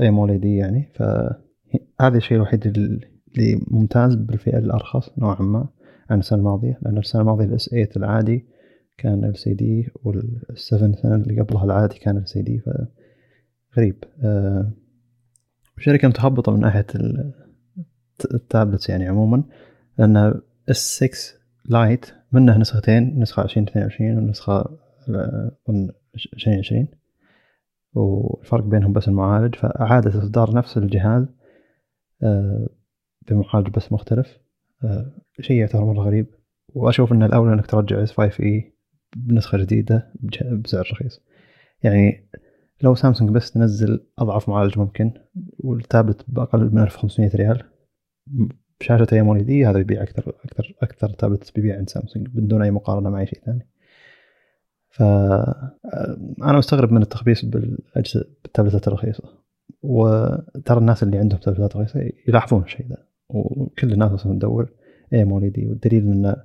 [0.00, 0.92] AMOLED يعني.
[0.94, 5.68] فهذا الشيء الوحيد اللي ممتاز بالفئة الأرخص نوعا ما
[6.10, 8.46] عن السنة الماضية لأن السنة الماضية ال S8 العادي
[8.96, 12.62] كان LCD وال S7 السنة اللي قبلها العادي كان LCD
[13.74, 14.72] فغريب أه
[15.78, 16.86] الشركة متخبطة من ناحية
[18.34, 19.44] ال tablets يعني عموما
[19.98, 24.78] لأن S6 Lite منه نسختين نسخة 2022 ونسخة
[26.34, 26.88] 2020
[27.94, 31.26] والفرق بينهم بس المعالج فأعادت إصدار نفس الجهاز
[32.22, 32.68] آه،
[33.28, 34.38] بمعالج بس مختلف.
[34.84, 36.26] آه، شيء يعتبر مرة غريب
[36.68, 38.73] وأشوف أن الأولى أنك ترجع S5e
[39.16, 40.12] بنسخة جديدة
[40.52, 41.22] بسعر رخيص.
[41.82, 42.28] يعني
[42.82, 45.12] لو سامسونج بس تنزل أضعف معالج ممكن
[45.58, 47.62] والتابلت بأقل من 1500 ريال
[48.80, 53.20] بشاشة OLED هذا يبيع أكثر أكثر أكثر تابلت بيبيع عند سامسونج بدون أي مقارنة مع
[53.20, 53.68] أي شيء ثاني.
[54.88, 59.44] فأنا مستغرب من التخبيص بالأجهزة بالتابلتات الرخيصة.
[59.82, 62.96] وترى الناس اللي عندهم تابلتات رخيصة يلاحظون الشيء ذا
[63.28, 64.70] وكل الناس أصلا تدور
[65.12, 66.36] AMOLED والدليل إن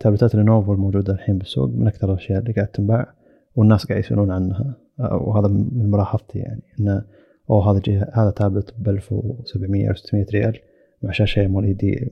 [0.00, 3.14] تابلتات لينوفو الموجودة الحين بالسوق من أكثر الأشياء اللي قاعد تنباع
[3.56, 7.04] والناس قاعد يسألون عنها وهذا من ملاحظتي يعني انه
[7.50, 10.58] أوه هذا هذا تابلت ب 1700 أو 600 ريال
[11.02, 11.52] مع شاشة ام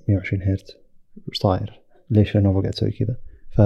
[0.08, 0.76] 120 هرتز
[1.28, 1.80] إيش صاير؟
[2.10, 3.16] ليش لينوفو قاعد تسوي كذا؟
[3.50, 3.60] ف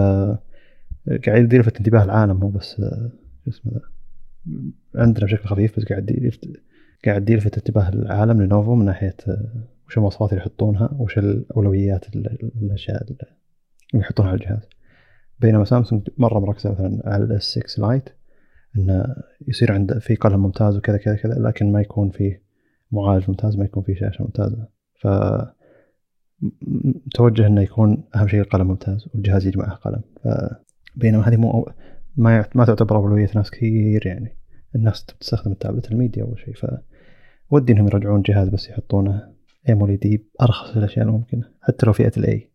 [1.27, 2.75] قاعد يلفت انتباه العالم مو بس
[3.45, 3.81] شو اسمه ذا
[4.95, 6.49] عندنا بشكل خفيف بس قاعد يلفت
[7.05, 9.17] قاعد يلفت انتباه العالم لنوفو من ناحية
[9.89, 13.05] وش المواصفات اللي يحطونها وش الاولويات ال- الأشياء
[13.95, 14.69] يحطونها على الجهاز.
[15.41, 18.09] بينما سامسونج مرة مركزة مثلا على ال S6 Lite
[18.77, 19.05] إنه
[19.49, 22.43] يصير عنده في قلم ممتاز وكذا كذا كذا لكن ما يكون فيه
[22.93, 24.69] معالج ممتاز ما يكون فيه شاشة ممتازة.
[24.95, 30.01] ف م- توجه إنه يكون أهم شيء القلم ممتاز والجهاز يجي معه قلم.
[30.25, 30.29] ف
[30.97, 31.69] بينما هذه مو
[32.17, 34.37] ما ما تعتبر أولوية ناس كثير يعني.
[34.77, 36.67] الناس تستخدم ال tablet لل media أول شيء ف
[37.51, 39.33] ودي إنهم يرجعون جهاز بس يحطونه.
[39.69, 42.51] AMOLED بارخص الأشياء الممكنه حتى لو فئة ال A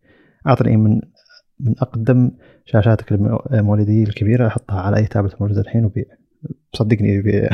[0.48, 1.02] أعطني من
[1.60, 2.32] من أقدم
[2.66, 6.06] شاشاتك ال AMOLED الكبيرة احطها على أي تابلت موجود الحين وبيع.
[6.74, 7.50] صدقني يبيع.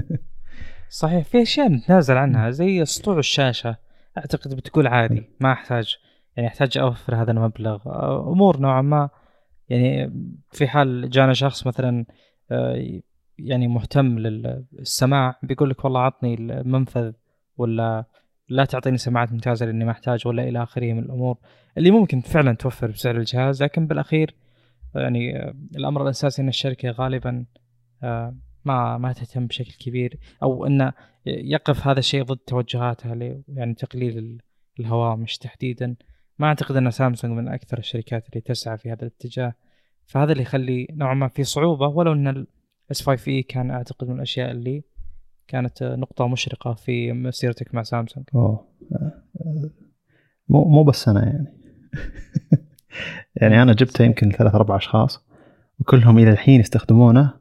[0.90, 1.24] صحيح.
[1.24, 3.76] في أشياء نتنازل عنها زي سطوع الشاشة.
[4.18, 5.96] أعتقد بتقول عادي ما أحتاج
[6.36, 7.78] يعني أحتاج أوفر هذا المبلغ.
[8.32, 9.08] أمور نوعا ما.
[9.68, 10.12] يعني
[10.52, 12.04] في حال جانا شخص مثلا
[12.50, 13.00] أه،
[13.38, 17.12] يعني مهتم للسماع بيقول لك والله عطني المنفذ
[17.56, 18.04] ولا
[18.48, 21.38] لا تعطيني سماعات ممتازة لأني ما أحتاج ولا إلى آخره من الأمور.
[21.78, 24.34] اللي ممكن فعلا توفر بسعر الجهاز لكن بالأخير
[24.94, 27.46] يعني الأمر الأساسي إن الشركة غالبا
[28.02, 30.92] أه، ما ما تهتم بشكل كبير أو انه
[31.26, 33.14] يقف هذا الشيء ضد توجهاتها
[33.48, 34.38] يعني تقليل ال-
[34.80, 35.96] الهوامش تحديدا.
[36.38, 39.54] ما أعتقد إن سامسونج من أكثر الشركات اللي تسعى في هذا الاتجاه.
[40.06, 44.16] فهذا اللي يخلي نوعا ما في صعوبة ولو إن الاس 5 اي كان أعتقد من
[44.16, 44.82] الأشياء اللي
[45.48, 48.26] كانت نقطة مشرقة في مسيرتك مع سامسونج.
[48.34, 48.68] أوه.
[48.92, 49.22] آه،
[50.48, 51.65] مو مو بس أنا يعني.
[53.40, 55.26] يعني أنا جبته يمكن ثلاث أربع أشخاص
[55.78, 57.32] وكلهم إلى الحين يستخدمونه.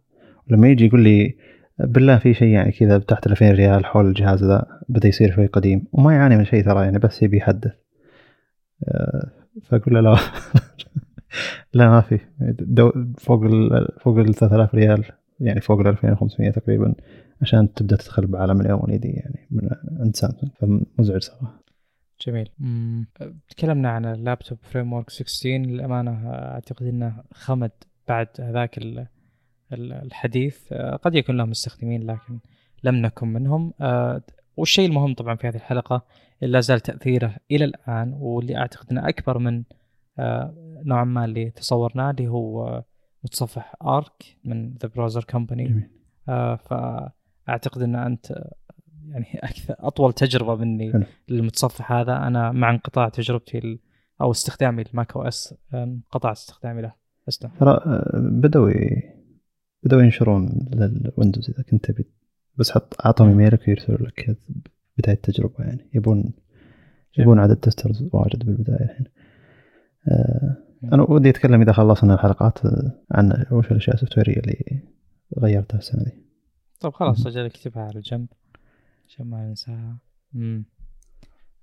[0.50, 1.36] ولما يجي يقول لي
[1.80, 5.46] بالله في شيء يعني كذا تحت ال 2000 ريال حول الجهاز ذا بدا يصير شوي
[5.46, 5.88] قديم.
[5.92, 7.74] وما يعاني من شيء ترى يعني بس يبي يحدث.
[8.88, 9.32] آه،
[9.64, 10.18] فأقول له لا.
[11.74, 12.20] لا ما في.
[13.18, 15.04] فوق ال فوق ال 3000 ريال
[15.40, 16.96] يعني فوق ال 2500 تقريبا
[17.42, 19.70] عشان تبدأ تدخل بعالم ال OLED يعني من
[20.00, 21.65] عند سامسونج فمزعج صراحة
[22.28, 22.50] جميل.
[22.60, 23.08] مم.
[23.50, 27.72] تكلمنا عن اللابتوب Framework 16 للأمانة أعتقد إنه خمد
[28.08, 29.08] بعد هذاك ال-
[29.74, 30.74] ال- الحديث.
[30.74, 32.40] آه، قد يكون لهم مستخدمين لكن
[32.84, 33.74] لم نكن منهم.
[33.82, 34.22] آه،
[34.58, 36.06] والشيء المهم طبعا في هذه الحلقة
[36.42, 39.64] لا زال تأثيره إلى الآن واللي أعتقد إنه أكبر من
[40.20, 40.54] آه،
[40.86, 42.84] نوعا ما اللي تصورناه اللي هو
[43.24, 45.90] متصفح Arc من The Browser Company
[46.58, 48.44] فأعتقد إن أنت
[49.12, 51.04] يعني أكثر أطول تجربة مني حلو.
[51.30, 52.18] للمتصفح هذا.
[52.18, 53.80] أنا مع انقطاع تجربتي
[54.22, 56.94] أو استخدامي ال macOS انقطع استخدامي له.
[57.30, 57.80] اسلم ترى
[58.16, 59.04] بدأوا ي-
[59.84, 62.12] بدأوا ينشرون لل Windows إذا كنت تبي.
[62.58, 64.36] بس حط أعطهم إيميلك ويرسلوا لك كذا
[64.98, 65.90] بداية التجربة يعني.
[65.94, 66.34] يبون
[67.18, 69.06] يبون عدد testers واجد بالبداية الحين.
[70.08, 70.58] آه،
[70.94, 74.84] أنا ودي أتكلم إذا خلصنا الحلقات آه، عن وش الأشياء السوفتويرية اللي
[75.40, 76.12] غيرتها السنة دي.
[76.80, 77.28] طيب خلاص.
[77.28, 78.28] أجل أكتبها على جنب
[79.08, 79.98] عشان ما ننساها
[80.34, 80.66] مم.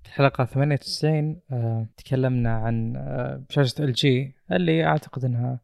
[0.03, 5.61] في الحلقة 98 آه، تكلمنا عن آه، شاشة LG اللي أعتقد إنها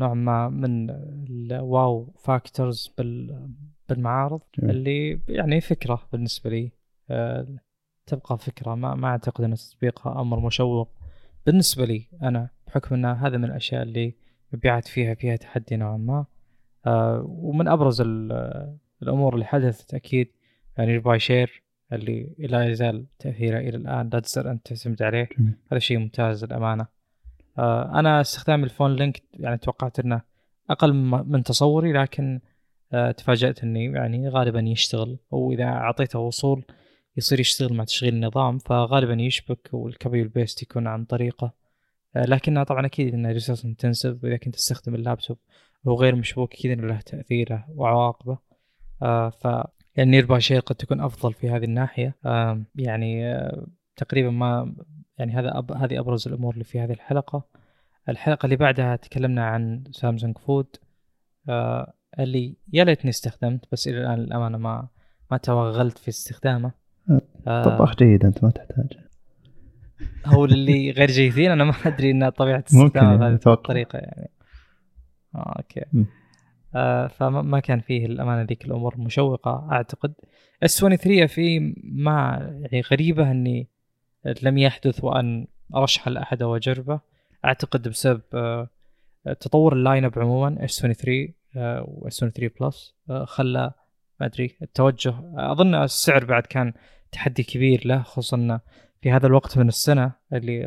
[0.00, 3.48] نوعا ما من ال wow factors بال
[3.88, 4.76] بالمعارض جميل.
[4.76, 6.72] اللي يعني فكرة بالنسبة لي
[7.10, 7.46] آه،
[8.06, 10.90] تبقى فكرة ما ما أعتقد إن تطبيقها أمر مشوق
[11.46, 14.14] بالنسبة لي أنا بحكم إن هذا من الأشياء اللي
[14.52, 16.24] مبيعات فيها فيها تحدي نوعا ما
[16.86, 20.28] آه، ومن أبرز ال- الأمور اللي حدثت أكيد
[20.78, 21.62] يعني Nearby Share
[21.92, 25.28] اللي لا يزال تأثيره إلى الآن لا تزال أنت تعتمد عليه.
[25.38, 25.54] جميل.
[25.72, 26.86] هذا شيء ممتاز للأمانة.
[27.58, 30.22] آه، أنا استخدام ال Phone Link يعني توقعت إنه
[30.70, 30.92] أقل
[31.26, 32.40] من تصوري لكن
[32.92, 35.18] آه، تفاجأت إني يعني غالبا يشتغل.
[35.30, 36.64] واذا أعطيته وصول
[37.16, 41.52] يصير يشتغل مع تشغيل النظام فغالبا يشبك وال copy وال paste يكون عن طريقه.
[42.16, 45.38] آه، لكنها طبعا أكيد انها resource intensive وإذا كنت تستخدم اللابتوب
[45.84, 48.38] وهو غير مشبوك أكيد إنه له تأثيره وعواقبه.
[49.02, 49.46] آه ف
[50.00, 52.16] يعني Nearby Share قد تكون أفضل في هذه الناحية.
[52.74, 53.66] يعني آه
[53.96, 54.74] تقريبا ما
[55.18, 57.44] يعني هذا أب هذه أبرز الأمور اللي في هذه الحلقة.
[58.08, 60.66] الحلقة اللي بعدها تكلمنا عن Samsung Food.
[61.48, 64.88] آه اللي يا ليتني استخدمت بس إلى الآن للامانه ما
[65.30, 66.72] ما توغلت في استخدامه.
[67.46, 68.98] آه طباخ جيد أنت ما تحتاج
[70.26, 73.52] هو للي غير جيدين أنا ما أدري إن طبيعة استخدامه يعني بهذه.
[73.52, 74.30] الطريقة يعني.
[75.34, 75.84] آه okay.
[75.92, 76.04] م.
[76.74, 80.14] آه فما ما كان فيه الأمانة ذيك الأمور مشوقة أعتقد.
[80.62, 83.68] S 23 FE ما يعني غريبة أني
[84.42, 87.00] لم يحدث وأن ارشحه لأحد أو أجربه.
[87.44, 88.68] أعتقد بسبب آه
[89.40, 93.72] تطور ال lineup عموما S 23 آه و S 23 Plus آه خلى
[94.20, 95.14] ما أدري التوجه.
[95.36, 96.72] أظن السعر بعد كان
[97.12, 98.60] تحدي كبير له خصوصا
[99.02, 100.60] في هذا الوقت من السنة اللي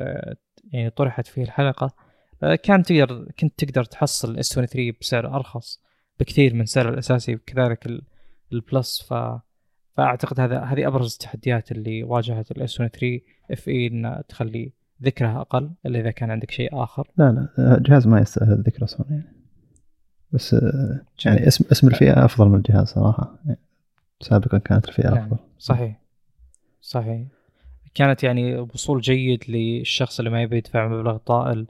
[0.73, 1.95] يعني طرحت فيه الحلقة.
[2.63, 5.82] كان تقدر كنت تقدر تحصل ال S 23 بسعر أرخص.
[6.23, 8.01] بكثير من سعره الأساسي وكذلك ال-
[8.53, 9.13] ال Plus ف
[9.97, 13.19] فأعتقد هذا هذه أبرز التحديات اللي واجهت ال S
[13.51, 14.71] 23 FE ان تخلي
[15.03, 17.07] ذكرها أقل إلا إذا كان عندك شيء آخر.
[17.17, 19.23] لا لا جهاز ما يستاهل الذكر أصلا يعني.
[20.31, 23.39] بس آه، يعني اسم اسم الفئة أفضل من الجهاز صراحة.
[23.45, 23.59] يعني
[24.21, 25.23] سابقا كانت الفئة نعم.
[25.23, 25.37] أفضل.
[25.59, 25.99] صحيح.
[26.81, 27.27] صحيح.
[27.93, 31.67] كانت يعني وصول جيد للشخص اللي ما يبي يدفع مبلغ طائل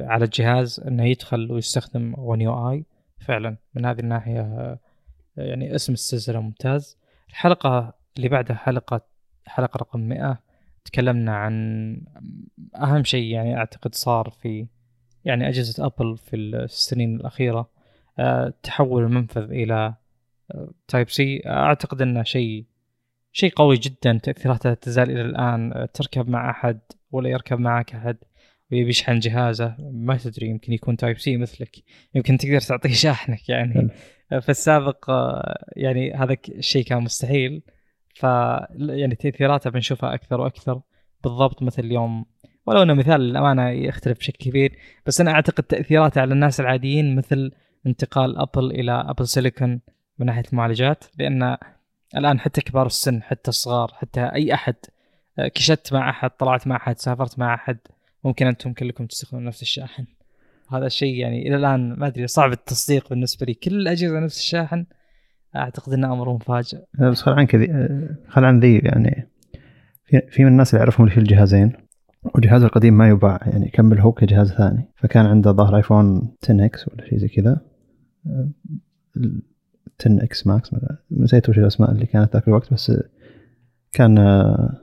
[0.00, 2.84] على الجهاز إنه يدخل ويستخدم ون يو اي
[3.24, 4.78] فعلا من هذه الناحية آه،
[5.36, 6.98] يعني اسم السلسلة ممتاز.
[7.30, 9.00] الحلقة اللي بعدها حلقة
[9.46, 10.38] حلقة رقم 100
[10.84, 12.00] تكلمنا عن
[12.76, 14.66] أهم شيء يعني أعتقد صار في
[15.24, 17.70] يعني أجهزة أبل في السنين الأخيرة.
[18.18, 19.94] آه، تحول المنفذ إلى
[20.88, 22.64] Type C أعتقد إنه شيء
[23.32, 24.18] شيء قوي جدا.
[24.22, 25.72] تأثيراته تزال إلى الآن.
[25.72, 26.80] آه، تركب مع أحد
[27.12, 28.16] ولا يركب معك أحد.
[28.72, 29.76] ويبي يشحن جهازه.
[29.78, 31.76] ما تدري يمكن يكون Type C مثلك.
[32.14, 33.90] يمكن تقدر تعطيه شاحنك يعني.
[34.40, 37.62] في السابق آه، يعني هذا الشيء كان مستحيل.
[38.14, 38.22] ف
[38.78, 40.80] يعني تأثيراته بنشوفها أكثر وأكثر.
[41.24, 42.26] بالضبط مثل اليوم.
[42.66, 44.78] ولو إنه مثال للأمانة يختلف بشكل كبير.
[45.06, 47.52] بس أنا أعتقد تأثيراته على الناس العاديين مثل
[47.86, 49.80] انتقال Apple إلى Apple Silicon
[50.18, 51.04] من ناحية المعالجات.
[51.18, 51.56] لأن
[52.16, 54.74] الآن حتى كبار السن حتى الصغار حتى أي أحد
[55.38, 57.78] آه، كشت مع أحد طلعت مع أحد سافرت مع أحد
[58.24, 60.06] ممكن أنتم كلكم تستخدمون نفس الشاحن.
[60.72, 63.54] هذا الشيء يعني إلى الآن ما أدري صعب التصديق بالنسبة لي.
[63.54, 64.86] كل الأجهزة نفس الشاحن
[65.56, 66.78] أعتقد إنه أمر مفاجئ.
[67.00, 69.28] بس خل عنك ذي آه، خل عن ذي يعني.
[70.04, 71.72] في في من الناس اللي يعرفهم اللي في الجهازين
[72.22, 74.92] والجهاز القديم ما يباع يعني يكمل هو كجهاز ثاني.
[74.96, 77.60] فكان عنده الظاهر iPhone 10 X ولا شيء زي كذا.
[78.26, 78.50] آه،
[79.16, 79.42] ال
[80.00, 80.70] 10 X Max
[81.10, 82.92] نسيت وش الأسماء اللي كانت ذاك الوقت بس
[83.92, 84.80] كان آه،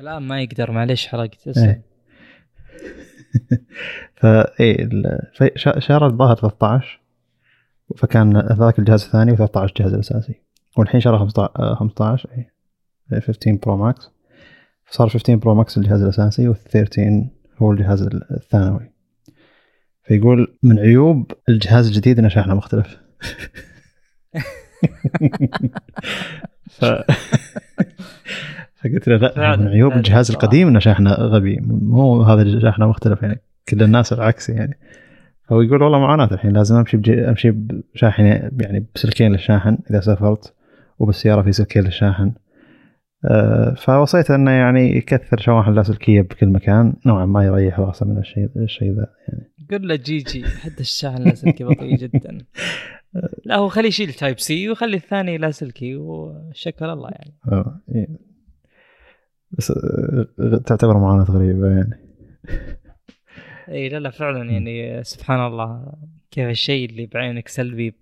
[0.00, 1.91] الآن ما يقدر معليش حرقت إيه.
[4.20, 7.00] فا ال- في- شا- شارى الظاهر 13
[7.96, 10.34] فكان ذاك الجهاز الثاني و13 الجهاز الاساسي
[10.76, 12.52] والحين شرى 15 آه، 15 إيه
[13.20, 14.10] 15 Pro Max
[14.90, 17.00] صار 15 Pro Max الجهاز الأساسي وال13
[17.62, 18.92] هو الجهاز الثانوي.
[20.04, 22.96] فيقول من عيوب الجهاز الجديد إنه شاحنه مختلف.
[26.70, 26.84] ف...
[28.84, 30.30] فقلت له لا من عيوب الجهاز.
[30.30, 31.60] القديم إنه شاحنة غبي.
[31.66, 33.40] مو هذا شاحنة مختلف يعني.
[33.68, 34.78] كل الناس العكس يعني.
[35.48, 38.22] فهو يقول والله معاناة الحين لازم أمشي بجي أمشي بشاحن
[38.60, 40.54] يعني بسلكين للشاحن إذا سافرت
[40.98, 42.32] وبالسيارة في سلكين للشاحن.
[43.24, 46.94] آه، فوصيته أنه يعني يكثر شواحن لاسلكيه بكل مكان.
[47.06, 49.52] نوعا ما يريح راسه من الشيء الشيء ذا يعني.
[49.70, 52.38] قل له جيجي حد الشاحن لاسلكي بطيء جدا.
[53.44, 57.34] لا هو خليه يشيل Type C وخلي الثاني لاسلكي وشكر الله يعني.
[57.52, 58.31] آه، إيه.
[59.52, 60.26] بس آه،
[60.66, 61.98] تعتبر معاناة غريبة يعني.
[63.68, 65.92] إي لا لا فعلا يعني سبحان الله
[66.30, 67.94] كيف الشيء اللي بعينك سلبي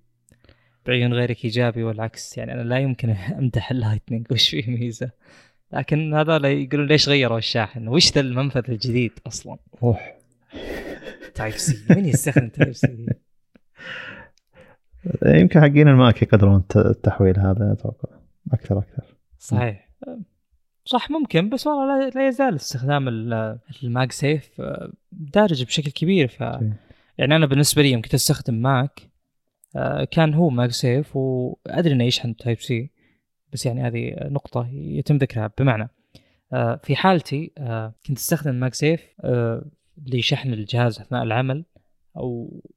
[0.87, 2.39] بعيون غيرك إيجابي والعكس.
[2.39, 5.11] يعني أنا لا يمكن أمدح ال Lightning وش فيه ميزة.
[5.73, 10.17] لكن هذول يقولون ليش غيروا الشاحن؟ وش ذا المنفذ الجديد أصلا؟ روح
[11.35, 13.07] Type C مين يستخدم Type C
[15.41, 18.09] يمكن حقين ال Mac يقدرون الت- التحويل هذا أتوقع.
[18.53, 19.17] أكثر أكثر.
[19.39, 19.91] صحيح.
[20.91, 26.29] صح ممكن بس والله لا- يزال استخدام ال- ال MagSafe آه، دارج بشكل كبير.
[26.29, 26.41] ف
[27.19, 29.01] يعني أنا بالنسبة لي يوم كنت أستخدم Mac
[29.77, 32.91] آه، كان هو MagSafe وأدري إنه يشحن Type C
[33.53, 35.89] بس يعني هذه نقطة يتم ذكرها بمعنى.
[36.53, 37.47] آه، في حالتي
[38.07, 39.01] كنت أستخدم MagSafe
[40.07, 41.65] لشحن الجهاز أثناء العمل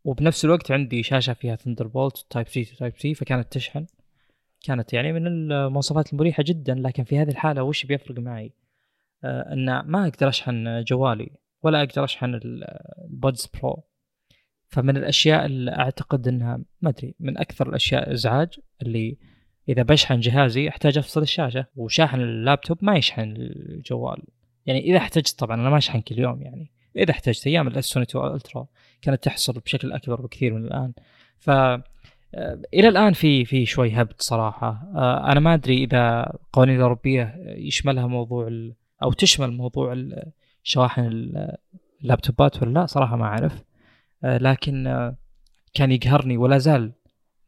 [0.05, 3.85] وبنفس الوقت عندي شاشة فيها Thunderbolt Type C Type C فكانت تشحن.
[4.63, 8.53] كانت يعني من المواصفات المريحة جدا لكن في هذه الحالة وش بيفرق معي؟
[9.23, 11.29] آه أن ما أقدر أشحن جوالي
[11.63, 12.63] ولا أقدر أشحن ال-
[13.09, 13.83] ال Buds Pro
[14.67, 19.17] فمن الأشياء اللي أعتقد أنها ما أدري من أكثر الأشياء إزعاج اللي
[19.69, 24.23] إذا بشحن جهازي أحتاج أفصل الشاشة وشاحن اللابتوب ما يشحن الجوال.
[24.65, 26.71] يعني إذا احتجت طبعا أنا ما أشحن كل يوم يعني.
[26.95, 28.67] إذا احتجت أيام ال S 22 Ultra
[29.01, 30.93] كانت تحصل بشكل أكبر بكثير من الآن.
[31.37, 31.49] ف
[32.73, 34.91] إلى الآن في في شوي هبد صراحة.
[34.95, 38.49] آه، أنا ما أدري إذا القوانين الأوروبية يشملها موضوع
[39.03, 40.05] أو تشمل موضوع
[40.63, 41.57] شواحن ال-
[42.01, 43.63] اللابتوبات ولا لا صراحة ما أعرف.
[44.23, 45.15] آه، لكن آه،
[45.73, 46.91] كان يقهرني ولا زال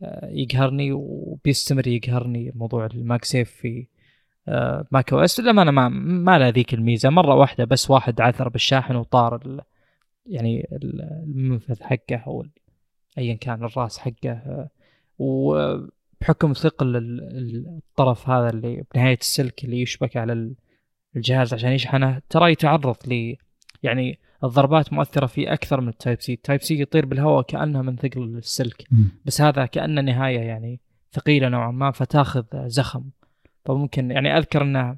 [0.03, 3.87] آه، يقهرني وبيستمر يقهرني موضوع ال MagSafe في
[4.47, 5.39] آه، Mac OS.
[5.39, 7.09] للأمانة ما ما له ذيك الميزة.
[7.09, 9.61] مرة واحدة بس واحد عثر بالشاحن وطار ال-
[10.25, 12.45] يعني ال- المنفذ حقه أو
[13.17, 14.67] ايا كان الرأس حقه
[15.19, 20.55] وبحكم ثقل ال- ال- الطرف هذا اللي بنهاية السلك اللي يشبك على ال-
[21.15, 23.35] الجهاز عشان يشحنه ترى يتعرض ل
[23.83, 28.23] يعني الضربات مؤثرة فيه أكثر من ال Type-C، ال Type-C يطير بالهواء كانه من ثقل
[28.37, 28.87] السلك.
[29.25, 30.79] بس هذا كأنه نهاية يعني
[31.11, 33.09] ثقيلة نوعا ما فتاخذ زخم.
[33.65, 34.97] فممكن يعني أذكر إنه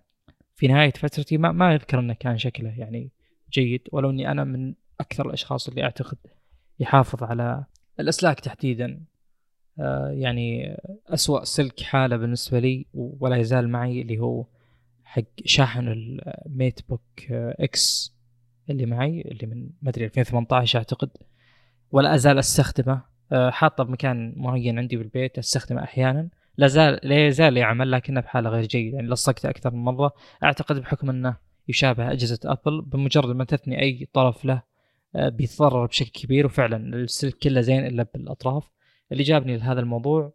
[0.56, 3.11] في نهاية فترتي ما ما أذكر إنه كان شكله يعني
[3.52, 6.18] جيد ولو إني أنا من أكثر الأشخاص اللي أعتقد
[6.80, 7.65] يحافظ على
[7.99, 9.02] الأسلاك تحديدا.
[9.80, 14.45] آه يعني أسوأ سلك حالة بالنسبة لي ولا يزال معي اللي هو
[15.03, 18.15] حق شاحن ال MateBook X
[18.69, 21.10] اللي معي اللي من ما أدري 2018 أعتقد.
[21.91, 23.02] ولا أزال أستخدمه.
[23.32, 26.30] آه، حاطه بمكان معين عندي بالبيت أستخدمه أحيانا.
[26.57, 28.95] لا زال لا يزال يعمل لكنه بحالة غير جيدة.
[28.95, 30.11] يعني لصقته أكثر من مرة.
[30.44, 31.38] أعتقد بحكم أنه
[31.68, 34.61] يشابه أجهزة Apple بمجرد ما تثني أي طرف له
[35.19, 38.72] بيتضرر بشكل كبير وفعلا السلك كله زين إلا بالأطراف.
[39.11, 40.34] اللي جابني لهذا الموضوع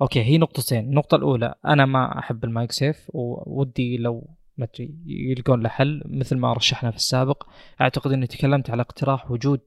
[0.00, 0.84] okay هي نقطتين.
[0.84, 6.36] النقطة الأولى أنا ما أحب ال MagSafe وودي لو ما أدري يلقون له حل مثل
[6.36, 7.46] ما رشحنا في السابق.
[7.80, 9.60] أعتقد إني تكلمت على اقتراح وجود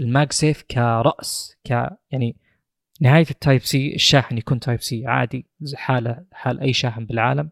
[0.00, 1.70] ال MagSafe كرأس ك
[2.10, 2.36] يعني
[3.00, 7.50] نهاية ال Type-C الشاحن يكون Type-C عادي حالة حال أي شاحن بالعالم.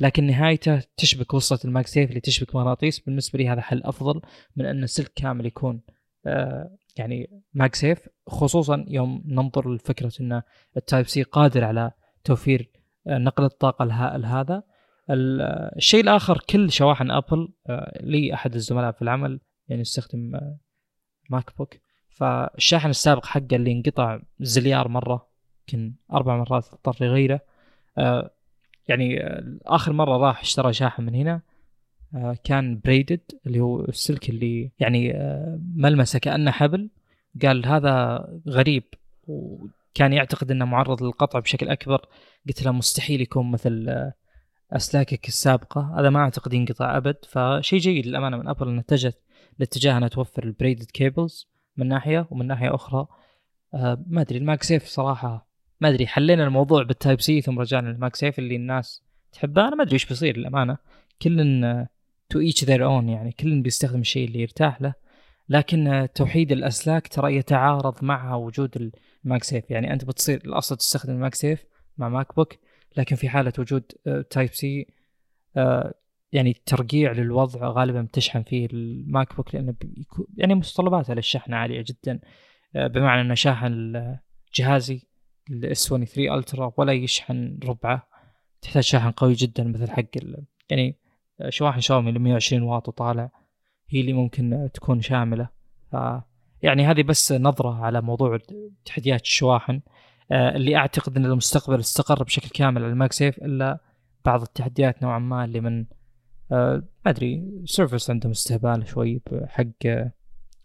[0.00, 4.20] لكن نهايته تشبك وصله ال MagSafe اللي تشبك مغناطيس بالنسبة لي هذا حل أفضل
[4.56, 5.80] من أن السلك كامل يكون
[6.26, 10.42] آه يعني MagSafe خصوصا يوم ننظر لفكرة أن
[10.76, 11.92] ال Type-C قادر على
[12.24, 12.70] توفير
[13.06, 14.62] آه نقل الطاقة الهائل هذا
[15.10, 20.40] الشيء الآخر كل شواحن Apple آه لي أحد الزملاء في العمل يعني يستخدم
[21.30, 21.74] MacBook
[22.08, 25.28] فالشاحن السابق حقه اللي انقطع زليون مرة
[25.60, 27.40] يمكن أربع مرات اضطر يغيره
[28.88, 29.20] يعني
[29.66, 31.40] آخر مرة راح اشترى شاحن من هنا
[32.14, 36.90] آه كان braided اللي هو السلك اللي يعني آه ملمسه كأنه حبل.
[37.42, 38.84] قال هذا غريب
[39.28, 42.06] وكان يعتقد إنه معرض للقطع بشكل أكبر.
[42.48, 44.12] قلت له مستحيل يكون مثل آه
[44.72, 46.00] أسلاكك السابقة.
[46.00, 47.16] هذا ما أعتقد ينقطع أبد.
[47.28, 49.18] فشيء جيد للأمانة من Apple ان اتجهت
[49.58, 53.06] لاتجاه إنها توفر ال braided cables من ناحية ومن ناحية أخرى.
[54.06, 55.51] ما أدري ال MagSafe صراحة
[55.82, 59.02] ما أدري حلينا الموضوع بال Type-C ثم رجعنا لل MagSafe اللي الناس
[59.32, 59.68] تحبه.
[59.68, 60.78] أنا ما أدري إيش بيصير للأمانة.
[61.22, 61.36] كل
[62.28, 64.94] to each their own يعني كل بيستخدم الشيء اللي يرتاح له.
[65.48, 68.92] لكن توحيد الأسلاك ترى يتعارض مع وجود
[69.24, 69.70] ال MagSafe.
[69.70, 71.64] يعني أنت بتصير الأصل تستخدم ال MagSafe
[71.98, 72.54] مع MacBook
[72.96, 73.82] لكن في حالة وجود
[74.30, 74.86] Type-C
[76.32, 79.74] يعني ترقيع للوضع غالبا بتشحن فيه ال MacBook لأنه
[80.36, 82.20] يعني متطلباته للشحن عالية جدا.
[82.74, 83.94] بمعنى إنه شاحن
[84.54, 85.11] جهازي
[85.50, 88.08] ال S23 Ultra ولا يشحن ربعه.
[88.62, 90.04] تحتاج شاحن قوي جدا مثل حق
[90.70, 90.98] يعني
[91.48, 93.30] شواحن شاومي ل 120 واط وطالع
[93.88, 95.48] هي اللي ممكن تكون شاملة.
[95.92, 95.96] ف
[96.62, 98.38] يعني هذه بس نظرة على موضوع
[98.84, 99.80] تحديات الشواحن.
[100.32, 103.78] اللي أعتقد إن المستقبل استقر بشكل كامل على ال MagSafe إلا
[104.24, 105.84] بعض التحديات نوعا ما اللي من
[106.50, 109.86] ما أدري Surface عندهم استهبال شوي بحق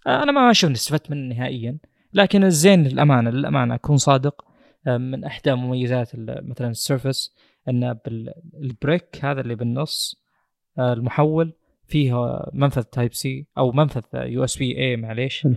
[0.08, 1.78] أنا ما أشوف اني استفدت منه نهائيا.
[2.14, 4.45] لكن الزين للأمانة للأمانة أكون صادق
[4.88, 7.34] من إحدى مميزات مثلا ال Surface
[7.69, 10.23] انه بال brick هذا اللي بالنص
[10.80, 11.53] المحول
[11.88, 15.47] فيه منفذ Type-C أو منفذ USB-A معليش.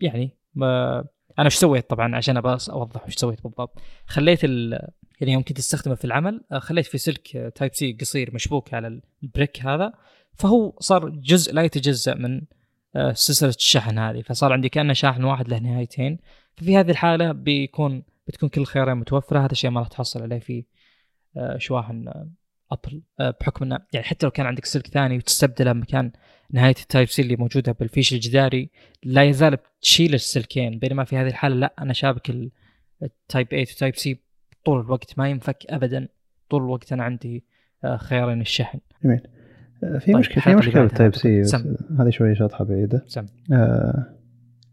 [0.00, 0.98] يعني ما
[1.38, 3.78] أنا إيش سويت؟ طبعا عشان بس أوضح إيش سويت بالضبط.
[4.06, 4.88] خليت ال
[5.20, 9.92] يعني يمكن تستخدمه في العمل خليت في سلك Type-C قصير مشبوك على ال brick هذا
[10.34, 12.40] فهو صار جزء لا يتجزأ من
[13.12, 14.22] سلسلة الشحن هذه.
[14.22, 16.18] فصار عندي كأنه شاحن واحد له نهايتين.
[16.56, 19.38] ففي هذه الحالة بيكون بتكون كل الخيارين متوفرة.
[19.38, 20.64] هذا الشيء ما راح تحصل عليه في
[21.56, 22.08] شواحن
[22.72, 23.02] Apple
[23.40, 26.12] بحكم انه يعني حتى لو كان عندك سلك ثاني وتستبدله مكان
[26.50, 28.70] نهاية ال Type-C اللي موجودة بالفيش الجداري
[29.02, 30.78] لا يزال تشيل السلكين.
[30.78, 32.30] بينما في هذه الحالة لا أنا شابك
[33.02, 34.20] ال Type-A و Type-C
[34.64, 36.08] طول الوقت ما ينفك ابدا.
[36.50, 37.44] طول الوقت أنا عندي
[37.96, 38.78] خيارين الشحن.
[39.04, 39.20] جميل.
[39.80, 41.42] في طيب مشكلة في مشكلة بال Type-C
[42.00, 43.04] هذه شوية شاطحه بعيدة.
[43.06, 43.26] سم.
[43.52, 44.16] آه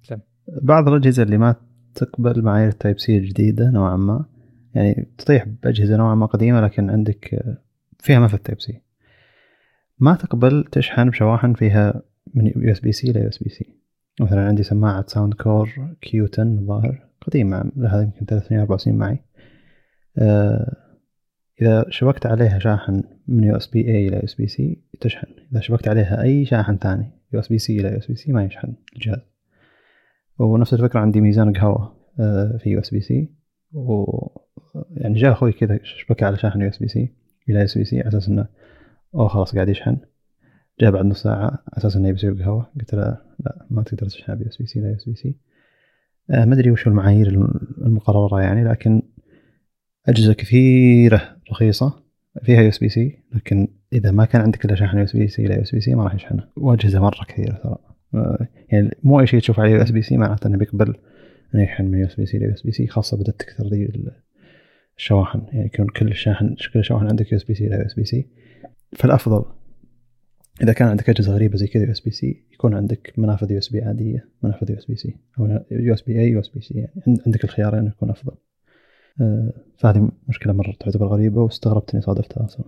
[0.04, 0.20] سم.
[0.62, 1.56] بعض الأجهزة اللي ما
[1.96, 4.26] تقبل معايير ال Type-C الجديدة نوعا ما.
[4.74, 7.46] يعني تطيح بأجهزة نوعا ما قديمة لكن عندك
[8.00, 8.82] فيها منفذ Type-C.
[10.00, 12.02] ما تقبل تشحن بشواحن فيها
[12.34, 13.76] من يو إس بي سي إلى يو إس بي سي.
[14.22, 19.20] مثلا عندي سماعة Soundcore Q10 الظاهر قديمة لها يمكن ثلاث سنين أربع سنين معي.
[20.18, 20.76] آه
[21.62, 25.28] إذا شبكت عليها شاحن من يو إس بي اي إلى يو إس بي سي تشحن.
[25.52, 28.32] إذا شبكت عليها أي شاحن ثاني يو إس بي سي إلى يو إس بي سي
[28.32, 29.20] ما يشحن الجهاز.
[30.40, 33.30] ونفس الفكرة عندي ميزان قهوة آه في USB-C
[33.74, 34.06] و
[34.92, 37.14] يعني جاء أخوي كذا شبكه على شاحن يو اس بي سي
[37.50, 38.48] إلى اس بي سي على أساس إنه
[39.16, 39.98] أوه خلاص قاعد يشحن.
[40.82, 42.72] جاء بعد نص ساعة على أساس إنه يبي قهوة.
[42.80, 45.36] قلت له لا ما تقدر تشحن بي اس بي سي لا يو اس بي سي
[46.30, 47.28] ما أدري وش المعايير
[47.82, 49.02] المقررة يعني لكن
[50.08, 51.22] أجهزة كثيرة
[51.52, 52.04] رخيصة
[52.44, 55.62] فيها USB-C لكن إذا ما كان عندك إلا شاحن يو اس بي سي لا يو
[55.62, 57.78] اس بي سي ما راح يشحنه وأجهزة مرة كثيرة ترى.
[58.70, 60.96] يعني مو اي شيء تشوف عليه USB-C معناته انه بيقبل
[61.56, 63.68] انه يشحن من يو اس بي سي ل يو اس بي سي خاصة بدأت تكثر
[63.68, 63.90] ذي
[64.98, 67.94] الشواحن يعني يكون كل الشاحن كل الشواحن عندك يو اس بي سي إلى يو اس
[67.94, 68.28] بي سي
[68.94, 69.46] فالافضل
[70.62, 74.78] اذا كان عندك اجهزه غريبه زي كذا USB-C يكون عندك منافذ USB عاديه منافذ يو
[74.78, 77.88] اس بي سي أو يو اس بي اي يو اس بي سي يعني عندك الخيارين
[77.88, 78.34] يكون افضل
[79.22, 82.66] آه، فهذه مشكله مره تعتبر غريبه واستغربت اني صادفتها أصلا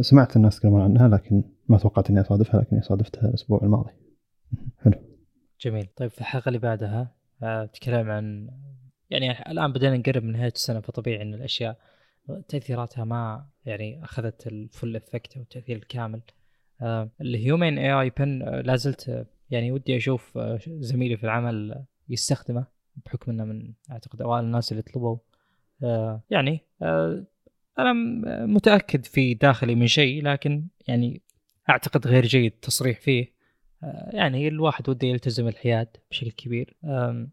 [0.00, 3.90] سمعت الناس يتكلمون عنها لكن ما توقعت اني اصادفها لكني صادفتها الأسبوع الماضي
[4.78, 4.92] حلو.
[5.60, 5.86] جميل.
[5.96, 8.50] طيب في الحلقة اللي بعدها آه، تكلم عن
[9.10, 11.78] يعني الآن بدينا نقرب من نهاية السنة فطبيعي إن الأشياء
[12.48, 16.22] تأثيراتها ما يعني أخذت ال full effect أو التأثير الكامل.
[16.82, 22.66] آه، ال Humane AI Pin لا زلت آه، يعني ودي أشوف زميلي في العمل يستخدمه
[23.06, 25.18] بحكم إنه من أعتقد أوائل الناس اللي طلبوا.
[26.30, 26.60] يعني
[27.78, 27.92] أنا
[28.46, 31.22] متأكد في داخلي من شيء لكن يعني
[31.70, 33.24] أعتقد غير جيد التصريح فيه.
[33.24, 33.33] آه،
[34.12, 36.76] يعني الواحد وده يلتزم الحياد بشكل كبير.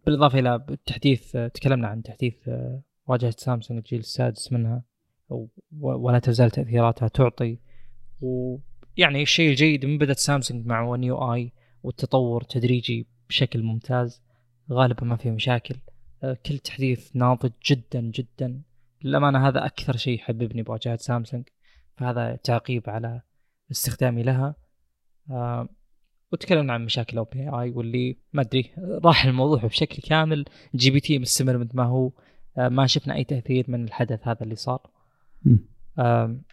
[0.06, 4.84] بالإضافة إلى التحديث آه، تكلمنا عن تحديث آه، واجهة سامسونج الجيل السادس منها
[5.82, 7.60] ولا تزال تأثيراتها تعطي
[8.22, 11.54] ويعني الشيء الجيد من بدأت سامسونج مع ون يو اي
[11.84, 14.22] والتطور تدريجي بشكل ممتاز
[14.72, 15.76] غالبا ما في مشاكل.
[16.46, 18.62] كل تحديث ناضج جدا جدا.
[19.04, 21.44] للأمانة هذا أكثر شيء يحببني بواجهة سامسونج
[21.98, 23.22] فهذا تعقيب على
[23.72, 24.56] استخدامي لها.
[25.32, 25.70] آه
[26.32, 28.72] وتكلمنا عن مشاكل OpenAI واللي ما أدري
[29.06, 30.46] راح الموضوع بشكل كامل.
[30.76, 32.12] GPT مستمر مثل ما هو.
[32.58, 34.90] آه ما شفنا أي تأثير من الحدث هذا اللي صار.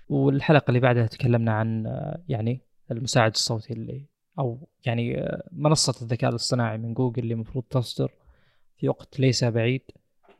[0.09, 2.61] والحلقة اللي بعدها تكلمنا عن آه يعني
[2.91, 4.07] المساعد الصوتي اللي
[4.39, 8.13] أو يعني آه منصة الذكاء الاصطناعي من جوجل اللي المفروض تصدر
[8.77, 9.83] في وقت ليس بعيد.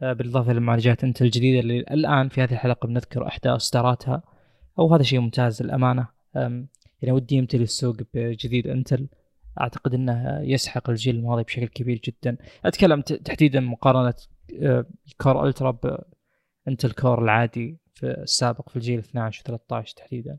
[0.01, 4.23] بالإضافة للمعالجات انتل الجديدة اللي الآن في هذه الحلقة بنذكر إحدى إصداراتها.
[4.79, 6.09] أو هذا شيء ممتاز للأمانة.
[7.03, 9.09] يعني ودي يمتلي السوق بجديد انتل
[9.61, 12.37] أعتقد إنه يسحق الجيل الماضي بشكل كبير جدا.
[12.65, 14.15] أتكلم تحديدا مقارنة
[14.63, 14.87] آه،
[15.21, 15.79] Core Ultra
[16.67, 20.39] بانتل Core العادي في السابق في الجيل 12 و 13 تحديدا.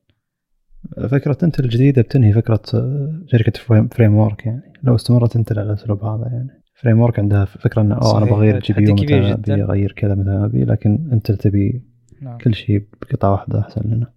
[1.12, 4.74] فكرة انتل الجديدة بتنهي فكرة آه، شركة Framework يعني.
[4.84, 6.64] لو استمرت انتل على الاسلوب هذا يعني.
[6.74, 10.66] Framework عندها فكرة إنه اوه أنا بغير ال GPU متى أبي أغير كذا متى أبي
[10.66, 11.84] لكن انت تبي
[12.22, 12.38] نعم.
[12.38, 14.08] كل شيء بقطعه واحدة أحسن لنا.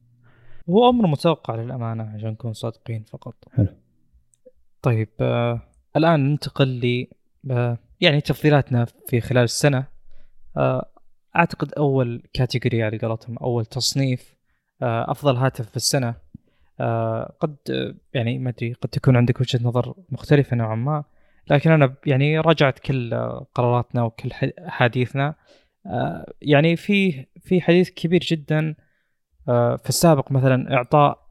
[0.71, 3.35] هو أمر متوقع للأمانة عشان نكون صادقين فقط.
[3.53, 3.69] حلو.
[4.83, 5.61] طيب آه
[5.97, 7.07] الآن ننتقل ل
[7.51, 9.85] آه يعني تفضيلاتنا في خلال السنة.
[10.57, 10.89] آه
[11.37, 14.37] أعتقد أول كاتيجوري على قولتهم أول تصنيف
[14.83, 16.15] آه أفضل هاتف في السنة.
[16.81, 21.05] آه قد آه يعني ما أدري قد تكون عندك وجهة نظر مختلفة نوعا ما
[21.51, 23.15] لكن أنا يعني راجعت كل
[23.55, 24.31] قراراتنا وكل
[24.67, 25.35] حديثنا
[25.87, 28.75] آه، يعني في في حديث كبير جدا
[29.49, 31.29] آه، في السابق مثلا إعطاء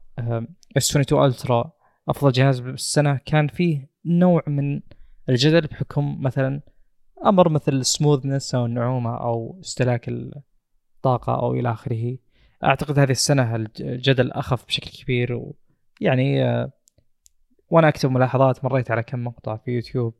[0.76, 1.72] اس 22 ألترا.
[2.08, 4.80] أفضل جهاز بالسنة كان فيه نوع من
[5.28, 6.60] الجدل بحكم مثلا
[7.26, 12.16] أمر مثل السموذنس أو النعومة أو استهلاك الطاقة أو إلى آخره.
[12.64, 15.52] أعتقد هذه السنة الجدل أخف بشكل كبير
[16.00, 16.72] ويعني آه،
[17.70, 20.14] وأنا أكتب ملاحظات مريت على كم مقطع في يوتيوب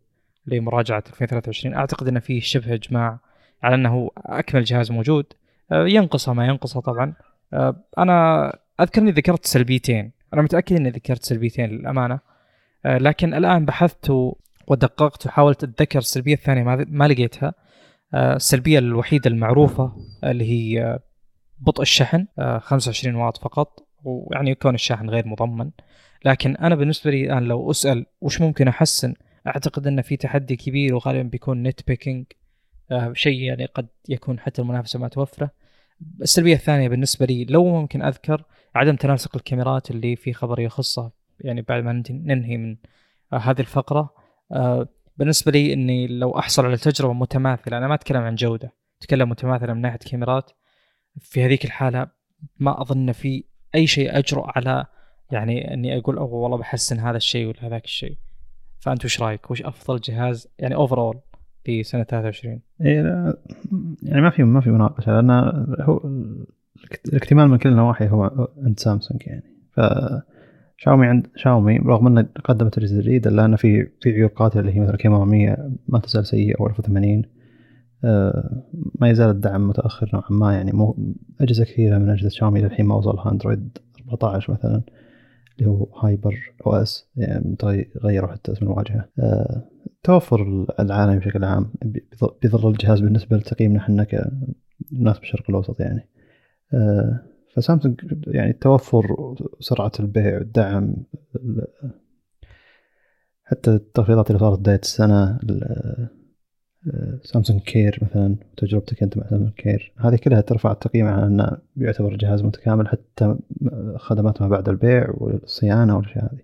[0.46, 3.18] لمراجعة 2023 أعتقد ان فيه شبه إجماع
[3.62, 5.26] على أنه أكمل جهاز موجود.
[5.72, 7.14] آه، ينقصه ما ينقصه طبعا.
[7.52, 8.46] آه، أنا
[8.80, 10.12] أذكر أني ذكرت سلبيتين.
[10.34, 12.20] أنا متأكد إني ذكرت سلبيتين للأمانة.
[12.86, 14.10] آه، لكن الآن بحثت
[14.66, 17.54] ودققت وحاولت أتذكر السلبية الثانية ما لقيتها.
[18.14, 19.92] السلبية الوحيدة المعروفة
[20.24, 20.98] اللي هي
[21.58, 22.26] بطء الشحن
[22.58, 25.70] 25 واط فقط ويعني يكون الشاحن غير مضمن.
[26.24, 29.14] لكن أنا بالنسبة لي الآن لو أسأل وش ممكن أحسن
[29.46, 32.26] أعتقد ان في تحدي كبير وغالبا بيكون نت بيكينج
[32.90, 35.50] آه شيء يعني قد يكون حتى المنافسة ما توفره.
[36.22, 41.62] السلبية الثانية بالنسبة لي لو ممكن أذكر عدم تناسق الكاميرات اللي في خبر يخصه يعني
[41.62, 42.76] بعد ما ننهي من
[43.32, 44.14] آه هذه الفقرة
[44.52, 48.72] آه بالنسبة لي إني لو أحصل على تجربة متماثلة أنا ما أتكلم عن جودة
[49.02, 50.50] أتكلم متماثلة من ناحية كاميرات.
[51.20, 52.06] في هذيك الحالة
[52.58, 53.44] ما أظن في
[53.74, 54.86] أي شيء أجرؤ على
[55.30, 58.16] يعني إني أقول أوه والله بحسن هذا الشيء ولا هذاك الشيء.
[58.78, 61.20] فأنت وش رأيك؟ وش أفضل جهاز؟ يعني اوفر اول
[61.64, 63.34] في سنه 23 إيه
[64.02, 65.30] يعني ما في ما في مناقشة لأن
[65.80, 66.00] هو
[67.08, 69.42] الاكتمال من كل النواحي هو عند سامسونج يعني.
[69.72, 69.80] ف
[70.76, 74.80] شاومي عند شاومي رغم انه قدمت اجهزه جديدة الا في في عيوب قاتلة اللي هي
[74.80, 77.22] مثل الكاميرا 100 ما تزال سيئة أو 1080
[78.04, 78.62] آه
[79.00, 80.72] ما يزال الدعم متأخر نوعا ما يعني.
[80.72, 83.78] مو أجهزة كثيرة من أجهزة شاومي للحين ما وصلها أندرويد
[84.08, 84.82] 14 مثلا
[85.58, 87.56] اللي هو HyperOS يعني
[88.04, 89.08] غيروا حتى اسم الواجهة.
[89.18, 89.62] آه،
[90.02, 91.72] توفر العالم بشكل عام
[92.42, 96.08] بيضر الجهاز بالنسبة لتقييمنا إحنا كناس بالشرق الأوسط يعني.
[97.56, 100.96] فسامسونج يعني التوفر سرعة البيع الدعم
[103.44, 105.38] حتى التخفيضات اللي صارت بداية السنة
[107.22, 112.16] سامسونج Care مثلا تجربتك أنت مع سامسونج Care هذه كلها ترفع التقييم على انه بيعتبر
[112.16, 113.36] جهاز متكامل حتى
[113.96, 116.40] خدمات ما بعد البيع والصيانة والأشياء هذه.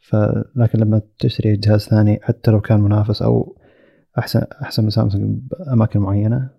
[0.00, 3.56] فلكن لما تشتري جهاز ثاني حتى لو كان منافس أو
[4.18, 6.50] أحسن أحسن من سامسونج بأماكن معينة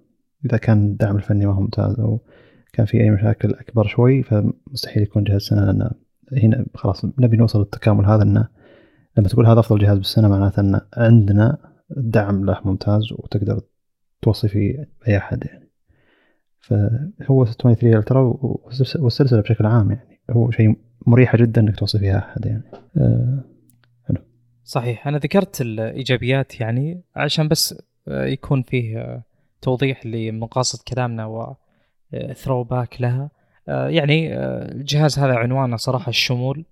[0.46, 2.22] إذا كان الدعم الفني ما هو ممتاز أو
[2.74, 5.92] كان في أي مشاكل أكبر شوي فمستحيل يكون جهاز سنة لأن
[6.44, 8.48] هنا خلاص نبي نوصل للتكامل هذا انه
[9.18, 11.58] لما تقول هذا أفضل جهاز بالسنة معناته إن عندنا
[11.90, 13.62] دعم له ممتاز وتقدر
[14.22, 15.70] توصي فيه أي أحد يعني.
[16.60, 18.34] فهو 683 الترا
[18.96, 22.64] والسلسلة بشكل عام يعني هو شيء مريحة جدا إنك توصي فيها أحد يعني.
[22.98, 23.44] أه
[24.64, 25.08] صحيح.
[25.08, 29.24] أنا ذكرت الإيجابيات يعني عشان بس آه، يكون فيه آه،
[29.64, 31.56] توضيح لمقاصد كلامنا و
[32.34, 33.30] throw آه، back لها.
[33.68, 36.66] يعني الجهاز هذا عنوانه صراحة الشمول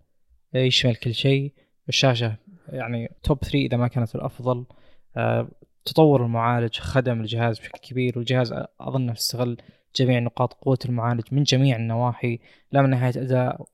[0.53, 1.53] يشمل كل شيء.
[1.89, 2.35] الشاشة
[2.69, 4.65] يعني top 3 إذا ما كانت الأفضل.
[5.85, 9.57] تطور المعالج خدم الجهاز بشكل كبير والجهاز أظن استغل
[9.95, 12.39] جميع نقاط قوة المعالج من جميع النواحي
[12.71, 13.65] لا من ناحيه أداء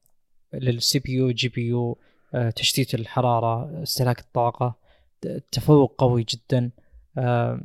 [0.53, 1.97] لل CPU GPU
[2.33, 4.75] آه، تشتيت الحرارة استهلاك الطاقة
[5.51, 6.71] تفوق قوي جدا.
[7.17, 7.61] آه،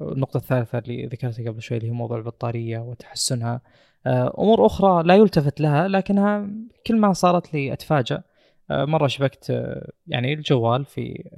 [0.00, 3.60] النقطة الثالثة اللي ذكرتها قبل شوي اللي هي موضوع البطارية وتحسنها.
[4.06, 6.50] آه، أمور أخرى لا يلتفت لها لكنها
[6.86, 8.22] كل ما صارت لي أتفاجأ.
[8.70, 9.72] مرة شبكت
[10.06, 11.30] يعني الجوال في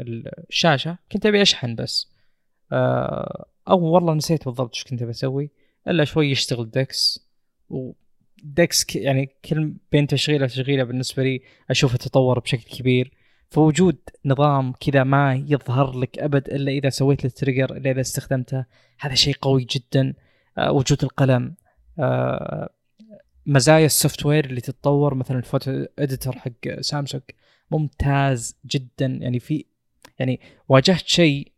[0.48, 2.12] الشاشة كنت أبي أشحن بس.
[3.68, 5.50] أو والله نسيت بالضبط إيش كنت بسوي
[5.88, 7.28] إلا شوي يشتغل دكس
[8.44, 11.40] ديكس يعني كل بين تشغيلة وتشغيلة بالنسبة لي
[11.70, 13.12] أشوفه تطور بشكل كبير.
[13.50, 18.64] فوجود نظام كذا ما يظهر لك أبد إلا إذا سويت له trigger إلا إذا استخدمته.
[19.00, 20.14] هذا شيء قوي جدا.
[20.58, 21.54] آه وجود القلم.
[21.98, 22.68] آه
[23.46, 27.22] مزايا ال software اللي تتطور مثلا ال photo editor حق سامسونج
[27.70, 29.06] ممتاز جدا.
[29.06, 29.64] يعني في
[30.18, 31.52] يعني واجهت شيء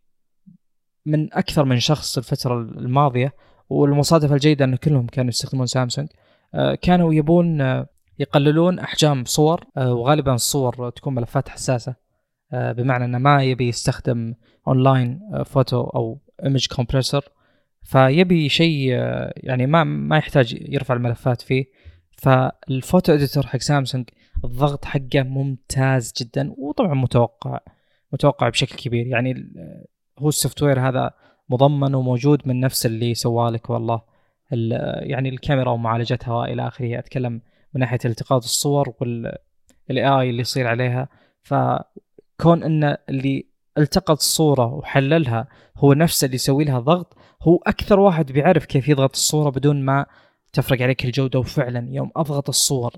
[1.06, 3.34] من أكثر من شخص الفترة الماضية
[3.70, 6.08] والمصادفه الجيدة انه كلهم كانوا يستخدمون سامسونج.
[6.54, 7.60] آه، كانوا يبون
[8.20, 11.94] يقللون أحجام صور آه، وغالبا الصور تكون ملفات حساسة
[12.52, 14.34] بمعنى إنه ما يبي يستخدم
[14.68, 17.22] online photo أو image compressor
[17.82, 18.88] فيبي شيء
[19.36, 21.64] يعني ما ما يحتاج يرفع الملفات فيه.
[22.10, 24.08] فال photo editor حق سامسونج
[24.44, 27.58] الضغط حقه ممتاز جدا وطبعا متوقع
[28.12, 29.06] متوقع بشكل كبير.
[29.06, 29.52] يعني
[30.18, 31.10] هو ال software هذا
[31.48, 34.02] مضمن وموجود من نفس اللي سوالك والله.
[35.00, 36.98] يعني الكاميرا ومعالجتها والى آخره.
[36.98, 37.40] أتكلم
[37.74, 41.08] من ناحية التقاط الصور وال AI اللي يصير عليها.
[41.42, 43.46] فكون إن اللي
[43.78, 49.10] التقط الصورة وحللها هو نفسه اللي يسوي لها ضغط هو أكثر واحد بيعرف كيف يضغط
[49.12, 50.06] الصورة بدون ما
[50.52, 52.92] تفرق عليك الجودة وفعلا يوم أضغط الصور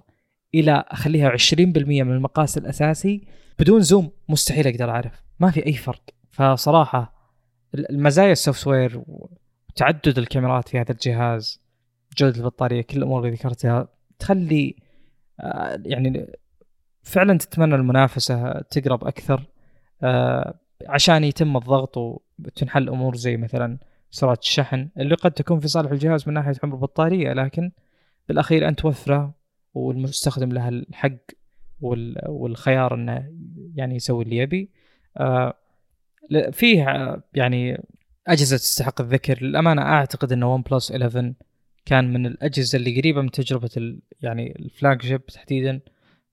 [0.54, 3.24] إلى أخليها 20% من المقاس الأساسي
[3.58, 6.02] بدون zoom مستحيل أقدر أعرف ما في أي فرق.
[6.30, 7.14] فصراحة
[7.74, 9.02] المزايا السوفت وير
[9.76, 11.60] تعدد الكاميرات في هذا الجهاز
[12.18, 13.88] جودة البطارية كل الأمور اللي ذكرتها
[14.22, 14.76] تخلي
[15.40, 16.26] آه، يعني
[17.02, 19.46] فعلا تتمنى المنافسة تقرب أكثر
[20.02, 20.54] آه،
[20.88, 23.78] عشان يتم الضغط وتنحل أمور زي مثلا
[24.10, 27.72] سرعة الشحن اللي قد تكون في صالح الجهاز من ناحية عمر البطارية لكن
[28.28, 29.34] بالأخير أنت توفرة
[29.74, 31.18] والمستخدم له الحق
[32.28, 33.32] والخيار إنه
[33.74, 34.70] يعني يسوي اللي يبي.
[35.16, 35.54] آه،
[36.52, 36.84] فيه
[37.34, 37.86] يعني
[38.26, 39.42] أجهزة تستحق الذكر.
[39.42, 41.34] للأمانة أعتقد إن ون بلس 11
[41.84, 43.70] كان من الأجهزة اللي قريبة من تجربة
[44.20, 45.80] يعني ال flagship تحديدا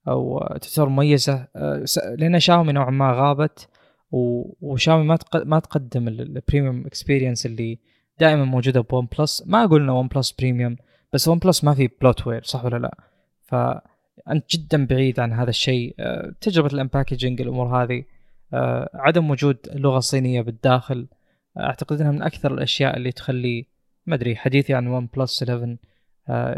[0.08, 1.84] أو تعتبر مميزة آه،
[2.18, 3.68] لأن شاومي نوعا ما غابت
[4.10, 7.78] وشاومي ما ما تقدم ال premium experience اللي
[8.20, 10.76] دائما موجودة بون بلس ما أقول إنه ون بلس premium
[11.12, 12.98] بس ون بلس ما في bloatware صح ولا لا؟
[13.42, 18.04] فانت جدا بعيد عن هذا الشيء آه، تجربة ال unpackaging الأمور هذه
[18.54, 21.08] آه، عدم وجود لغة صينية بالداخل
[21.58, 23.66] أعتقد إنها من أكثر الأشياء اللي تخلي
[24.10, 25.76] ما أدري حديثي عن ون بلس 11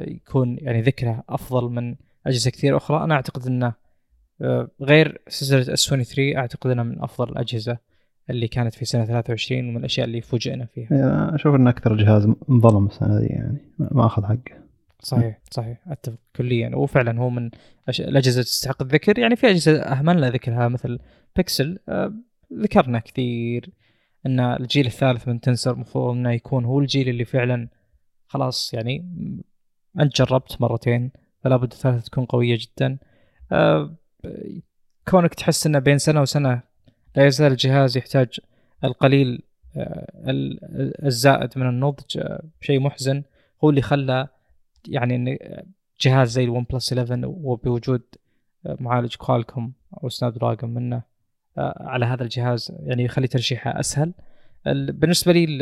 [0.08, 1.94] يكون يعني ذكره أفضل من
[2.26, 3.72] أجهزة كثير أخرى أنا أعتقد إنه
[4.42, 7.78] آه، غير سلسلة S 23 أعتقد إنها من أفضل الأجهزة
[8.30, 11.34] اللي كانت في سنة 23 ومن الأشياء اللي فوجئنا فيها.
[11.34, 14.62] أشوف انه أكثر جهاز انظلم السنة دي يعني ما أخذ حقه.
[14.98, 17.50] صحيح صحيح أتفق كليا وفعلا هو من
[18.00, 20.98] الأجهزة تستحق الذكر يعني في أجهزة أهملنا ذكرها مثل
[21.36, 22.12] بيكسل آه،
[22.52, 23.70] ذكرنا كثير
[24.26, 27.68] إن الجيل الثالث من تنسر المفروض إنه يكون هو الجيل اللي فعلا
[28.28, 29.06] خلاص يعني
[30.00, 31.10] انت جربت مرتين
[31.44, 32.98] فلا بد الثالثه تكون قوية جدا.
[33.52, 33.94] أه
[35.08, 36.62] كونك تحس إنه بين سنة وسنة
[37.16, 38.40] لا يزال الجهاز يحتاج
[38.84, 39.42] القليل
[39.76, 40.06] أه
[41.06, 43.22] الزائد من النضج أه شيء محزن.
[43.64, 44.28] هو اللي خلى
[44.88, 45.38] يعني
[46.00, 48.02] جهاز زي الون بلس 11 وبوجود
[48.64, 49.72] معالج كوالكوم
[50.02, 51.11] أو سناب دراجون منه
[51.80, 54.12] على هذا الجهاز يعني يخلي ترشيحه أسهل.
[54.66, 55.58] ال- بالنسبة لي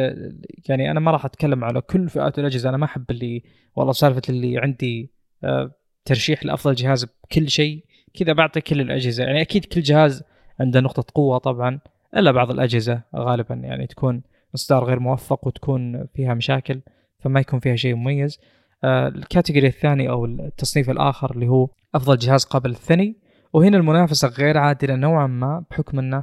[0.69, 3.43] يعني أنا ما راح أتكلم على كل فئات الأجهزة أنا ما أحب اللي
[3.77, 5.11] والله سالفة اللي عندي
[5.45, 5.71] آه،
[6.05, 7.85] ترشيح لأفضل جهاز بكل شيء
[8.15, 9.25] كذا بعطي كل الأجهزة.
[9.25, 10.23] يعني أكيد كل جهاز
[10.61, 11.81] عنده نقطة قوة طبعا
[12.17, 14.23] إلا بعض الأجهزة غالبا يعني تكون
[14.55, 16.81] اصدار غير موفق وتكون فيها مشاكل
[17.19, 18.41] فما يكون فيها شيء مميز.
[18.85, 23.17] آه، الكاتيجوري الثاني أو التصنيف الآخر اللي هو أفضل جهاز قابل للثني
[23.53, 26.23] وهنا المنافسة غير عادلة نوعا ما بحكم إنه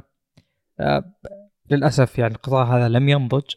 [0.80, 1.04] آه،
[1.70, 3.54] للأسف يعني القطاع هذا لم ينضج.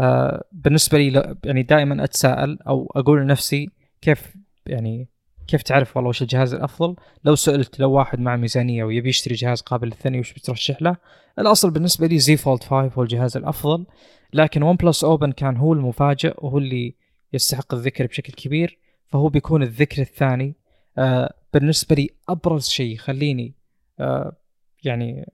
[0.00, 3.70] آه، بالنسبة لي يعني دائما أتساءل أو أقول لنفسي
[4.00, 4.36] كيف
[4.66, 5.08] يعني
[5.48, 9.60] كيف تعرف والله وش الجهاز الأفضل؟ لو سألت لو واحد مع ميزانية ويبي يشتري جهاز
[9.60, 10.96] قابل للثني وش بترشح له؟
[11.38, 13.86] الأصل بالنسبة لي Z Fold 5 هو الجهاز الأفضل
[14.32, 16.94] لكن OnePlus Open كان هو المفاجئ وهو اللي
[17.32, 20.54] يستحق الذكر بشكل كبير فهو بيكون الذكر الثاني.
[20.98, 23.54] آه بالنسبة لي أبرز شيء يخليني
[24.00, 24.36] آه
[24.84, 25.32] يعني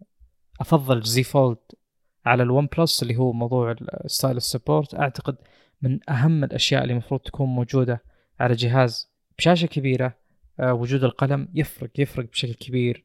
[0.60, 1.58] أفضل Z Fold
[2.26, 5.36] على ال OnePlus اللي هو موضوع ال stylus support أعتقد
[5.82, 8.02] من أهم الأشياء اللي المفروض تكون موجودة
[8.40, 10.14] على جهاز بشاشة كبيرة
[10.60, 13.04] آه وجود القلم يفرق يفرق بشكل كبير.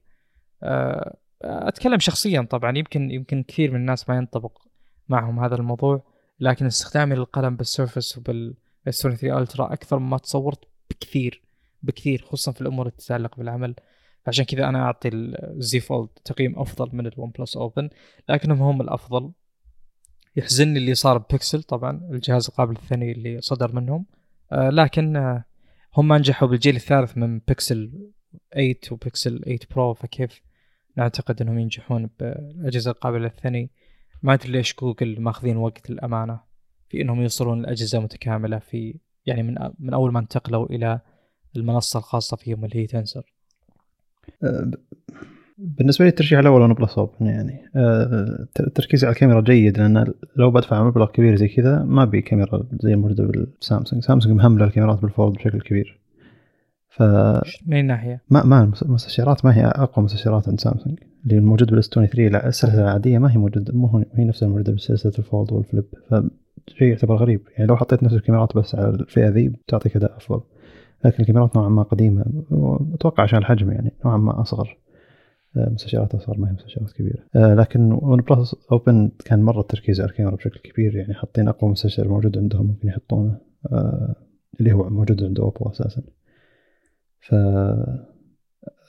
[0.63, 4.61] آه أتكلم شخصيا طبعا يمكن يمكن كثير من الناس ما ينطبق
[5.09, 6.03] معهم هذا الموضوع
[6.39, 8.55] لكن استخدامي للقلم بال Surface وبال
[8.89, 10.59] S23 Ultra أكثر مما تصورت
[10.89, 11.46] بكثير.
[11.83, 13.75] بكثير خصوصا في الأمور اللي تتعلق بالعمل.
[14.27, 17.89] عشان كذا أنا أعطي ال Z Fold تقييم أفضل من ال OnePlus Open
[18.29, 19.31] لكنهم هم الأفضل.
[20.35, 24.05] يحزنني اللي صار ببكسل طبعا الجهاز القابل للثني اللي صدر منهم.
[24.51, 25.45] آه لكن آه
[25.97, 28.11] هم نجحوا بالجيل الثالث من بيكسل
[28.53, 30.41] 8 وبيكسل 8 Pro فكيف
[30.97, 33.71] نعتقد إنهم ينجحون بالأجهزة القابلة للثني؟
[34.23, 36.39] ما أدري ليش جوجل ماخذين وقت الامانه
[36.89, 40.99] في إنهم يوصلون الاجهزه متكاملة في يعني من من أول ما انتقلوا إلى
[41.55, 43.33] المنصة الخاصة فيهم اللي هي Tensor.
[44.43, 44.71] آه،
[45.57, 47.71] بالنسبة لي الترشيح الأول OnePlus Open يعني.
[48.59, 52.93] التركيز على الكاميرا جيد لأن لو بدفع مبلغ كبير زي كذا ما ابي كاميرا زي
[52.93, 54.03] الموجودة بالسامسونج.
[54.03, 55.99] سامسونج مهملة الكاميرات بال Fold بشكل كبير.
[56.89, 57.01] ف
[57.67, 60.99] من الناحيه ما ما المستشعرات ما هي أقوى مستشعرات عند سامسونج.
[61.25, 64.73] اللي موجود بال S 23 لا السلسلة العادية ما هي موجودة مو هي نفسها الموجودة
[64.73, 65.85] بسلسله ال Fold وال Flip.
[66.09, 70.41] فشيء يعتبر غريب يعني لو حطيت نفس الكاميرات بس على الفئة ذي بتعطيك أداء أفضل.
[71.05, 72.25] لكن الكاميرات نوعا ما قديمة
[72.93, 74.77] أتوقع عشان الحجم يعني نوعا ما أصغر.
[75.57, 77.23] آه، مستشعرات أصغر ما هي مستشعرات كبيرة.
[77.35, 82.07] آه، لكن OnePlus Open كان مرة التركيز على الكاميرا بشكل كبير يعني حاطين أقوى مستشعر
[82.07, 83.39] موجود عندهم ممكن يحطونه
[83.71, 84.15] آه،
[84.59, 86.01] اللي هو موجود عند اوبو أساسا.
[87.19, 87.35] ف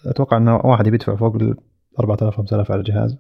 [0.07, 1.57] أتوقع ان واحد يبي يدفع فوق ال
[2.01, 3.19] 4000 5000 على الجهاز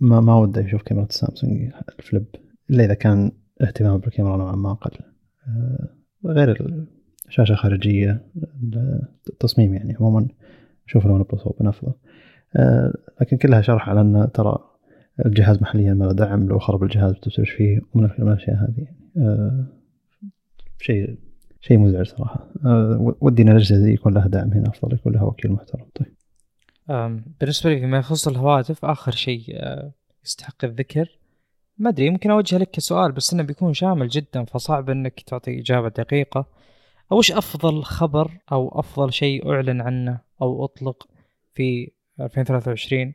[0.00, 2.26] ما ما وده يشوف كاميرا السامسونج ال Flip
[2.70, 3.32] إلا إذا كان
[3.62, 4.78] اهتمامه بالكاميرا نوعا ما
[5.48, 6.78] آه، غير
[7.28, 8.22] الشاشه خارجية
[9.28, 10.28] التصميم يعني عموما.
[10.88, 11.92] أشوف ال OnePlus Open أفضل.
[12.56, 14.58] آه، لكن كلها شرهة على إن ترى
[15.26, 18.86] الجهاز محليا ما له دعم لو خرب الجهاز بتبتلش فيه ومن من الأشياء هذه.
[19.16, 19.66] آه،
[20.80, 21.18] شيء
[21.60, 22.48] شيء مزعج صراحة.
[22.66, 25.86] آه، ودي إن الأجهزة دي يكون لها دعم هنا أفضل يكون لها وكيل محترم.
[25.94, 26.14] طيب.
[27.40, 29.44] بالنسبة لي فيما يخص الهواتف آخر شيء
[30.24, 31.18] يستحق الذكر
[31.78, 35.88] ما أدري يمكن أوجه لك كسؤال بس إنه بيكون شامل جدا فصعب إنك تعطي إجابة
[35.88, 36.46] دقيقة.
[37.10, 41.08] وش أفضل خبر أو أفضل شيء أعلن عنه أو أطلق
[41.54, 41.90] في
[42.20, 43.14] 2023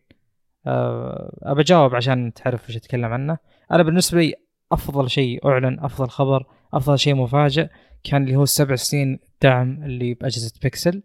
[0.68, 3.38] أه، أبى أجاوب عشان تعرف وش أتكلم عنه.
[3.72, 4.34] أنا بالنسبة لي
[4.72, 7.68] أفضل شيء أعلن أفضل خبر أفضل شيء مفاجئ
[8.04, 11.04] كان اللي هو السبع سنين دعم اللي بأجهزة بيكسل.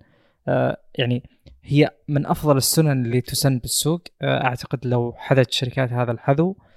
[0.48, 1.22] أه، يعني
[1.62, 4.02] هي من أفضل السنن اللي تسن بالسوق.
[4.22, 6.67] آه، أعتقد لو حذت شركات هذا الحذو آه،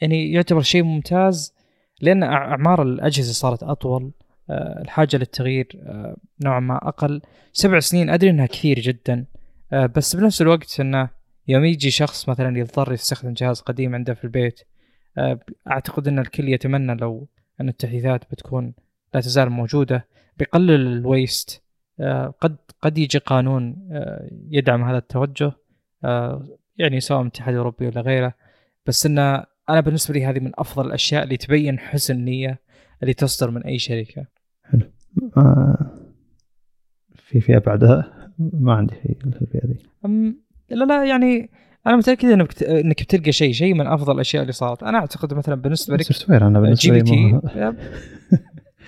[0.00, 1.54] يعني يعتبر شيء ممتاز
[2.00, 4.12] لأن أعمار الأجهزة صارت أطول
[4.50, 7.22] آه، الحاجة للتغيير آه، نوعا ما أقل.
[7.52, 9.26] سبع سنين أدري إنها كثير جدا
[9.72, 11.08] آه، بس بنفس الوقت إنه
[11.48, 14.60] يوم يجي شخص مثلا يضطر يستخدم جهاز قديم عنده في البيت
[15.18, 17.28] آه، أعتقد إن الكل يتمنى لو
[17.60, 18.74] أن التحديثات بتكون
[19.14, 20.06] لا تزال موجودة.
[20.38, 21.62] بيقلل ال waste
[22.00, 25.52] آه، قد قد يجي قانون آه، يدعم هذا التوجه
[26.04, 28.34] آه، يعني سواء من الاتحاد الأوروبي ولا غيره.
[28.86, 32.60] بس انه أنا بالنسبة لي هذه من أفضل الأشياء اللي تبين حسن النية
[33.02, 34.26] اللي تصدر من أي شركة.
[35.36, 35.90] آه،
[37.14, 39.78] في فئة بعدها؟ ما عندي في الفئة ذي
[40.70, 41.50] لا لا يعني
[41.86, 42.62] أنا متأكد إنك.
[42.62, 44.82] إنك بتلقى شيء شيء من أفضل الأشياء اللي صارت.
[44.82, 47.40] أنا أعتقد مثلا بالنسبة لك software أنا بالنسبة لي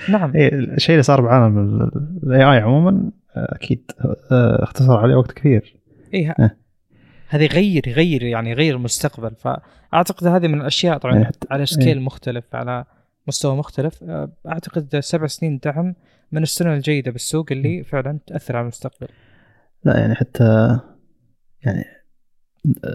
[0.09, 0.33] نعم.
[0.35, 1.81] إيه، الشيء اللي صار بعالم
[2.23, 3.91] ال AI عموما آه، أكيد
[4.31, 5.77] آه، اختصر عليه وقت كثير.
[6.15, 6.57] إيه.
[7.33, 12.01] هذا يغير يغير يعني يغير المستقبل فأعتقد هذه من الأشياء طبعا يعني حتى- على scale
[12.03, 12.85] مختلف على
[13.29, 14.03] مستوى مختلف.
[14.05, 15.95] أه، أعتقد سبع سنين دعم
[16.33, 19.09] من السنن الجيدة بالسوق اللي فعلا تأثر على المستقبل.
[19.85, 20.79] لا يعني حتى
[21.63, 21.85] يعني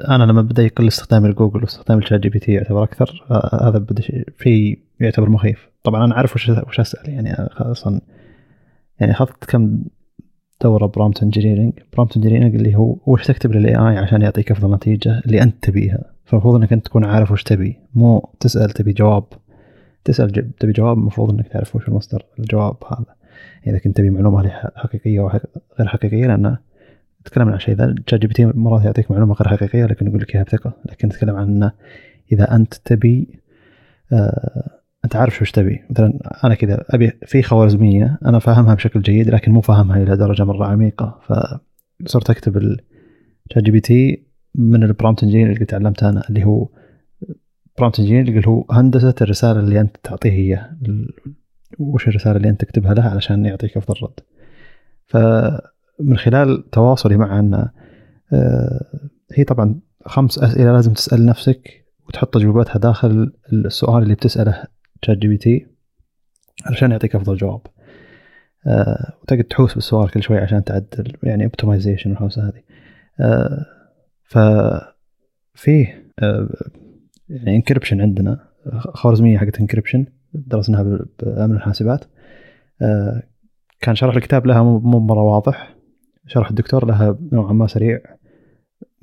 [0.09, 4.25] أنا لما بدأ يقل استخدامي لجوجل واستخدامي ل ChatGPT يعتبر أكثر آه، هذا بدأ شيء
[4.37, 5.69] في يعتبر مخيف.
[5.83, 8.01] طبعا أنا أعرف وش وش أسأل يعني أصلا
[8.99, 9.83] يعني أخذت كم
[10.61, 15.21] دورة prompt engineering prompt engineering اللي هو وش تكتب لل AI عشان يعطيك أفضل نتيجة
[15.25, 16.03] اللي أنت تبيها.
[16.25, 17.79] فالمفروض إنك أنت تكون عارف وش تبي.
[17.93, 19.23] مو تسأل تبي جواب.
[20.03, 23.15] تسأل تبي جواب المفروض إنك تعرف وش المصدر الجواب هذا.
[23.67, 25.27] إذا كنت تبي معلومة حقيقية أو
[25.79, 26.57] غير حقيقية لأن
[27.25, 27.95] تتكلم عن شيء ذا.
[28.07, 30.73] ChatGPT مرات يعطيك معلومة غير حقيقية لكن يقول لك إياها بثقة.
[30.85, 31.71] لكن تتكلم عن إنه
[32.31, 33.39] إذا أنت تبي
[34.13, 34.76] آه
[35.07, 35.79] أنت عارف شو تبي.
[35.89, 40.43] مثلا أنا كذا أبي في خوارزمية أنا فاهمها بشكل جيد لكن مو فاهمها إلى درجة
[40.43, 41.19] مرة عميقة.
[42.05, 46.69] فصرت أكتب ال ChatGPT من ال prompt engineer اللي تعلمته أنا اللي هو
[47.77, 50.69] prompt engineer اللي هو هندسة الرسالة اللي أنت تعطيه هي.
[51.79, 54.19] وش الرسالة اللي أنت تكتبها له علشان يعطيك أفضل رد.
[55.05, 57.67] فمن خلال تواصلي مع أن
[58.33, 58.85] آه،
[59.33, 64.63] هي طبعا خمس أسئلة لازم تسأل نفسك وتحط اجوبتها داخل السؤال اللي بتسأله
[65.05, 65.67] ChatGPT
[66.65, 67.61] علشان يعطيك أفضل جواب.
[68.67, 72.61] أه وتقعد تحوس بالسؤال كل شوي عشان تعدل يعني optimization والحوسة هذه.
[73.19, 73.65] أه
[74.23, 76.49] ففيه أه
[77.29, 78.47] يعني encryption عندنا
[78.77, 80.83] خوارزمية حقت encryption درسناها
[81.19, 82.05] بأمن الحاسبات.
[82.81, 83.23] أه
[83.81, 85.75] كان شرح الكتاب لها مو مرة واضح.
[86.27, 87.99] شرح الدكتور لها نوعا ما سريع.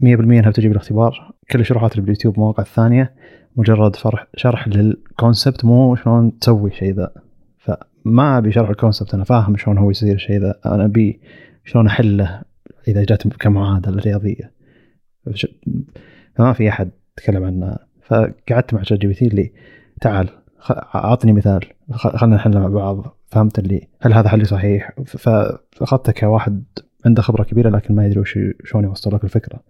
[0.02, 1.34] 100% إنها بتجي بالاختبار.
[1.50, 3.14] كل الشروحات اللي باليوتيوب مواقع الثانية.
[3.56, 7.10] مجرد فرح شرح لل concept مو شلون تسوي شيء ذا.
[7.58, 10.54] فما أبي شرح ال concept أنا فاهم شلون هو يصير الشيء ذا.
[10.66, 11.20] أنا أبي
[11.64, 12.42] شلون احله
[12.88, 14.52] إذا جات كمعادلة رياضية.
[16.34, 17.78] فما في أحد تكلم عنها.
[18.02, 19.52] فقعدت مع ChatGPT اللي
[20.00, 20.28] تعال
[20.94, 21.60] أعطني مثال
[21.92, 23.16] خلينا نحل مع بعض.
[23.26, 26.64] فهمت اللي هل هذا حلي صحيح؟ فأخذته كواحد
[27.06, 29.60] عنده خبرة كبيرة لكن ما يدري وش شلون يوصل لك الفكرة.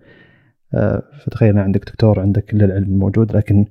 [1.24, 3.66] فتخيل عندك دكتور عندك كل العلم الموجود لكن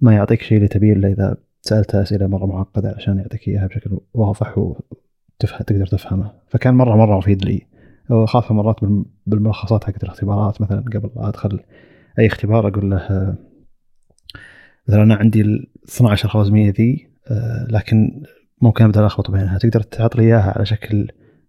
[0.00, 3.98] ما يعطيك شيء اللي تبيه إلا إذا سألته أسئلة مرة معقدة عشان يعطيك إياها بشكل
[4.14, 6.32] واضح وتفهم تقدر تفهمه.
[6.48, 7.66] فكان مرة مرة مفيد لي.
[8.26, 8.76] خاصه مرات
[9.26, 10.60] بالملخصات حقت الاختبارات.
[10.60, 11.60] مثلا قبل أدخل
[12.18, 13.36] أي اختبار أقول له
[14.88, 18.22] مثلا أنا عندي ال 12 خوازميه ذي آه، لكن
[18.60, 19.58] ممكن أبدأ ألخبط بينها.
[19.58, 21.08] تقدر تعطي لي إياها على شكل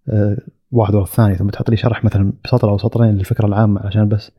[0.10, 0.38] آه،
[0.72, 4.32] واحد ورا الثاني ثم تحط لي شرح مثلا بسطر أو سطرين للفكرة العامة عشان بس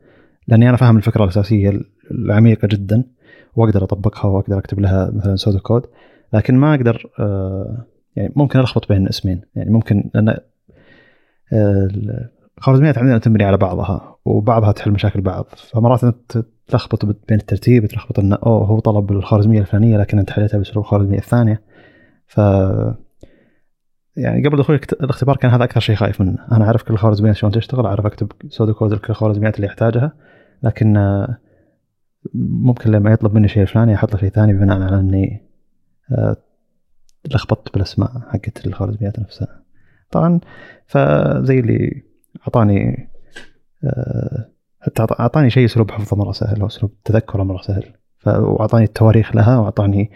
[0.47, 1.81] لأني أنا فاهم الفكرة الأساسية
[2.11, 3.03] العميقة جدا
[3.55, 5.85] وأقدر أطبقها وأقدر أكتب لها مثلا pseudo code
[6.33, 7.85] لكن ما أقدر آه،
[8.15, 9.41] يعني ممكن ألخبط بين اسمين.
[9.55, 10.37] يعني ممكن لأن
[12.57, 15.45] الخوارزميات عندنا تنبني على بعضها وبعضها تحل مشاكل بعض.
[15.55, 20.57] فمرات أنت تلخبط بين الترتيب تلخبط انه أوه هو طلب الخوارزميه الفلانية لكن أنت حليتها
[20.57, 21.61] باسلوب الخوارزميه الثانية.
[22.27, 22.37] ف
[24.17, 26.37] يعني قبل دخول الاختبار كان هذا أكثر شيء خايف منه.
[26.51, 30.13] أنا أعرف كل الخوارزميات شلون تشتغل أعرف أكتب سودو كود الخوارزميات اللي أحتاجها.
[30.63, 31.37] لكن آه،
[32.33, 35.41] ممكن لما يطلب مني شيء فلاني أحط له شيء ثاني بناء على إني
[36.11, 36.37] آه،
[37.31, 39.61] لخبطت بالأسماء حقت الخوارزميات نفسها.
[40.11, 40.39] طبعا
[40.85, 42.03] فزي اللي
[42.41, 43.09] أعطاني
[43.83, 44.49] آه،
[45.19, 47.93] أعطاني شيء أسلوب حفظه مرة سهل واسلوب تذكره مرة سهل.
[48.27, 50.11] وأعطاني التواريخ لها وأعطاني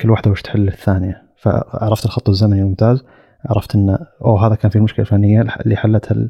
[0.00, 1.22] كل واحدة وش تحل الثانية.
[1.36, 3.04] فعرفت الخط الزمني الممتاز
[3.44, 6.28] عرفت إن أوه هذا كان في المشكلة الفلانيه اللي حلتها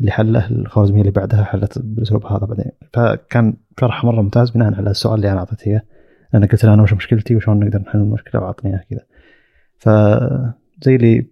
[0.00, 2.70] اللي حله الخوارزمية اللي بعدها حلت بالاسلوب هذا بعدين.
[2.92, 5.82] فكان شرح مرة ممتاز بناء على السؤال اللي أنا أعطيته إياه.
[6.34, 9.04] أنا قلت له أنا وش مشكلتي وشلون نقدر نحل المشكلة وأعطني إياها كذا.
[9.78, 11.26] فزي اللي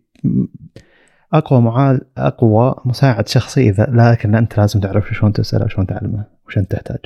[1.32, 6.58] أقوى معال أقوى مساعد شخصي اذا لكن أنت لازم تعرف شلون تسأله وشلون تعلمه وش
[6.58, 6.98] انت تحتاج.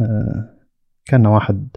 [0.00, 0.56] أه
[1.04, 1.68] كان واحد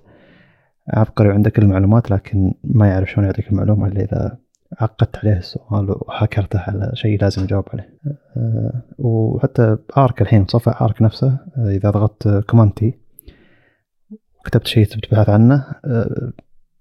[0.88, 4.38] عبقري وعنده كل المعلومات لكن ما يعرف شلون يعطيك المعلومة إلا إذا
[4.80, 8.00] عقدت عليه السؤال وحكرته على شيء لازم يجاوب عليه.
[8.38, 13.00] أه وحتى Arc الحين متصفح Arc نفسه أه إذا ضغطت Command T
[14.40, 16.34] وكتبت شيء تبي تبحث عنه أه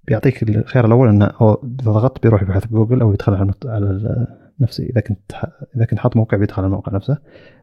[0.05, 4.27] بيعطيك الخيار الأول إنه إذا ضغطت بيروح يبحث بجوجل أو يدخل على على
[4.60, 4.82] نفسي.
[4.82, 5.32] إذا كنت
[5.77, 7.19] إذا كنت حاط موقع بيدخل على الموقع نفسه.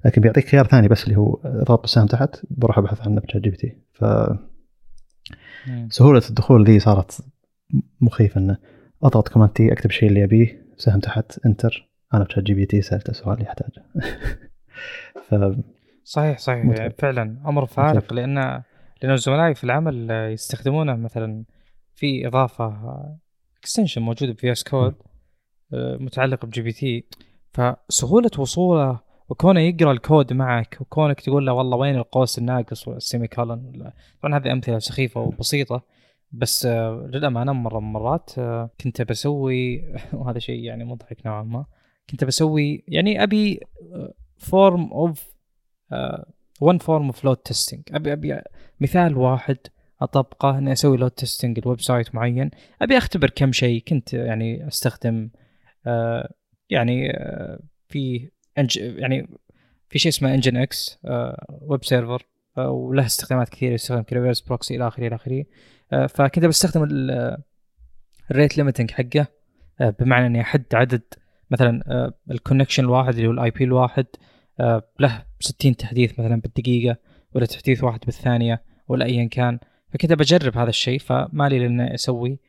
[0.05, 3.77] لكن بيعطيك خيار ثاني بس اللي هو اضغط بالسهم تحت بروح أبحث عنه ب ChatGPT.
[3.93, 4.05] ف
[5.89, 7.21] سهولة الدخول ذي صارت
[8.01, 8.57] مخيفة إنه
[9.03, 11.89] اضغط Command T أكتب الشيء اللي أبيه سهم تحت Enter.
[12.13, 13.85] أنا ب ChatGPT سالته سؤال يحتاجه
[15.27, 15.35] ف
[16.03, 16.65] صحيح صحيح.
[16.65, 16.91] متعب.
[16.97, 18.63] فعلا أمر فارق لأن
[19.03, 21.43] لأن زملائي في العمل يستخدمونه مثلا
[21.95, 22.95] في إضافة
[23.59, 24.95] extension موجودة في VS Code
[25.73, 27.05] متعلق ب GPT.
[27.53, 28.99] فسهولة وصوله
[29.29, 34.51] وكونه يقرأ الكود معك وكونك تقول له والله وين القوس الناقص وال semicolon طبعا هذه
[34.51, 35.83] أمثلة سخيفة وبسيطة.
[36.31, 39.83] بس آه، للأمانة مرة من المرات آه، كنت بسوي
[40.13, 41.65] وهذا شيء يعني مضحك نوعا ما
[42.09, 43.59] كنت بسوي يعني أبي
[44.37, 45.29] form of
[46.61, 48.41] one form of load testing أبي أبي
[48.79, 49.57] مثال واحد
[50.01, 52.51] أطبقه إني أسوي load testing ل website معين.
[52.81, 55.29] أبي أختبر كم شيء كنت يعني أستخدم
[55.87, 56.33] آه
[56.69, 59.27] يعني آه في أنج يعني
[59.89, 60.99] في شيء اسمه Nginx
[61.61, 62.27] web server
[62.67, 65.45] وله استخدامات كثيرة يستخدم ك reverse proxy إلى آخره إلى آخره.
[65.93, 66.87] آه فكنت بستخدم
[68.31, 69.27] ال rate limiting حقه
[69.81, 71.01] آه بمعنى إني أحد عدد
[71.51, 74.05] مثلا آه ال connection الواحد اللي هو ال IP الواحد
[74.99, 76.97] له 60 تحديث مثلا بالدقيقة
[77.35, 79.59] ولا تحديث واحد بالثانية ولا ايا كان.
[79.89, 82.39] فكنت بجرب هذا الشيء فما لي لاني أسوي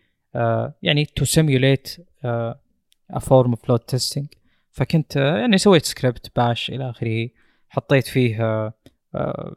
[0.83, 4.27] يعني to simulate a form of load testing
[4.71, 7.29] فكنت يعني سويت script Bash إلى آخره
[7.69, 8.39] حطيت فيه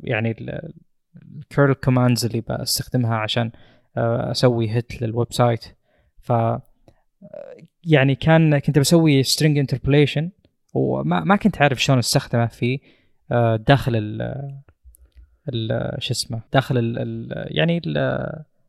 [0.04, 0.36] يعني
[1.16, 3.52] ال curl commands اللي بستخدمها عشان
[3.98, 5.66] آه أسوي hit لل website
[6.20, 6.34] ف
[7.84, 10.30] يعني كان كنت بسوي string interpolation
[10.74, 12.80] وما ما كنت عارف شلون أستخدمه في
[13.32, 14.62] آه داخل ال
[16.00, 17.82] شو اسمه داخل ال يعني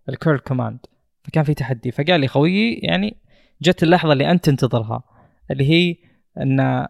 [0.08, 0.78] ال curl command
[1.22, 1.90] فكان في تحدي.
[1.90, 3.16] فقال لي خويي يعني
[3.62, 5.02] جت اللحظة اللي أنت تنتظرها
[5.50, 5.96] اللي هي
[6.38, 6.88] إن آه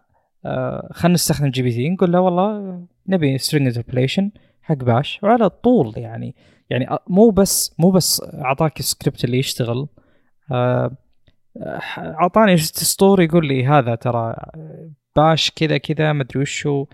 [0.91, 1.90] خلينا نستخدم GPT.
[1.91, 4.31] نقول له والله نبي string interpolation
[4.62, 6.35] حق Bash وعلى طول يعني
[6.71, 9.89] يعني مو بس مو بس أعطاك السكريبت اللي يشتغل.
[10.53, 10.97] آه
[11.99, 14.37] أعطاني ستور يقول لي هذا ترى
[15.16, 16.87] Bash كذا كذا مدري وشو.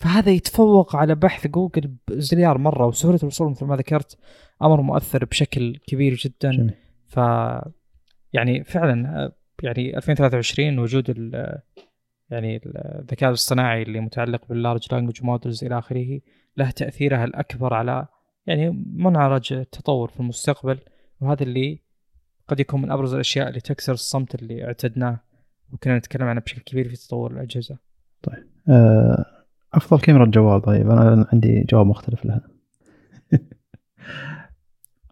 [0.00, 4.18] فهذا يتفوق على بحث جوجل زليار مرة وسهولة الوصول مثل ما ذكرت.
[4.62, 6.52] أمر مؤثر بشكل كبير جدا.
[6.52, 6.74] جميل.
[7.06, 7.16] ف
[8.32, 9.32] يعني فعلا
[9.62, 11.58] يعني 2023 وجود ال
[12.30, 16.20] يعني الذكاء الاصطناعي اللي متعلق بال large language models إلى آخره
[16.56, 18.06] له تاثيرها الأكبر على
[18.46, 20.78] يعني منعرج التطور في المستقبل.
[21.20, 21.80] وهذا اللي
[22.48, 25.20] قد يكون من أبرز الأشياء اللي تكسر الصمت اللي اعتدناه.
[25.72, 27.78] وكنا نتكلم عنه بشكل كبير في تطور الأجهزة.
[28.22, 28.46] طيب.
[28.68, 29.24] أه
[29.74, 32.48] أفضل كاميرا جوال طيب أنا عندي جواب مختلف لها.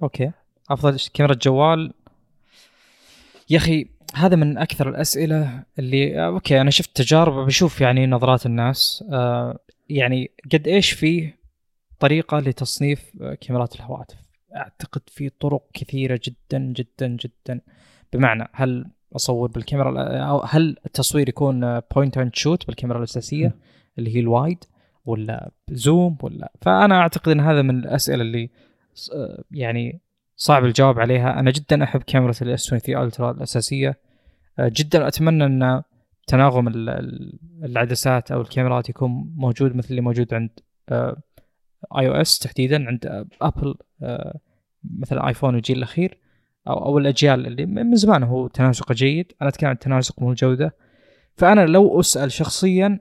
[0.02, 0.32] Okay.
[0.70, 1.93] أفضل كاميرا جوال
[3.51, 9.05] يا أخي هذا من أكثر الأسئلة اللي okay أنا شفت تجارب بشوف يعني نظرات الناس
[9.12, 11.38] آه يعني قد إيش فيه
[12.01, 13.10] طريقة لتصنيف
[13.40, 14.16] كاميرات الهواتف؟
[14.56, 17.60] أعتقد في طرق كثيرة جدا جدا جدا.
[18.12, 18.86] بمعنى هل
[19.16, 23.55] أصور بالكاميرا أو هل التصوير يكون point and shoot بالكاميرا الأساسية
[23.98, 24.64] اللي هي ال wide
[25.05, 28.51] ولا zoom ولا؟ فأنا أعتقد إن هذا من الأسئلة اللي
[29.51, 30.01] يعني
[30.36, 31.40] صعب الجواب عليها.
[31.40, 34.05] أنا جدا أحب كاميرا ال S23 Ultra الأساسية.
[34.60, 35.82] جدا أتمنى أن
[36.26, 36.68] تناغم
[37.64, 40.50] العدسات أو الكاميرات يكون موجود مثل اللي موجود عند
[41.98, 43.74] iOS تحديدا عند ابل
[44.84, 46.18] مثل ايفون الجيل الأخير
[46.68, 49.32] أو أو الأجيال اللي من زمان هو تناسقه جيد.
[49.42, 50.74] أنا أتكلم عن التناسق مو الجوده
[51.36, 53.00] فأنا لو أسأل شخصيا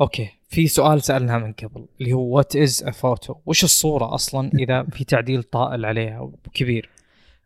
[0.00, 4.50] okay في سؤال سألناه من قبل اللي هو what is a photo وش الصورة أصلا
[4.54, 6.90] إذا في تعديل طائل عليها كبير؟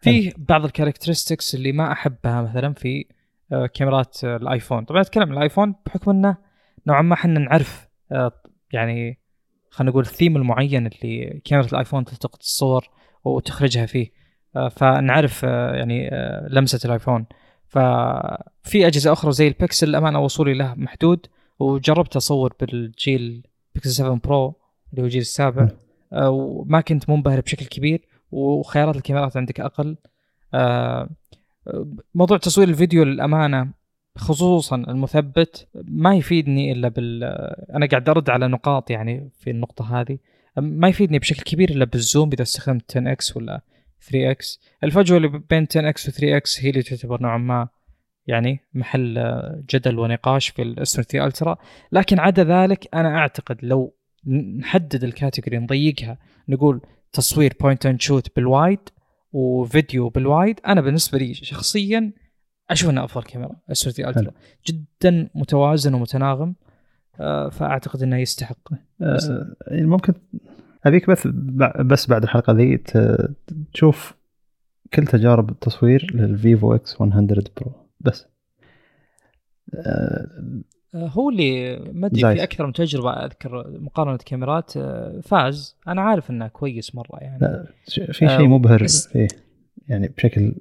[0.01, 3.05] في بعض ال characteristics اللي ما أحبها مثلا في
[3.74, 4.85] كاميرات الآيفون.
[4.85, 6.36] طبعا أتكلم عن الآيفون بحكم إنه
[6.86, 7.89] نوعا ما إحنا نعرف
[8.72, 9.18] يعني
[9.70, 12.89] خلينا نقول الثيم المعين اللي كاميرا الآيفون تلتقط الصور
[13.24, 14.10] وتخرجها فيه.
[14.70, 16.10] فنعرف يعني
[16.48, 17.27] لمسة الآيفون.
[17.68, 21.27] ففي أجهزة أخرى زي البكسل الامانه وصولي له محدود.
[21.59, 24.56] وجربت أصور بالجيل بيكسل 7 Pro
[24.90, 25.68] اللي هو الجيل السابع.
[26.12, 28.10] وما كنت منبهر بشكل كبير.
[28.31, 29.97] وخيارات الكاميرات عندك أقل.
[32.15, 33.73] موضوع تصوير الفيديو للأمانة
[34.16, 37.24] خصوصا المثبت ما يفيدني إلا بال
[37.74, 40.19] أنا قاعد أرد على نقاط يعني في النقطة هذه.
[40.57, 43.61] ما يفيدني بشكل كبير إلا بال zoom إذا استخدمت 10 X ولا
[44.11, 47.69] 3 X الفجوة اللي بين 10 X و 3 X هي اللي تعتبر نوعا ما
[48.27, 49.32] يعني محل
[49.74, 51.56] جدل ونقاش في ال S 3 Ultra
[51.93, 53.94] لكن عدا ذلك أنا أعتقد لو
[54.59, 56.81] نحدد ال category نضيقها نقول
[57.12, 58.78] تصوير point and shoot بال wide
[59.32, 60.60] وفيديو بال wide.
[60.66, 62.12] أنا بالنسبة لي شخصيا
[62.70, 64.32] أشوف إنه أفضل كاميرا 3 Ultra.
[64.66, 66.55] جدا متوازن ومتناغم
[67.51, 68.73] فأعتقد إنه يستحق.
[69.01, 70.15] أه ممكن
[70.85, 71.27] أبيك بس
[71.81, 72.82] بس بعد الحلقة ذي
[73.73, 74.15] تشوف
[74.95, 78.27] كل تجارب التصوير لل Vivo X 100 Pro بس.
[79.74, 80.62] أه
[80.94, 84.72] هو اللي ما أدري في أكثر من تجربة أذكر مقارنة كاميرات
[85.22, 85.76] فاز.
[85.88, 87.38] أنا عارف إنه كويس مرة يعني.
[87.40, 89.28] لا في شيء مبهر فيه.
[89.88, 90.54] يعني بشكل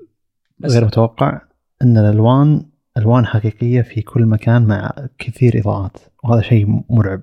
[0.66, 1.42] غير متوقع
[1.82, 2.66] إن الالوان
[2.98, 7.22] ألوان حقيقية في كل مكان مع كثير إضاءات وهذا شيء مرعب.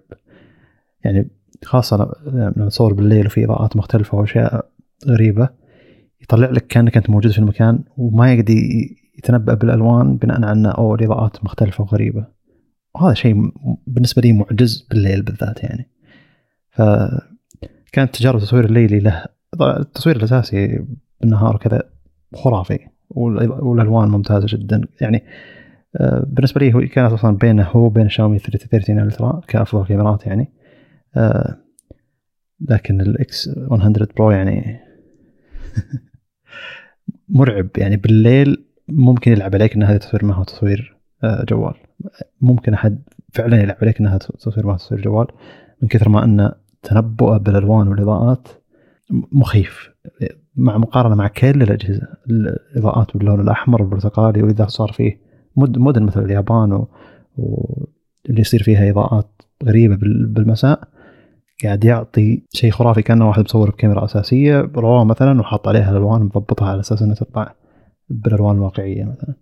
[1.05, 1.31] يعني
[1.65, 4.71] خاصة لما تصور بالليل وفي إضاءات مختلفة وأشياء
[5.07, 5.49] غريبة
[6.23, 8.55] يطلع لك كأنك أنت موجود في المكان وما يقدر
[9.19, 12.36] يتنبأ بالألوان بناء على انه أو الإضاءات مختلفة وغريبة.
[12.97, 13.53] وهذا شيء
[13.87, 15.91] بالنسبة لي معجز بالليل بالذات يعني.
[16.71, 19.25] فكانت تجارب التصوير الليلي له
[19.61, 20.87] التصوير الأساسي
[21.21, 21.83] بالنهار وكذا
[22.35, 22.79] خرافي
[23.11, 24.81] والألوان ممتازة جدا.
[25.01, 25.25] يعني
[25.97, 30.53] آه، بالنسبة لي هو كانت أصلا بينه هو وبين شاومي 3030 Ultra كأفضل كاميرات يعني.
[31.17, 31.57] آه،
[32.61, 34.81] لكن ال X 100 Pro يعني
[37.29, 37.97] مرعب يعني.
[37.97, 41.86] بالليل ممكن يلعب عليك إن هذا تصوير ما هو تصوير آه، جوال.
[42.41, 43.03] ممكن أحد
[43.33, 45.27] فعلا يلعب عليك إنها تصوير ما تصوير جوال
[45.83, 46.53] من كثر ما إن
[46.83, 48.49] تنبؤه بالألوان والإضاءات
[49.33, 49.91] مخيف.
[50.57, 55.21] مع مقارنة مع كل الأجهزة الإضاءات باللون الأحمر والبرتقالي وإذا صار فيه
[55.57, 56.89] مدن مثل اليابان و...
[57.37, 59.97] واللي يصير فيها إضاءات غريبة
[60.27, 60.89] بالمساء
[61.65, 66.69] قاعد يعطي شيء خرافي كأنه واحد مصور بكاميرا أساسية رواه مثلا وحط عليها الألوان مضبطها
[66.69, 67.55] على أساس انها تطلع
[68.09, 69.35] بالألوان الواقعية مثلا.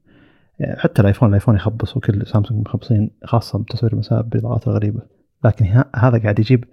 [0.63, 5.01] حتى الآيفون الآيفون يخبص وكل سامسونج مخبصين خاصة بتصوير المساء بالإضاءات الغريبة.
[5.45, 6.65] لكن هذا قاعد يجيب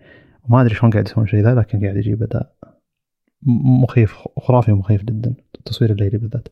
[0.50, 2.54] ما أدري شلون قاعد يسوون شيء ذا لكن قاعد يجيب أداء
[3.84, 6.48] مخيف خرافي ومخيف جدا التصوير الليلي بالذات.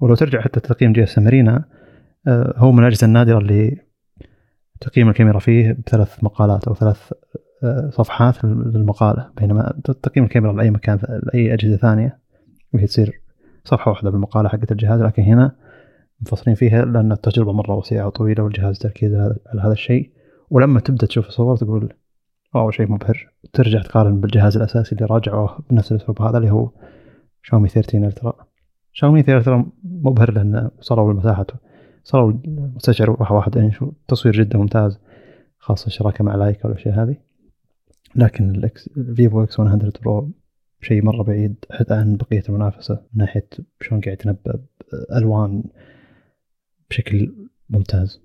[0.00, 1.18] ولو ترجع حتى تقييم GS
[2.26, 3.76] آه، هو من الأجهزة النادرة اللي
[4.80, 7.12] تقييم الكاميرا فيه بثلاث مقالات أو ثلاث
[7.64, 9.30] آه، صفحات للمقالة.
[9.36, 12.18] بينما تقييم الكاميرا لأي مكان لأي أجهزة ثانية
[12.74, 13.22] وهي تصير
[13.64, 15.00] صفحة واحدة بالمقالة حقت الجهاز.
[15.00, 15.56] لكن هنا
[16.22, 20.10] مفصلين فيها لأن التجربة مرة وسيعة وطويلة والجهاز تركيز على هذا الشيء.
[20.50, 21.92] ولما تبدأ تشوف الصور تقول
[22.54, 23.32] واو شيء مبهر.
[23.52, 26.70] ترجع تقارن بالجهاز الأساسي اللي راجعوه بنفس الاسلوب هذا اللي هو
[27.42, 28.34] شاومي 13 الترا
[28.92, 31.46] شاومي 13 مبهر لأن صاروا المساحه
[32.04, 34.98] صاروا مستشعر واحد واحد انش تصوير جدا ممتاز
[35.58, 37.16] خاصة الشراكة مع لايكا والأشياء هذه.
[38.16, 40.30] لكن ال X Vivo X 100 Pro
[40.80, 43.48] شيء مرة بعيد حتى عن بقية المنافسة من ناحية
[43.80, 44.60] شلون قاعد يتنبأ
[45.16, 45.64] الوان
[46.92, 47.32] بشكل
[47.70, 48.20] ممتاز.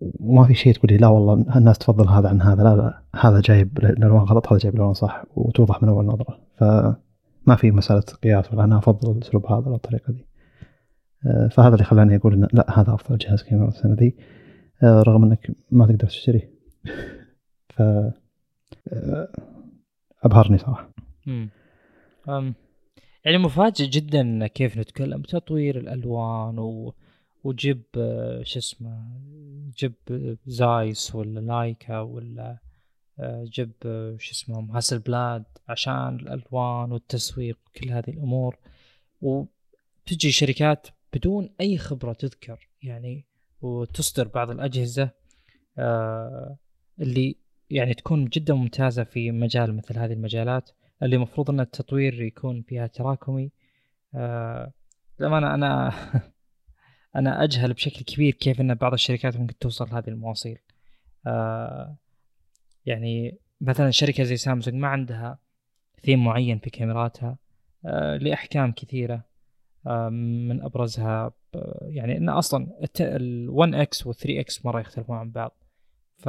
[0.00, 3.40] وما في شيء تقول لي لا والله الناس تفضل هذا عن هذا لا لا هذا
[3.40, 6.40] جايب الالوان غلط هذا جايب الالوان صح وتوضح من أول نظرة.
[6.58, 10.26] فما في مسألة قياس ولا أنا أفضل الاسلوب هذا ولا الطريقة دي.
[11.26, 14.16] آه، فهذا اللي خلاني أقول إن لا هذا أفضل جهاز كاميرا السنة ذي
[14.82, 16.50] آه، رغم إنك ما تقدر تشتريه
[17.74, 17.82] ف
[18.92, 19.28] آه،
[20.22, 20.90] أبهرني صراحة.
[23.24, 26.94] يعني مفاجئ جدا كيف نتكلم تطوير الألوان و...
[27.46, 27.82] وجيب
[28.42, 29.20] شو اسمه
[29.76, 29.94] جيب
[30.46, 32.58] زايس ولا لايكا ولا
[33.42, 33.72] جيب
[34.18, 38.58] شو اسمهم هاسل بلاد عشان الألوان والتسويق وكل هذه الأمور.
[39.22, 43.24] وتجي شركات بدون أي خبرة تذكر يعني
[43.62, 45.10] وتصدر بعض الأجهزة
[47.00, 47.36] اللي
[47.70, 50.70] يعني تكون جدا ممتازة في مجال مثل هذه المجالات
[51.02, 53.50] اللي المفروض إن التطوير يكون فيها تراكمي.
[54.14, 54.72] آه
[55.20, 55.92] للأمانة أنا
[57.16, 60.58] أنا أجهل بشكل كبير كيف إن بعض الشركات ممكن توصل لهذه المواصيل.
[61.26, 61.96] آه
[62.86, 65.38] يعني مثلا شركة زي سامسونج ما عندها
[66.02, 67.38] ثيم معين في كاميراتها
[67.86, 69.24] آه لأحكام كثيرة
[70.10, 71.32] من أبرزها
[71.82, 72.66] يعني إن أصلا
[73.00, 75.62] ال 1 X وال 3 X مرة يختلفون عن بعض.
[76.16, 76.28] ف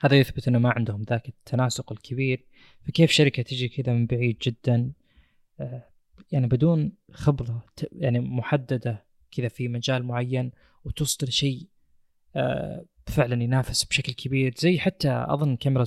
[0.00, 2.46] هذا يثبت إنه ما عندهم ذاك التناسق الكبير.
[2.86, 4.92] فكيف شركة تجي كذا من بعيد جدا؟
[5.60, 5.88] آه،
[6.32, 10.50] يعني بدون خبرة يعني محددة كذا في مجال معين
[10.84, 11.68] وتصدر شيء
[12.36, 15.84] آه، فعلا ينافس بشكل كبير زي حتى أظن كاميرا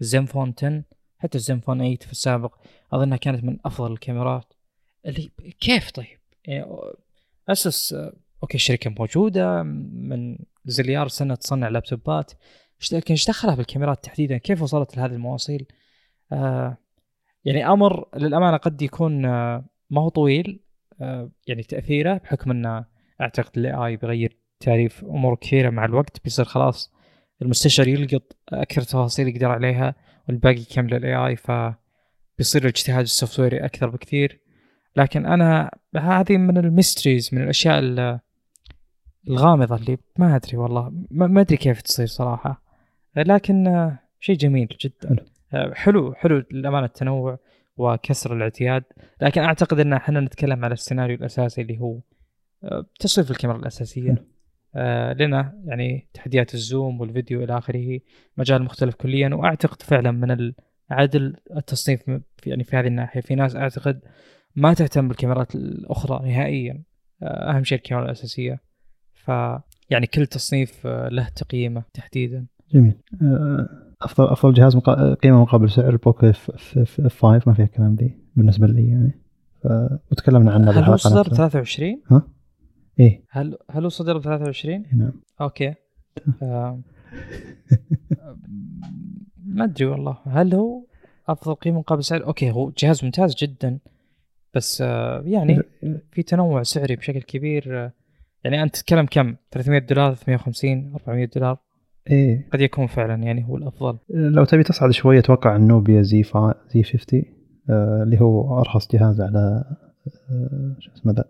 [0.00, 0.82] ال Zenfone 10
[1.18, 2.54] حتى ال Zenfone 8 في السابق
[2.92, 4.52] أظنها كانت من أفضل الكاميرات
[5.06, 5.30] اللي
[5.60, 6.66] كيف طيب؟ يعني
[7.48, 7.92] Asus
[8.42, 12.32] أوكي الشركة موجودة من زليار سنة تصنع لابتوبات
[12.92, 15.66] لكن إيش دخلها بالكاميرات تحديدا؟ كيف وصلت لهذه المواصيل؟
[16.32, 16.76] آه
[17.44, 20.69] يعني أمر للأمانة قد يكون آه ما هو طويل آه
[21.46, 22.84] يعني تأثيره بحكم انه
[23.20, 26.92] أعتقد ال AI بيغير تعريف أمور كثيرة مع الوقت بيصير خلاص
[27.42, 29.94] المستشعر يلقط أكثر تفاصيل يقدر عليها
[30.28, 31.52] والباقي يكمل ال AI ف
[32.38, 34.40] بيصير الاجتهاد ال software ي أكثر بكثير.
[34.96, 37.78] لكن أنا هذه من ال mysteries من الأشياء
[39.28, 42.62] الغامضة اللي ما أدري والله ما أدري كيف تصير صراحة.
[43.16, 43.90] لكن
[44.20, 45.16] شيء جميل جدا.
[45.72, 47.38] حلو حلو للأمانة التنوع.
[47.76, 48.84] وكسر الاعتياد.
[49.20, 52.00] لكن أعتقد إن إحنا نتكلم على السيناريو الأساسي اللي هو
[53.00, 54.24] تصنيف الكاميرا الأساسية.
[55.18, 58.00] لنا يعني تحديات ال zoom والفيديو إلى آخره
[58.36, 60.52] مجال مختلف كليا وأعتقد فعلا من
[60.90, 62.02] العدل التصنيف
[62.46, 63.20] يعني في هذه الناحية.
[63.20, 64.00] في ناس أعتقد
[64.56, 66.82] ما تهتم بالكاميرات الأخرى نهائيا
[67.22, 68.60] آه، أهم شيء الكاميرا الأساسية.
[69.14, 69.28] ف
[69.90, 72.46] يعني كل تصنيف آه، له تقييمه تحديدا.
[72.72, 72.94] جميل.
[73.22, 75.14] آه، افضل أفضل جهاز مقا...
[75.14, 76.50] قيمة مقابل سعر ال Poco F
[77.22, 79.20] 5 ما فيها كلام ذي بالنسبة لي يعني.
[80.10, 82.22] وتكلمنا عنه هل هو صدر 23 ها؟
[83.00, 83.24] إيه.
[83.30, 85.12] هل هل هو صدر ب 23 نعم.
[85.40, 85.74] أوكي.
[86.42, 86.80] آه...
[89.46, 90.18] ما أدري والله.
[90.26, 90.84] هل هو
[91.28, 93.78] أفضل قيمة مقابل سعر؟ أوكي هو جهاز ممتاز جدا.
[94.54, 95.62] بس آه، يعني
[96.12, 97.84] في تنوع سعري بشكل كبير.
[97.84, 97.92] آه،
[98.44, 101.58] يعني أنت تتكلم كم؟ 300 دولار 350 400 دولار.
[102.10, 102.48] إيه.
[102.52, 103.98] قد يكون فعلا يعني هو الأفضل.
[104.10, 107.22] لو تبي تصعد شوية أتوقع ال Nubia Z فا Z 50
[107.70, 109.64] آه اللي هو أرخص جهاز على
[110.30, 111.24] آه شو اسمه ذا؟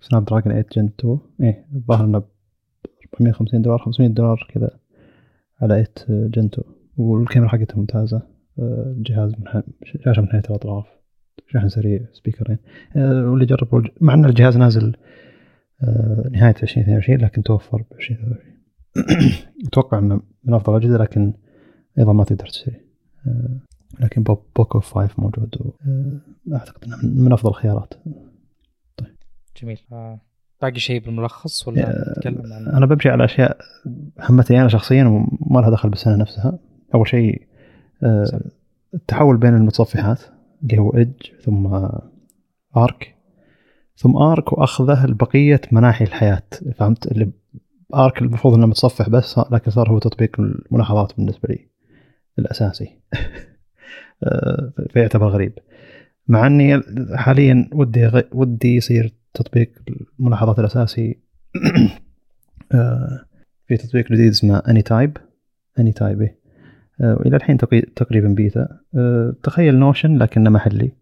[0.00, 2.24] Snapdragon 8 Gen 2 إيه الظاهر إنه ب
[3.14, 4.70] 450 دولار 500 دولار كذا
[5.62, 6.50] على 8 Gen 2
[6.96, 8.22] والكاميرا حقته ممتازة.
[8.58, 10.86] آه جهاز من شاشة من ناحيه الأطراف.
[11.48, 12.58] شحن سريع سبيكرين
[12.96, 14.96] آه واللي جربوا مع إن الجهاز نازل
[15.82, 18.51] آه نهاية 2022 لكن توفر ب 2023
[19.66, 21.32] أتوقع إنه من أفضل الاجهزه لكن
[21.98, 22.80] أيضا ما تقدر تشتري.
[23.26, 23.58] آه،
[24.00, 25.72] لكن بوكو 5 موجود
[26.52, 27.94] أعتقد إنه من أفضل الخيارات.
[29.62, 29.78] جميل.
[29.92, 30.20] آه،
[30.62, 33.58] باقي شيء بالملخص ولا نتكلم عن أنا بمشي على أشياء
[34.20, 36.58] همتني أنا شخصيا وما لها دخل بالسنة نفسها.
[36.94, 37.46] أول شيء
[38.02, 38.40] آه،
[38.94, 40.20] التحول بين المتصفحات
[40.62, 41.66] اللي هو ايدج ثم
[42.76, 43.14] ارك
[43.96, 46.42] ثم ارك وأخذه لبقية مناحي الحياة.
[46.74, 47.32] فهمت؟ اللي
[47.94, 51.68] Arc المفروض إنه متصفح بس لكن صار هو تطبيق الملاحظات بالنسبة لي
[52.38, 52.90] الأساسي.
[54.24, 55.58] آه، فيعتبر غريب.
[56.28, 56.82] مع إني
[57.14, 58.20] حاليا ودي غ...
[58.32, 59.72] ودي يصير تطبيق
[60.20, 61.18] الملاحظات الأساسي.
[62.74, 63.24] آه،
[63.66, 65.16] في تطبيق جديد اسمه Anytype
[65.78, 66.30] Anytype
[67.00, 67.56] وإلى الحين
[67.96, 68.80] تقريبا بيتا.
[68.94, 70.92] آه، تخيل Notion لكنه محلي.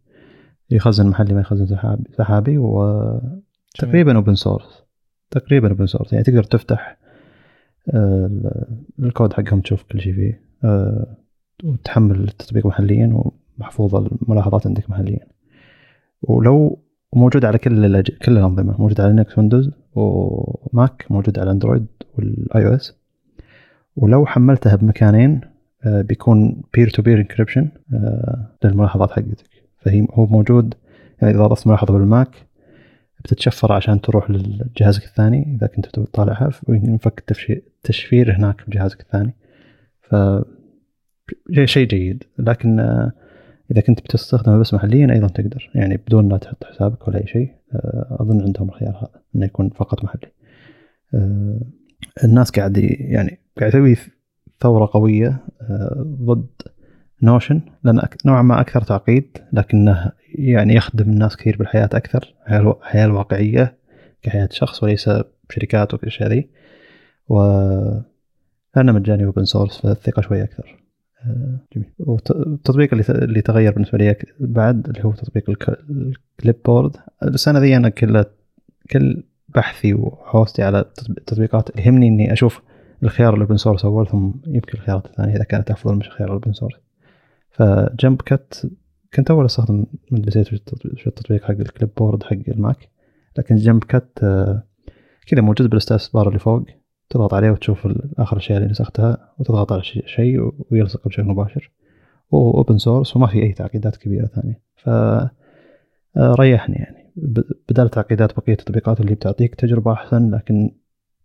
[0.71, 4.80] يخزن محلي ما يخزن سحابي سحابي وتقريبا open source
[5.31, 6.97] تقريبا open source يعني تقدر تفتح
[7.89, 8.67] آه،
[8.99, 11.17] الكود حقهم تشوف كل شيء فيه آه،
[11.65, 15.27] وتحمل التطبيق محليا ومحفوظه الملاحظات عندك محليا.
[16.23, 16.79] ولو
[17.13, 18.77] موجود على كل كل الأنظمة.
[18.79, 21.87] موجود على Linux Windows و Mac موجود على Android
[22.19, 22.97] وال iOS
[23.97, 25.41] ولو حملتها بمكانين
[25.85, 27.69] آه، بيكون peer to peer encryption
[28.65, 29.51] للملاحظات حقتك.
[29.79, 30.75] فهي هو موجود
[31.23, 32.47] يعني إذا ضفت ملاحظة بالماك
[33.25, 39.35] بتتشفر عشان تروح لجهازك الثاني إذا كنت تطالعها وينفك التشفير هناك في جهازك الثاني.
[40.01, 40.15] ف
[41.65, 42.25] شيء جيد.
[42.39, 43.13] لكن آه،
[43.71, 45.71] إذا كنت بتستخدمه بس محليا أيضا تقدر.
[45.75, 49.71] يعني بدون لا تحط حسابك ولا أي شيء آه، أظن عندهم الخيار هذا إنه يكون
[49.71, 50.33] فقط محلي.
[51.15, 51.61] آه،
[52.25, 53.97] الناس قاعد يعني قاعد يسوي
[54.61, 55.45] ثورة قوية
[56.03, 56.47] ضد
[57.23, 63.77] Notion لأن نوعا ما أكثر تعقيد لكنه يعني يخدم الناس كثير بالحياة أكثر الحياة الواقعية
[64.23, 65.11] كحياة شخص وليس
[65.49, 66.49] بشركات والأشياء ذي.
[67.29, 67.41] و
[68.77, 70.81] لأنه مجاني و open source فالثقة شوي أكثر.
[71.27, 71.91] آه، جميل.
[71.99, 78.25] والتطبيق اللي تغير بالنسبة لي بعد اللي هو تطبيق ال clipboard السنة ذي أنا كل
[78.91, 82.63] كل بحثي وحوستي على التطبيقات يهمني إني أشوف
[83.03, 86.33] الخيار ال open source أول ثم يمكن الخيارات الثانية إذا كانت أفضل من خيار ال
[86.33, 86.77] open source
[87.51, 88.55] ف Jumpcut
[89.15, 90.47] كنت أول استخدم من نسيت
[90.97, 92.89] شو التطبيق حق ال clipboard حق ال Mac.
[93.39, 94.63] لكن Jumpcut آه،
[95.27, 96.63] كذا موجود بال status bar اللي فوق.
[97.11, 101.71] تضغط عليه وتشوف آخر الأشياء اللي نسختها وتضغط على شيء ويلصق بشكل مباشر.
[102.31, 104.61] و open source وما في أي تعقيدات كبيرة ثانية.
[104.77, 104.89] ف
[106.17, 107.13] آه، ريحني يعني.
[107.69, 110.71] بدل تعقيدات بقية التطبيقات اللي بتعطيك تجربة أحسن لكن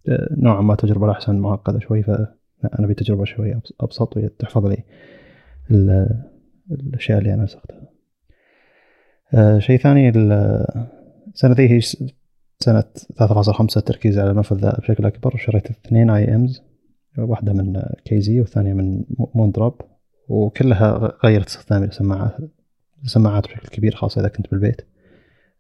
[0.10, 4.84] آه، نوعا ما تجربة الاحسن معقدة شوي فانا بتجربه شوي أبسط وتحفظ لي
[5.72, 7.90] الأشياء اللي أنا نسختها.
[9.34, 11.82] آه شيء ثاني السنة ذي هي
[12.60, 12.84] سنة
[13.20, 15.36] 3.5 التركيز على المنفذ بشكل أكبر.
[15.36, 16.62] وشريت اثنين IEMs
[17.18, 19.04] واحدة من KZ والثانية من
[19.36, 19.82] Moondrop.
[20.28, 22.36] وكلها غيرت استخدامي للسماعات
[23.04, 24.82] السماعات بشكل كبير خاصة إذا كنت بالبيت.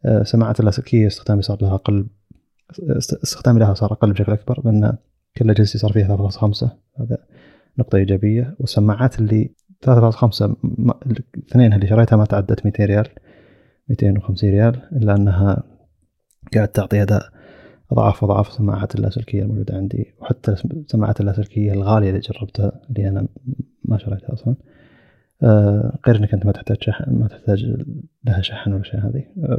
[0.05, 2.07] آه، سماعات اللاسلكية استخدامي صار لها أقل
[2.99, 4.97] استخدامي لها صار أقل بشكل أكبر لأن
[5.37, 6.69] كل أجهزتي صار فيها 3.5
[6.99, 7.17] هذا
[7.77, 8.55] نقطة إيجابية.
[8.59, 10.55] والسماعات اللي 3.5
[11.05, 13.07] الاثنين اللي شريتها ما تعدت 200 ريال.
[13.89, 15.63] 250 ريال إلا أنها
[16.53, 17.23] قاعد تعطي أداء
[17.91, 23.27] أضعاف أضعاف السماعات اللاسلكيه الموجودة عندي وحتى السماعات اللاسلكيه الغالية اللي جربتها اللي أنا
[23.85, 24.55] ما شريتها أصلا.
[25.43, 27.65] آه، غير إنك أنت ما تحتاج شحن ما تحتاج
[28.23, 29.23] لها شحن ولا شيء هذه.
[29.43, 29.57] آه،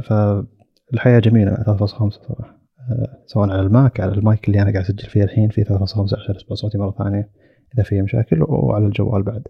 [0.91, 2.57] فالحياة جميلة مع 3.5 صراحة.
[2.91, 6.17] آه، سواء على ال Mac على المايك اللي أنا قاعد أسجل فيه الحين في 3.5
[6.17, 7.29] عشان اسمع صوتي مرة ثانية
[7.73, 9.43] إذا في مشاكل وعلى الجوال بعد.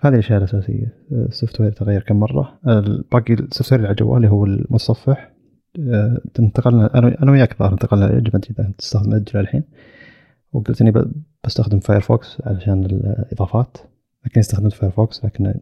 [0.00, 0.94] هذه الأشياء الأساسية.
[1.12, 2.60] آه، ال software تغير كم مرة.
[3.12, 5.32] باقي ال software اللي على الجوال هو المتصفح.
[5.78, 9.62] آه، انتقلنا أنا وياك ظاهر انتقلنا ادري إذا تستخدم Edge الحين.
[10.52, 10.92] وقلت إني
[11.44, 13.76] بستخدم Firefox علشان الإضافات.
[14.26, 15.54] لكن استخدمت Firefox لكن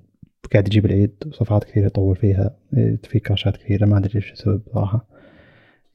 [0.53, 1.15] قاعد يجيب العيد.
[1.27, 2.57] وصفحات كثيرة يطول فيها.
[3.03, 3.87] في crashات كثيرة.
[3.87, 5.07] ما أدري إيش السبب صراحة.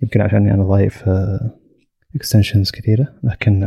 [0.02, 1.10] يمكن عشان أنا ضايف
[2.16, 3.08] extensions كثيرة.
[3.24, 3.64] لكن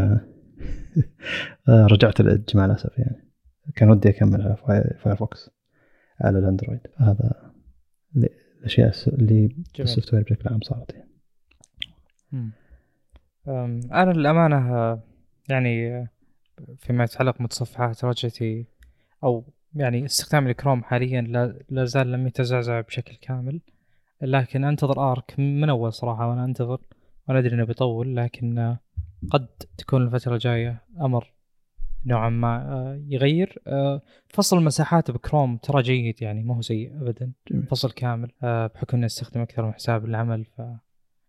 [1.69, 3.28] آه، رجعت ال Edge مع الأسف يعني.
[3.77, 5.51] كان ودي أكمل على Fire- Firefox
[6.21, 6.81] على ال Android.
[6.97, 7.53] هذا
[8.17, 8.29] ال-
[8.59, 10.95] الأشياء الس- اللي بال software بشكل عام صارت.
[10.95, 11.09] يعني.
[14.13, 15.03] للأمانة آه،
[15.49, 16.07] يعني
[16.79, 18.67] فيما يتعلق متصفحات رجعتي
[19.25, 21.21] أو يعني استخدام الكروم حاليا
[21.71, 23.61] لا, زال لم يتزعزع بشكل كامل.
[24.23, 26.81] لكن أنتظر آرك من أول صراحة وأنا أنتظر
[27.29, 28.77] وأنا أدري إنه بيطول لكن
[29.31, 29.47] قد
[29.79, 31.33] تكون الفترة الجاية أمر
[32.09, 36.93] نوعا ما آه، يغير آه، فصل المساحات بكروم ترى جيد يعني ما هو سيء
[37.51, 37.67] جميل.
[37.67, 40.63] فصل كامل آه، بحكم اني استخدم أكثر من حساب للعمل ف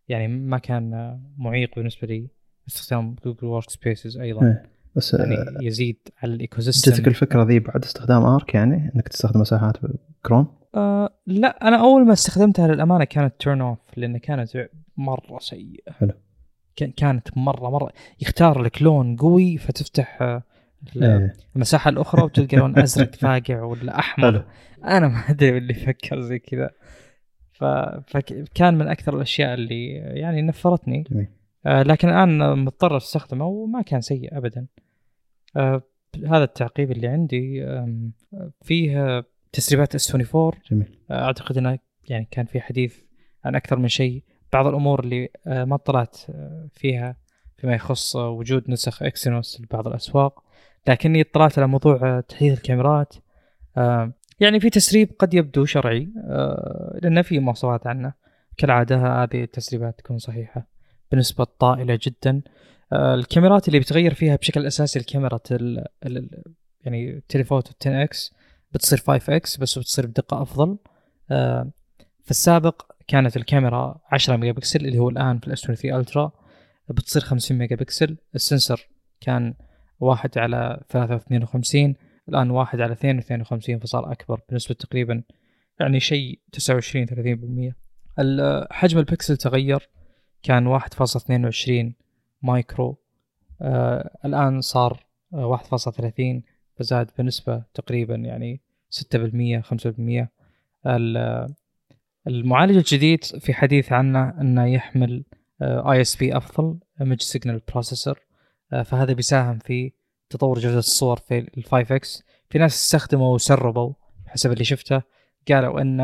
[0.07, 2.27] يعني ما كان معيق بالنسبة لي
[2.68, 4.69] استخدام Google workspaces أيضا إيه.
[4.95, 5.35] بس يعني
[5.68, 9.77] يزيد على ال ecosystem جتك الفكرة ذي بعد استخدام Arc يعني إنك تستخدم مساحات
[10.23, 15.91] بكروم آه لا أنا أول ما استخدمتها للأمانة كانت turn off لأن كانت مرة سيئة
[15.91, 16.11] حلو.
[16.76, 17.91] كان- كانت مرة مرة
[18.22, 20.41] يختار لك لون قوي فتفتح.
[21.56, 24.45] المساحة الأخرى وتلقى لون أزرق فاقع ولا أحمر.
[24.84, 26.69] أنا ما أدري اللي فكر زي كذا.
[27.51, 27.64] ف...
[28.07, 31.03] فكان من أكثر الأشياء اللي يعني نفرتني.
[31.11, 31.27] جميل.
[31.65, 34.68] آه لكن الآن مضطر أستخدمه وما كان سيء ابدا.
[35.57, 35.81] آه
[36.26, 37.65] هذا التعقيب اللي عندي
[38.61, 40.99] فيه تسريبات اس 24 جميل.
[41.11, 41.80] آه، أعتقد انه
[42.10, 42.97] يعني كان في حديث
[43.45, 44.23] عن أكثر من شيء.
[44.53, 47.15] بعض الأمور اللي آه، ما اطلعت آه، فيها
[47.57, 50.43] فيما يخص آه، وجود نسخ اكسينوس لبعض الأسواق.
[50.88, 53.15] لكني اطلعت على موضوع آه، تحديث الكاميرات.
[53.77, 58.14] آه، يعني في تسريب قد يبدو شرعي آه، لأن في مواصفات عنه.
[58.57, 60.68] كالعادة هذه التسريبات تكون صحيحة
[61.11, 62.41] بنسبة طائلة جدا.
[62.93, 66.43] الكاميرات اللي بتغير فيها بشكل أساسي الكاميرا ال ال
[66.81, 68.34] يعني telephoto 10 X
[68.72, 70.77] بتصير 5 X بس بتصير بدقة أفضل.
[71.31, 71.72] آه،
[72.23, 76.32] في السابق كانت الكاميرا 10 ميجا بكسل اللي هو الآن في ال S 23 Ultra
[76.89, 78.90] بتصير 50 megapixel ال sensor
[79.22, 79.53] كان
[80.00, 81.96] واحد على 352
[82.30, 85.24] الآن واحد على 52 فصار أكبر بنسبة تقريبا
[85.80, 87.06] يعني شيء 29
[87.72, 87.74] 30%
[88.20, 89.90] ال- حجم البكسل تغير
[90.44, 91.94] كان 1.22
[92.42, 92.98] مايكرو.
[93.62, 96.42] آه الآن صار آه 1.30
[96.76, 100.28] فزاد بنسبة تقريبا يعني 6% 5%
[100.88, 101.48] ال-
[102.28, 105.24] المعالج الجديد في حديث عنه إنه يحمل
[105.61, 108.20] ISP أفضل image signal processor
[108.70, 109.91] فهذا بيساهم في
[110.30, 113.94] تطور جودة الصور في ال 5 X في ناس استخدموا وسربوا
[114.28, 115.02] حسب اللي شفته.
[115.50, 116.02] قالوا إن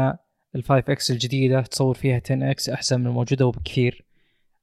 [0.55, 4.05] ال 5 X الجديدة تصور فيها 10 X أحسن من الموجوده وبكثير.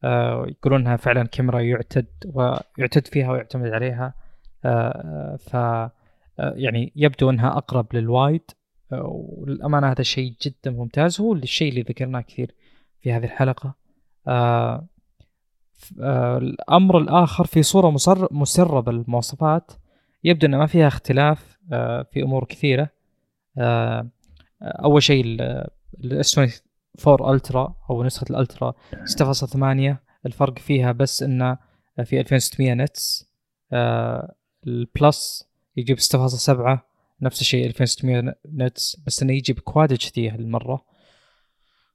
[0.05, 4.15] آه، يقولون انها فعلا كاميرا يعتد ويعتد فيها ويعتمد عليها.
[4.65, 5.93] آه، ف آه،
[6.39, 8.51] يعني يبدو إنها أقرب لل wide.
[8.93, 11.21] آه، وللامانه هذا شيء جدا ممتاز.
[11.21, 12.55] هو الشيء اللي ذكرناه كثير
[13.01, 13.75] في هذه الحلقة.
[14.29, 14.87] آه،
[16.01, 19.73] الأمر الآخر في صورة مصر مسربه المواصفات
[20.25, 22.89] يبدو ان ما فيها اختلاف آه، في أمور كثيرة.
[23.59, 24.07] آه،
[24.63, 25.25] أول شيء
[26.05, 28.75] ال S 24 Ultra أو نسخة ال Ultra
[29.05, 29.97] 6.8
[30.27, 31.59] الفرق فيها بس انه
[32.05, 33.29] في 2600 nits
[33.73, 34.35] آه،
[34.67, 36.79] ال Plus يجيب 6.7
[37.23, 40.85] نفس الشيء 2600 nits بس إنه يجي ب Quad HD هالمرة.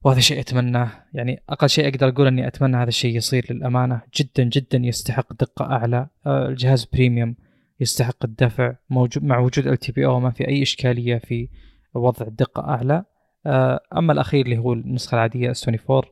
[0.07, 0.91] وهذا شيء أتمناه.
[1.13, 4.01] يعني أقل شيء أقدر أقول إني أتمنى هذا الشيء يصير للأمانة.
[4.15, 6.07] جدا جدا يستحق دقة أعلى.
[6.25, 7.35] آه، الجهاز premium
[7.79, 8.75] يستحق الدفع.
[8.89, 11.49] موجود مع وجود LTPO ما في أي إشكالية في
[11.93, 13.03] وضع الدقه أعلى.
[13.45, 16.03] آه، أما الأخير اللي هو النسخة العادية S 24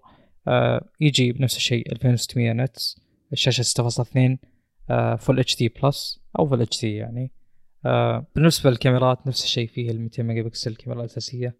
[0.47, 3.01] آه، يجي بنفس الشيء 2600 nits.
[3.33, 4.37] الشاشة 6.2
[5.17, 7.31] Full HD Plus أو Full HD يعني.
[8.35, 9.67] بالنسبة للكاميرات نفس الشيء.
[9.67, 11.55] فيه ال 200 ميجا بكسل الكاميرا الاساسيه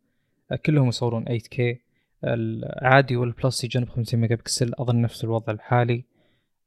[0.65, 1.84] كلهم يصورون 8K
[2.23, 6.05] العادي وال Plus يجون ب 50 ميجا بكسل أظن نفس الوضع الحالي.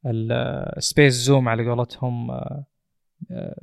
[0.05, 2.65] ال space zoom على قولتهم آه،
[3.31, 3.55] آه،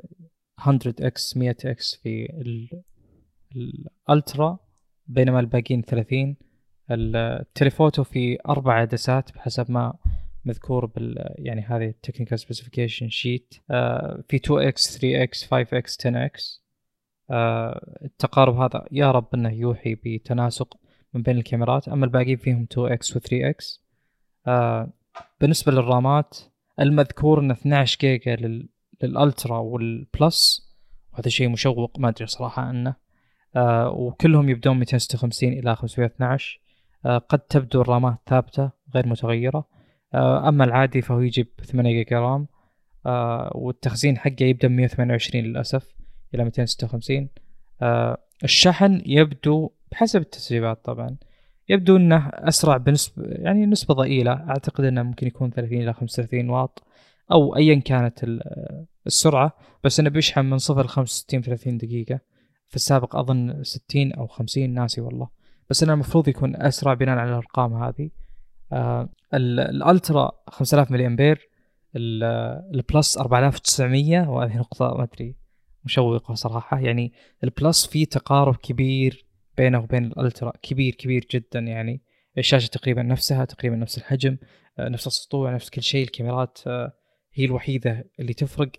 [0.67, 2.83] 100 X 100 X في ال-
[3.57, 4.59] ال Ultra
[5.07, 6.37] بينما الباقيين 30
[6.91, 9.95] ال telephoto في أربع عدسات بحسب ما
[10.45, 13.55] مذكور بال يعني هذه ال technical specification sheet
[14.29, 16.63] في 2 إكس 3 إكس 5 إكس 10 إكس
[18.05, 20.77] التقارب هذا يا رب إنه يوحي بتناسق
[21.17, 23.83] من بين الكاميرات أما الباقيين فيهم 2 X و 3 X
[25.41, 26.39] بالنسبة للرامات
[26.81, 28.69] المذكور انه 12 جيجا لل...
[29.03, 30.67] لل Ultra وال Plus.
[31.13, 32.95] وهذا شيء مشوق ما أدري صراحة عنه.
[33.57, 36.61] آه وكلهم يبدون 256 إلى 512
[37.07, 39.69] آه قد تبدو الرامات ثابتة غير متغيرة.
[40.15, 42.47] آه أما العادي فهو يجي ب 8 جيجا RAM.
[43.07, 45.95] آه والتخزين حقه يبدأ من 128 للأسف
[46.35, 47.29] إلى 256
[47.83, 51.17] آه الشحن يبدو بحسب التسريبات طبعا.
[51.69, 54.33] يبدو إنه أسرع بنسبه يعني نسبة ضئيلة.
[54.33, 56.83] أعتقد إنه ممكن يكون 30 إلى 35 واط
[57.33, 59.53] أو ايا كانت ال- السرعة.
[59.85, 62.21] بس إنه بيشحن من صفر ل 65 في 30 دقيقة.
[62.69, 65.29] في السابق أظن 60 أو 50 ناسي والله.
[65.71, 68.11] بس إنه المفروض يكون أسرع بناء على الأرقام هذه.
[68.73, 71.49] آه ال- ال Ultra 5000 ملي أمبير
[71.97, 72.25] ال-
[72.75, 75.37] ال Plus 4900 وهذه نقطة ما أدري
[75.85, 76.79] مشوقة صراحة.
[76.81, 77.13] يعني
[77.45, 79.26] ال Plus فيه تقارب كبير
[79.57, 82.03] بينه وبين ال Ultra كبير كبير جدا يعني.
[82.39, 84.37] الشاشة تقريبا نفسها تقريبا نفس الحجم
[84.79, 86.93] آه، نفس السطوع نفس كل شيء الكاميرات آه،
[87.35, 88.71] هي الوحيدة اللي تفرق.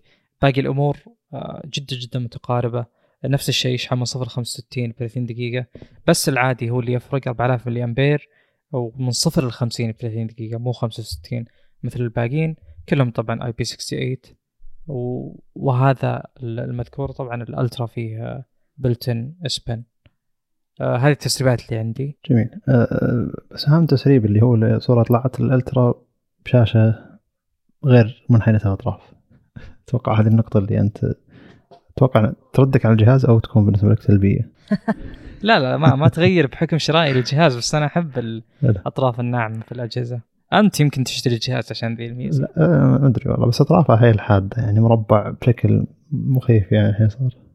[0.42, 0.98] باقي الأمور
[1.34, 2.86] آه، جدا جدا متقاربة.
[3.26, 5.66] نفس الشيء يشحن من 0 ل 65 ب 30 دقيقة.
[6.08, 8.28] بس العادي هو اللي يفرق 4000 ملي امبير
[8.72, 11.46] ومن 0 ل 50 ب 30 دقيقة مو 65
[11.84, 12.56] مثل الباقيين.
[12.90, 14.18] كلهم طبعا IP 68
[14.88, 18.46] و- وهذا المذكور طبعا ال Ultra فيه
[18.78, 19.60] built-in S
[20.80, 22.18] Pen هذه التسريبات اللي عندي.
[22.30, 22.50] جميل.
[22.68, 25.94] أه بس أهم تسريب اللي هو صورة طلعت ال Ultra
[26.46, 26.96] بشاشة
[27.86, 29.02] غير منحنية الأطراف.
[29.88, 31.14] أتوقع هذه النقطة اللي أنت
[31.98, 34.50] أتوقع تردك على الجهاز أو تكون بالنسبة لك سلبية.
[35.42, 38.44] لا لا ما ما تغير بحكم شرائي للجهاز بس أنا أحب لا.
[38.64, 40.22] الأطراف الناعمة في الأجهزة.
[40.54, 42.48] أنت يمكن تشتري الجهاز عشان ذي الميزة.
[42.58, 47.47] لا ما أدري والله بس أطرافها هي الحادة يعني مربع بشكل مخيف يعني الحين صار.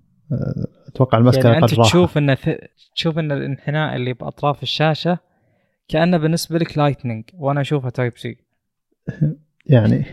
[0.89, 1.75] أتوقع المسكة يعني أنت.
[1.81, 2.49] تشوف إن ث...
[2.95, 5.19] تشوف إن الانحناء اللي بأطراف الشاشة
[5.89, 8.37] كأنه بالنسبة لك Lightning وأنا اشوفها Type-C
[9.67, 10.05] يعني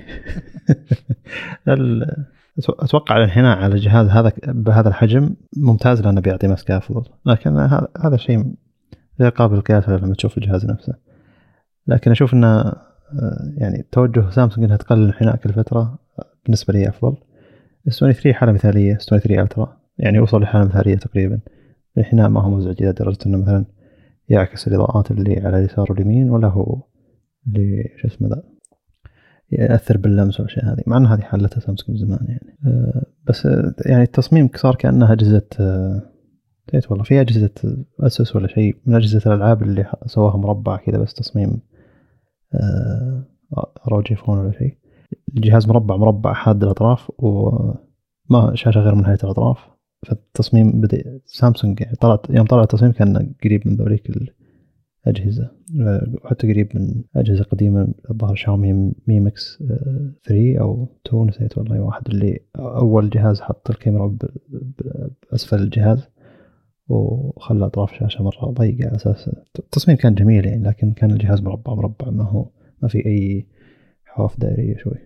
[1.67, 2.25] ال-
[2.59, 8.17] أتوقع الانحناء على الجهاز هذا بهذا الحجم ممتاز لأنه بيعطي مسكه افضل لكن هذا هذا
[8.17, 8.53] شيء
[9.21, 10.93] غير قابل للقياس لما تشوف الجهاز نفسه.
[11.87, 16.89] لكن أشوف إنه آه، يعني توجه سامسونج إنها تقلل الانحناء كل فترة آه، بالنسبة لي
[16.89, 17.17] أفضل.
[17.88, 19.77] S 23 حالة مثالية S 23 Ultra.
[19.99, 21.39] يعني وصل لحالة مثالية تقريبا.
[21.97, 23.65] الانحناء ما هو مزعج إلى درجه إنه مثلا
[24.30, 26.81] يعكس الإضاءات اللي على اليسار واليمين ولا هو
[27.47, 28.43] اللي شو اسمه ذا
[29.51, 30.84] يأثر باللمس والأشياء هذه.
[30.88, 32.57] مع إن هذه حلتها سامسونج من زمان يعني.
[32.65, 36.01] أه، بس أه، يعني التصميم صار كأنها أجهزة أه،
[36.69, 37.51] نسيت والله في أجهزة
[37.99, 38.76] أسس ولا شيء.
[38.85, 41.61] من أجهزة الألعاب اللي سواها مربع كذا بس تصميم
[43.88, 44.77] روجي فون ولا شيء.
[45.35, 49.78] الجهاز مربع مربع حاد الأطراف وما شاشة غير منحنيه الأطراف.
[50.05, 54.11] فالتصميم بدا سامسونج يعني طلعت يوم طلع التصميم كان قريب من ذوليك
[55.07, 55.51] الأجهزة.
[55.81, 58.73] أه، وحتى قريب من أجهزة قديمة الظاهر شاومي
[59.07, 59.64] Mi Mix
[60.26, 66.07] 3 أو 2 نسيت والله واحد اللي أول جهاز حط الكاميرا ب- ب- بأسفل الجهاز
[66.88, 71.73] وخلى أطراف الشاشة مرة ضيقة على أساس التصميم كان جميل يعني لكن كان الجهاز مربع
[71.73, 72.49] مربع ما هو
[72.81, 73.47] ما في أي
[74.05, 74.97] حواف دائرية شوي.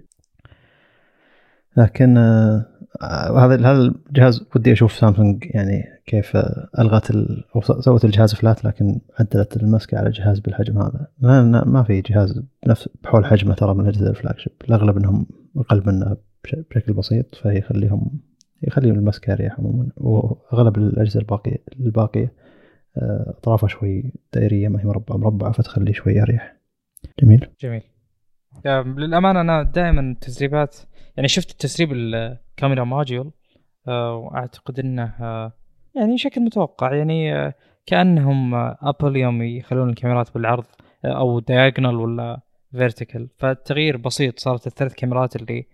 [1.78, 2.65] لكن آه، آه،
[3.02, 7.44] هذا هذا الجهاز ودي أشوف سامسونج يعني كيف آه، ألغت ال...
[7.56, 11.07] أو سوت الجهاز flat لكن عدلت المسكه على جهاز بالحجم هذا.
[11.22, 14.54] لأن ما في جهاز بنفس بحول حجمه ترى من أجهزة ال flagship.
[14.68, 15.26] الأغلب إنهم
[15.57, 18.20] أقل منه بش- بشكل بسيط فيخليهم
[18.64, 19.88] يخليهم المسكه أريح عموما.
[19.98, 22.32] وأغلب الأجهزة الباقيه الباقية
[22.98, 26.56] آه، أطرافها شوي دائرية ما هي مربعه مربعة فتخليه شوي أريح.
[27.20, 27.82] جميل؟ جميل.
[28.65, 30.76] يا للأمانة أنا دائما التسريبات
[31.18, 33.31] يعني شفت التسريب الكاميرا ماجيول
[33.88, 35.53] آه، وأعتقد إنه آه،
[35.95, 36.94] يعني شكل متوقع.
[36.95, 37.53] يعني آه،
[37.85, 40.65] كأنهم ابل يوم يخلون الكاميرات بالعرض
[41.06, 42.41] أو دايجونال ولا
[42.72, 45.68] فيرتيكال فالتغيير بسيط صارت الثلاث كاميرات اللي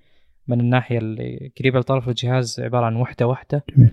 [0.47, 3.91] من الناحية اللي قريبة لطرف الجهاز عبارة عن وحدة واحدة جميل.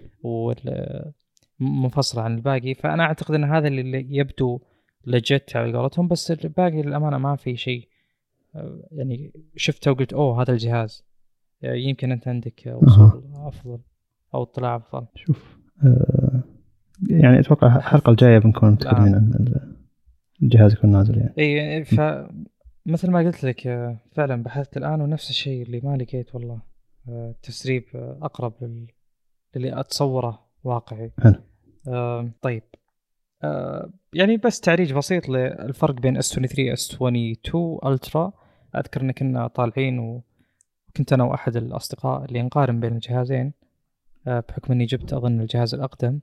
[1.60, 2.74] ومنفصله عن الباقي.
[2.74, 4.60] فأنا أعتقد إن هذا اللي يبدو
[5.06, 7.88] لجت على قولتهم بس الباقي للأمانة ما في شيء
[8.92, 11.05] يعني شفته وقلت أوه هذا الجهاز.
[11.74, 13.78] يمكن أنت عندك وصول أفضل
[14.34, 15.06] أو اطلاع أفضل.
[15.14, 16.42] شوف آه،
[17.10, 19.76] يعني أتوقع الحلقة الجاية بنكون متكلمين عن ال-
[20.42, 21.34] الجهاز يكون نازل يعني.
[21.38, 22.00] إي ف
[22.86, 26.60] مثل ما قلت لك آه، فعلا بحثت الآن ونفس الشيء اللي ما لقيت والله.
[27.08, 28.86] آه، تسريب آه، أقرب لل...
[29.56, 31.12] للي أتصوره واقعي.
[31.22, 31.34] حلو.
[32.42, 32.62] طيب.
[34.14, 38.32] يعني بس تعريج بسيط للفرق بين S 23 S 22 Ultra
[38.76, 40.22] أذكر ان كنا طالعين
[40.96, 43.52] وكنت أنا وأحد الأصدقاء اللي نقارن بين الجهازين
[44.26, 46.20] آه، بحكم إني جبت أظن الجهاز الأقدم.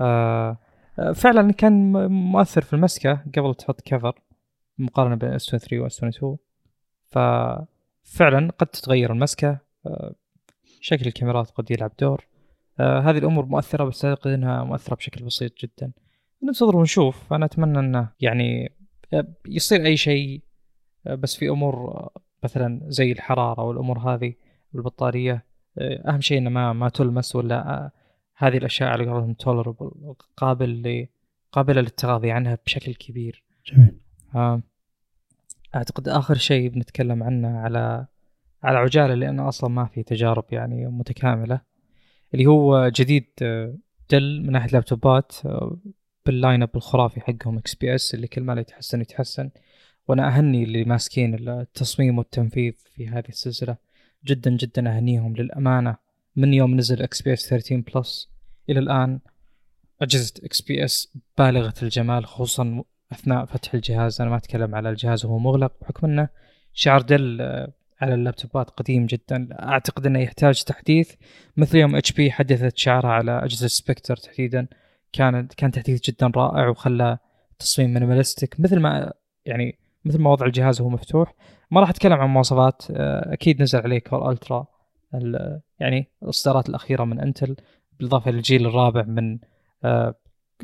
[0.00, 0.58] آه،
[0.98, 4.20] آه، فعلا كان مؤثر في المسكة قبل تحط كفر
[4.78, 6.38] مقارنة بين اس 23 واس 22
[7.06, 9.58] ففعلا قد تتغير المسكة
[10.80, 12.26] شكل الكاميرات قد يلعب دور.
[12.80, 15.92] هذه الأمور مؤثرة بس أعتقد إنها مؤثرة بشكل بسيط جدا.
[16.42, 17.32] ننتظر ونشوف.
[17.32, 18.72] أنا أتمنى إنه يعني
[19.46, 20.42] يصير أي شيء
[21.06, 22.08] بس في أمور
[22.42, 24.34] مثلا زي الحرارة والأمور هذه
[24.72, 25.44] والبطاريه
[25.78, 27.92] آه، أهم شيء إنه ما ما تلمس ولا آه،
[28.36, 31.06] هذه الأشياء على قولهم tolerable قابل
[31.52, 33.44] قابلة للتغاضي عنها بشكل كبير.
[33.66, 34.00] جميل.
[34.34, 34.62] آه،
[35.74, 38.06] أعتقد آخر شيء بنتكلم عنه على
[38.62, 41.60] على عجالة لأنه أصلا ما في تجارب يعني متكاملة
[42.34, 43.26] اللي هو جديد
[44.10, 45.76] Dell من ناحية لابتوبات آه،
[46.26, 49.50] بال line-up الخرافي حقهم XPS اللي كل ما يتحسن يتحسن.
[50.10, 53.76] وأنا اهني اللي ماسكين التصميم والتنفيذ في هذه السلسلة.
[54.24, 55.96] جدا جدا اهنيهم للأمانة.
[56.36, 58.30] من يوم نزل XPS 13 Plus
[58.70, 59.20] إلى الآن
[60.02, 64.20] أجهزة XPS بالغة الجمال خصوصا أثناء فتح الجهاز.
[64.20, 65.72] أنا ما أتكلم على الجهاز وهو مغلق.
[65.80, 66.28] بحكم إنه
[66.72, 69.48] شعار Dell آه، على اللابتوبات قديم جدا.
[69.52, 71.12] أعتقد إنه يحتاج تحديث.
[71.56, 74.66] مثل يوم HP حدثت شعارها على أجهزة Spectre تحديدا.
[75.12, 77.18] كان كان تحديث جدا رائع وخلى
[77.58, 79.12] تصميم minimalistic مثل ما
[79.46, 81.34] يعني مثل ما وضع الجهاز وهو مفتوح.
[81.70, 84.66] ما راح أتكلم عن مواصفات آه، أكيد نزل عليه Core Ultra
[85.80, 87.56] يعني الإصدارات الأخيرة من Intel
[87.98, 89.38] بالإضافة للجيل الرابع من
[89.84, 90.14] آه،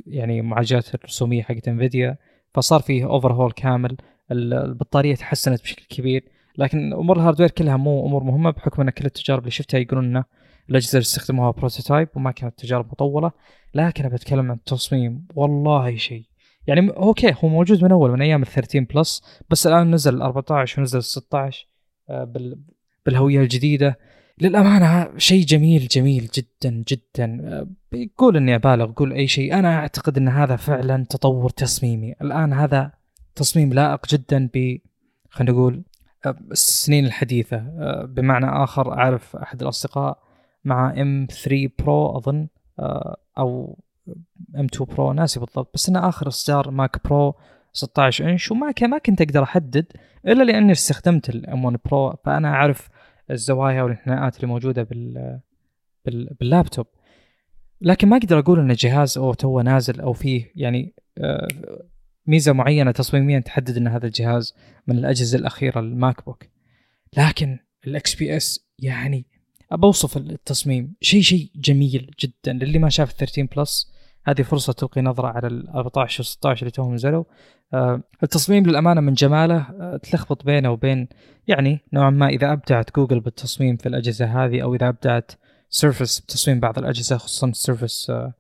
[0.06, 2.18] يعني معالجات الرسومية حقت Nvidia
[2.54, 3.96] فصار فيه overhaul كامل
[4.32, 6.28] البطارية تحسنت بشكل كبير.
[6.58, 10.16] لكن أمور ال hardware كلها مو أمور مهمة بحكم أن كل التجارب اللي شفتها يقولون
[10.16, 10.24] إن
[10.70, 13.32] الأجهزة اللي استخدموها prototype وما كانت تجارب مطولة.
[13.74, 16.24] لكن بتكلم عن التصميم والله شيء.
[16.66, 20.22] يعني أوكي هو موجود من أول من أيام ال 13 Plus بس الآن نزل ال
[20.22, 21.66] 14 ونزل ال 16
[22.08, 22.58] بال
[23.06, 23.98] بالهوية الجديدة.
[24.40, 27.66] للأمانة شيء جميل جميل جدا جدا.
[27.92, 29.58] بيقول إني أبالغ قول أي شيء.
[29.58, 32.12] أنا أعتقد إن هذا فعلا تطور تصميمي.
[32.22, 32.92] الآن هذا
[33.34, 34.78] تصميم لائق جدا ب
[35.30, 35.84] خلينا نقول
[36.52, 37.56] السنين الحديثة.
[37.56, 40.18] آه، بمعنى آخر أعرف أحد الأصدقاء
[40.64, 42.48] مع M3 Pro أظن
[42.78, 43.16] آه،
[44.08, 47.34] أو M2 Pro ناسي بالضبط بس أنه آخر إصدار Mac Pro
[47.72, 49.86] 16 إنش وما ما كنت أقدر أحدد
[50.26, 52.88] إلا لأني استخدمت ال M1 Pro فأنا أعرف
[53.30, 55.40] الزوايا والانحناءات اللي موجودة بال
[56.40, 56.86] باللابتوب.
[57.80, 61.48] لكن ما أقدر أقول إن الجهاز أو تو نازل أو فيه يعني آه،
[62.26, 64.54] ميزة معينة تصميميا تحدد إن هذا الجهاز
[64.86, 66.44] من الأجهزة الأخيرة ال MacBook
[67.16, 69.26] لكن ال XPS يعني
[69.72, 73.92] بوصف التصميم شيء شيء جميل جدا للي ما شاف 13 Plus
[74.28, 77.24] هذه فرصة تلقي نظرة على ال 14 و 16 اللي توهم نزلوا.
[77.74, 81.08] آه التصميم للأمانة من جماله آه تلخبط بينه وبين
[81.48, 85.32] يعني نوعا ما إذا أبدعت جوجل بالتصميم في الأجهزة هذه أو إذا أبدعت
[85.70, 88.32] Surface بتصميم بعض الأجهزة خصوصا Surface آه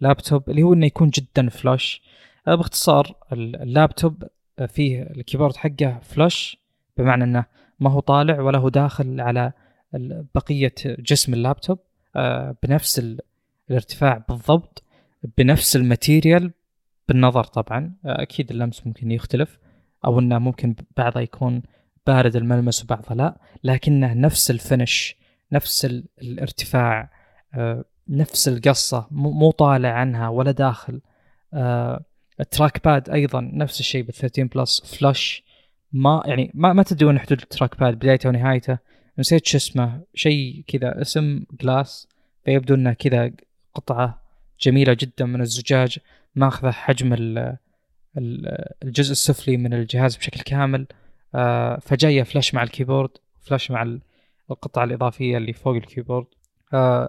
[0.00, 2.02] لابتوب اللي هو إنه يكون جدا flush.
[2.46, 4.24] باختصار اللابتوب
[4.68, 6.56] فيه الكيبورد حقه flush
[6.96, 7.44] بمعنى إنه
[7.80, 9.52] ما هو طالع ولا هو داخل على
[10.34, 11.78] بقية جسم اللابتوب.
[12.62, 13.18] بنفس
[13.70, 14.83] الارتفاع بالضبط.
[15.38, 16.52] بنفس ال material
[17.08, 17.92] بالنظر طبعا.
[18.04, 19.58] أكيد اللمس ممكن يختلف
[20.04, 21.62] أو إنه ممكن بعضها يكون
[22.06, 25.16] بارد الملمس وبعضها لا لكنه نفس ال finish
[25.52, 25.84] نفس
[26.22, 27.10] الارتفاع
[28.08, 31.00] نفس القصة مو طالع عنها ولا داخل.
[32.40, 35.44] ال trackpad أيضا نفس الشيء بال 13 Plus flush
[35.92, 38.78] ما يعني ما ما وين حدود ال trackpad بدايته ونهايته.
[39.18, 42.08] نسيت شو اسمه شيء كذا اسم glass
[42.44, 43.32] فيبدو إنه كذا
[43.74, 44.23] قطعة
[44.64, 45.98] جميلة جدا من الزجاج
[46.34, 47.14] ماخذة حجم
[48.84, 50.86] الجزء السفلي من الجهاز بشكل كامل
[51.34, 53.10] آه، فجاية flush مع الكيبورد
[53.42, 53.98] flush مع
[54.50, 56.26] القطعة الإضافية اللي فوق الكيبورد.
[56.74, 57.08] آه،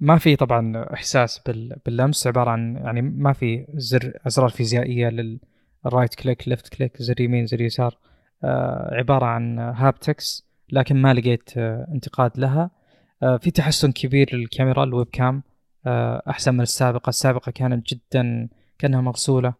[0.00, 1.40] ما في طبعا إحساس
[1.86, 7.20] باللمس عبارة عن يعني ما في زر أزرار فيزيائية لل right click left click زر
[7.20, 7.98] يمين زر يسار
[8.44, 11.58] آه عبارة عن haptics لكن ما لقيت
[11.92, 12.70] انتقاد لها.
[13.20, 15.42] في تحسن كبير للكاميرا ال webcam.
[16.28, 17.10] أحسن من السابقة.
[17.10, 18.48] السابقة كانت جدا
[18.78, 19.54] كأنها مغسولة.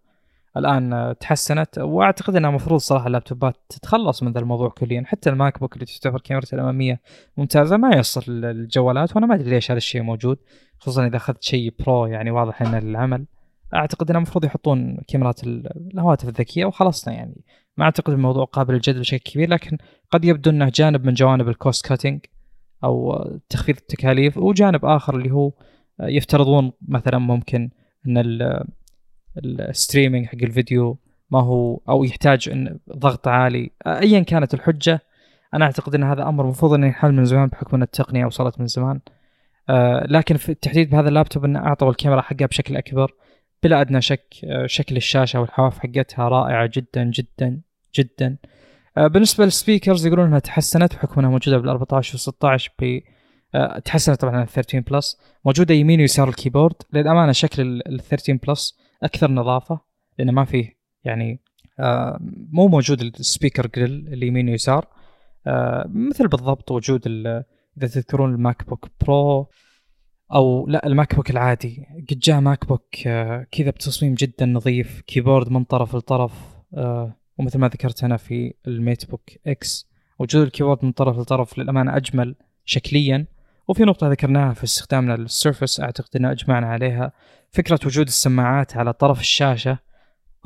[0.57, 5.03] الآن تحسنت وأعتقد إنها المفروض صراحة اللابتوبات تتخلص من ذا الموضوع كليا.
[5.07, 7.01] حتى ال MacBook اللي تعتبر كاميرته الأمامية
[7.37, 10.39] ممتازة ما يوصل للجوالات وأنا ما أدري ليش هذا الشيء موجود
[10.79, 13.27] خصوصا إذا أخذت شيء Pro يعني واضح انه للعمل
[13.75, 17.45] أعتقد إنه المفروض يحطون كاميرات الهواتف الذكية وخلصنا يعني.
[17.77, 19.79] ما أعتقد الموضوع قابل للجدل بشكل كبير لكن
[20.11, 22.21] قد يبدو إنه جانب من جوانب ال cost cutting
[22.85, 25.53] أو تخفيض التكاليف وجانب آخر اللي هو
[26.01, 27.71] يفترضون مثلا ممكن
[28.07, 28.19] إن
[29.45, 30.99] ال streaming حق الفيديو
[31.31, 33.71] ما هو أو يحتاج إن ضغط عالي.
[33.87, 35.01] ايا كانت الحجة
[35.55, 38.67] أنا أعتقد إن هذا أمر المفروض انه ينحل من زمان بحكم إن التقنية وصلت من
[38.67, 39.01] زمان.
[39.69, 43.15] آه لكن في التحديد بهذا اللابتوب انه أعطوا الكاميرا حقها بشكل أكبر
[43.63, 47.61] بلا أدنى شك آه شكل الشاشة والحواف حقتها رائعة جدا جدا
[47.95, 48.37] جدا.
[48.97, 52.85] آه بالنسبة لل speakers يقولون إنها تحسنت بحكم إنها موجودة بال 14 و 16 ب
[52.85, 53.01] آه
[53.85, 55.17] تحسنت طبعا ال 13 Plus.
[55.45, 56.75] موجودة يمين ويسار الكيبورد.
[56.93, 59.81] للأمانة شكل ال 13 Plus أكثر نظافة
[60.19, 61.41] لأنه ما فيه يعني
[61.81, 62.19] آه
[62.53, 64.87] مو موجود ال speaker grill اللي يمين ويسار.
[65.47, 69.51] آه مثل بالضبط وجود إذا تذكرون ال MacBook Pro
[70.35, 71.87] أو لا ال MacBook العادي.
[72.11, 76.33] قد جاء MacBook آه كذا بتصميم جدا نظيف كيبورد من طرف لطرف.
[76.75, 81.97] آه ومثل ما ذكرت أنا في ال MateBook X وجود الكيبورد من طرف لطرف للأمانة
[81.97, 82.35] أجمل
[82.65, 83.27] شكليا.
[83.69, 87.13] وفي نقطة ذكرناها في استخدامنا لل Surface أعتقد ان أجمعنا عليها.
[87.51, 89.79] فكرة وجود السماعات على طرف الشاشة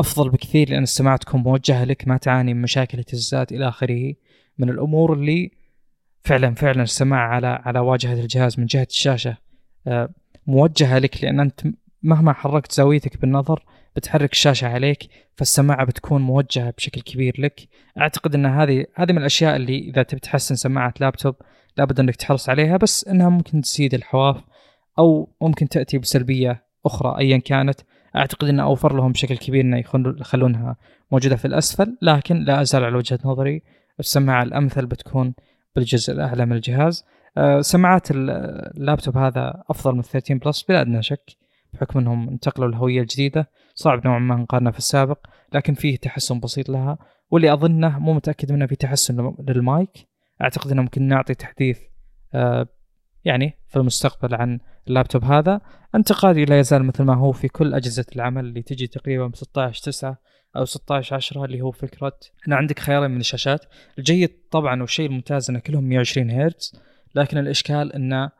[0.00, 4.14] أفضل بكثير لأن السماعه تكون موجهة لك ما تعاني من مشاكل اهتزازات إلى آخره.
[4.58, 5.50] من الأمور اللي
[6.24, 9.36] فعلا فعلا السماعة على على واجهة الجهاز من جهة الشاشة
[9.86, 10.08] آه،
[10.46, 11.60] موجهة لك لأن أنت
[12.02, 13.64] مهما حركت زاويتك بالنظر
[13.96, 17.68] بتحرك الشاشة عليك فالسماعة بتكون موجهة بشكل كبير لك.
[18.00, 21.34] أعتقد إن هذه هذه من الأشياء اللي إذا تبي تحسن سماعة لابتوب
[21.76, 24.44] لابد انك تحرص عليها بس إنها ممكن تزيد الحواف
[24.98, 27.80] أو ممكن تأتي بسلبية أخرى ايا كانت.
[28.16, 29.78] أعتقد إنه أوفر لهم بشكل كبير إنه
[30.20, 30.76] يخلونها
[31.12, 33.62] موجودة في الأسفل لكن لا أزال على وجهة نظري
[34.00, 35.34] السماعة الأمثل بتكون
[35.76, 37.04] بالجزء الأعلى من الجهاز.
[37.36, 41.36] أه سماعات اللابتوب هذا أفضل من 13 Plus بلا أدنى شك
[41.72, 46.68] بحكم إنهم انتقلوا الهويه الجديده صعب نوعا ما نقارنها في السابق لكن فيه تحسن بسيط
[46.68, 46.98] لها
[47.30, 50.11] واللي أظنه مو متأكد منه في تحسن للمايك.
[50.42, 51.78] أعتقد إنه ممكن نعطي تحديث
[52.34, 52.68] أه
[53.24, 54.58] يعني في المستقبل عن
[54.88, 55.60] اللابتوب هذا.
[55.94, 59.82] انتقادي لا يزال مثل ما هو في كل أجهزة العمل اللي تجي تقريبا ب 16
[59.82, 60.18] 9
[60.56, 63.64] أو 16 10 اللي هو فكرة أن عندك خيارين من الشاشات.
[63.98, 66.72] الجيد طبعا والشيء الممتاز أن كلهم 120 هرتز
[67.14, 68.30] لكن الإشكال أن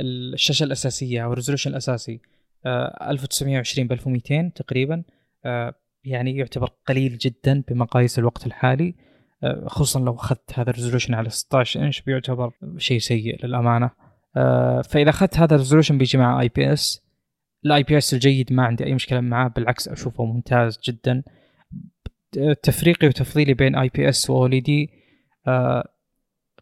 [0.00, 2.20] الشاشة الأساسية أو ال resolution الأساسي
[2.66, 5.02] 1920 ب 1200 تقريبا
[5.44, 5.74] آه،
[6.04, 8.88] يعني يعتبر قليل جدا بمقاييس الوقت الحالي.
[8.88, 9.07] آه،
[9.66, 13.90] خصوصا لو أخذت هذا ال resolution على 16 إنش بيعتبر شيء سيء للأمانة.
[14.36, 17.02] آه، فإذا أخذت هذا ال resolution بيجي مع IPS
[17.64, 21.22] ال IPS الجيد ما عندي أي مشكلة معاه بالعكس أشوفه ممتاز جدا.
[22.62, 24.90] تفريقي وتفضيلي بين IPS و OLED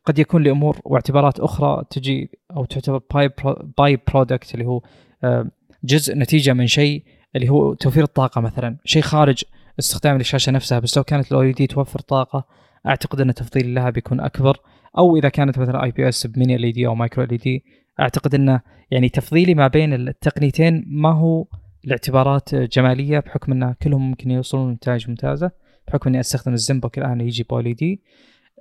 [0.05, 3.31] قد يكون لأمور واعتبارات أخرى تجي أو تعتبر by
[3.79, 4.83] byproduct اللي هو
[5.25, 5.51] آه،
[5.85, 7.05] جزء نتيجة من شيء
[7.37, 8.77] اللي هو توفير الطاقة مثلا.
[8.85, 9.45] شيء خارج
[9.79, 12.45] استخدام الشاشة نفسها بس لو كانت ال OLED توفر طاقة
[12.87, 14.57] أعتقد أن تفضيلي لها بيكون أكبر
[14.99, 17.65] أو إذا كانت مثلا اي بي اس بميني إل إي دي أو مايكرو إل دي
[18.01, 18.61] أعتقد انه
[18.91, 21.47] يعني تفضيلي ما بين التقنيتين ما هو
[21.85, 25.51] لاعتبارات جمالية بحكم أن كلهم ممكن يوصلون لنتائج ممتازة
[25.89, 28.03] بحكم أني أستخدم ال Zenbook الآن يجي ب OLED.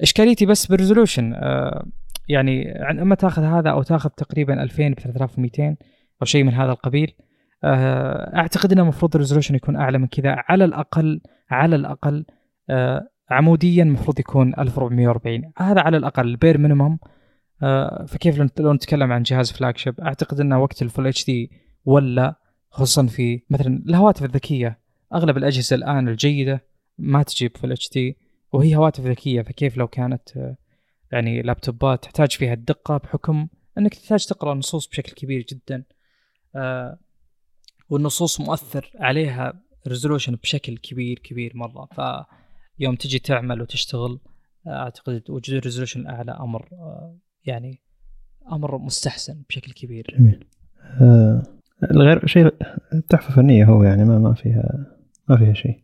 [0.01, 1.85] إشكاليتي بس بال resolution آه
[2.29, 2.71] يعني
[3.01, 5.67] أما تاخذ هذا أو تاخذ تقريبا 2000 ب 3200
[6.21, 7.15] أو شيء من هذا القبيل
[7.63, 12.25] آه أعتقد انه المفروض ال resolution يكون أعلى من كذا على الأقل على الأقل
[12.69, 16.57] آه عموديا المفروض يكون 1440 هذا على الأقل البير
[17.63, 21.51] آه فكيف لو نتكلم عن جهاز flagship أعتقد إنه وقت ال full HD
[21.85, 22.39] ولا
[22.69, 24.79] خصوصا في مثلا الهواتف الذكية
[25.13, 26.65] أغلب الأجهزة الآن الجيدة
[26.97, 28.17] ما تجيب full HD
[28.53, 30.57] وهي هواتف ذكية فكيف لو كانت آه
[31.11, 33.47] يعني لابتوبات تحتاج فيها الدقة بحكم
[33.77, 35.83] إنك تحتاج تقرأ نصوص بشكل كبير جدا.
[36.55, 36.99] آه
[37.89, 41.85] والنصوص مؤثر عليها resolution بشكل كبير كبير مرة.
[41.85, 42.01] ف
[42.79, 44.19] يوم تجي تعمل وتشتغل
[44.67, 46.69] أعتقد وجود ال resolution الاعلى أمر
[47.45, 47.81] يعني
[48.51, 50.15] أمر مستحسن بشكل كبير.
[50.19, 50.45] جميل.
[51.01, 51.43] آه
[51.91, 52.53] الغير شيء
[53.09, 54.85] تحفه فنيه هو يعني ما ما فيها
[55.29, 55.79] ما فيها شيء.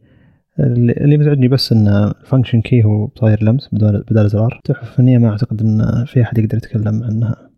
[0.60, 5.30] اللي مزعجني بس إن فانكشن كي هو صاير لمس بدل بدل زرار تحفه فنيه ما
[5.30, 7.50] أعتقد إن في أحد يقدر يتكلم عنها.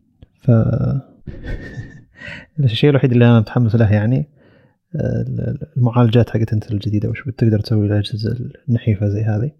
[0.42, 0.52] ف
[2.60, 4.30] الشيء الوحيد اللي أنا متحمس له يعني
[4.96, 8.38] المعالجات حقت انت الجديدة وش بتقدر تسوي الاجهزه
[8.70, 9.52] النحيفه زي هذه؟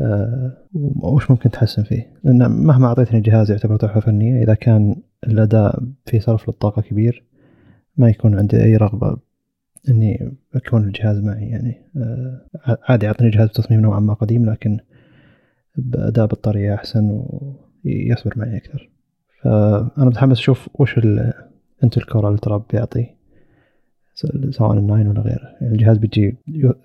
[0.00, 0.56] أه
[1.02, 4.96] وش ممكن تحسن فيه؟ لأن مهما أعطيتني جهاز يعتبر تحفة فنية إذا كان
[5.26, 7.24] الأداء في صرف للطاقة كبير
[7.96, 9.16] ما يكون عندي أي رغبة
[9.88, 11.82] إني أكون الجهاز معي يعني.
[11.96, 12.46] أه
[12.88, 14.78] عادي اعطني جهاز بتصميم نوعا ما قديم لكن
[15.76, 17.24] بأداء بطارية أحسن
[17.84, 18.90] ويصبر معي أكثر.
[19.42, 23.14] فأنا متحمس أشوف وش ال Intel Core Ultra بيعطي.
[24.50, 25.56] سواء ال nine ولا غيره.
[25.60, 26.36] يعني الجهاز بيجي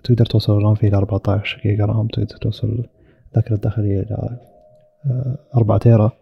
[0.04, 2.84] تقدر توصل الرام فيه إلى 14 جيجا رام تقدر توصل
[3.28, 4.38] الذاكرة الداخلية إلى
[5.56, 6.12] 4 آه، تيرا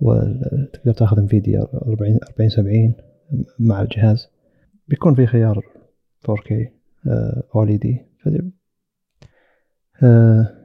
[0.00, 2.94] وتقدر تاخذ إنفيديا 40 40 70
[3.58, 4.28] مع الجهاز.
[4.88, 5.60] بيكون في خيار
[6.30, 6.52] 4K
[7.56, 7.86] OLED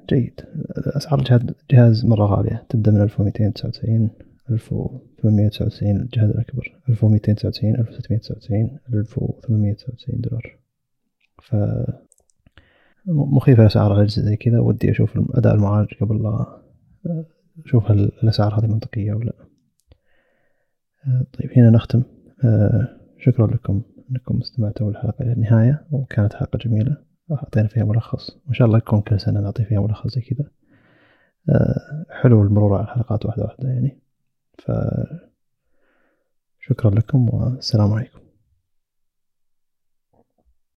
[0.09, 0.41] جيد.
[0.97, 1.19] أسعار
[1.71, 2.65] الجهاز مرة غالية.
[2.69, 4.09] تبدأ من 1299
[5.25, 6.79] 1899 الجهاز الأكبر.
[6.89, 10.59] 1299 1699 1899 دولار.
[11.43, 11.55] ف
[13.07, 14.59] مخيفة الأسعار على زي كذا.
[14.59, 16.61] ودي أشوف أداء المعالج قبل لا
[17.65, 19.33] أشوف هل الأسعار هذه منطقية أو لا.
[21.33, 22.03] طيب هنا نختم.
[23.17, 23.81] شكرا لكم
[24.11, 26.97] أنكم استمعتوا الحلقة إلى النهاية وكانت حلقة جميلة.
[27.31, 28.37] أعطينا فيها ملخص.
[28.45, 30.45] وإن شاء الله يكون كل سنة نعطي فيها ملخص زي كذا.
[32.09, 33.99] حلو المرور على الحلقات واحدة واحدة يعني.
[34.59, 35.29] فشكرا
[36.89, 38.28] لكم والسلام عليكم.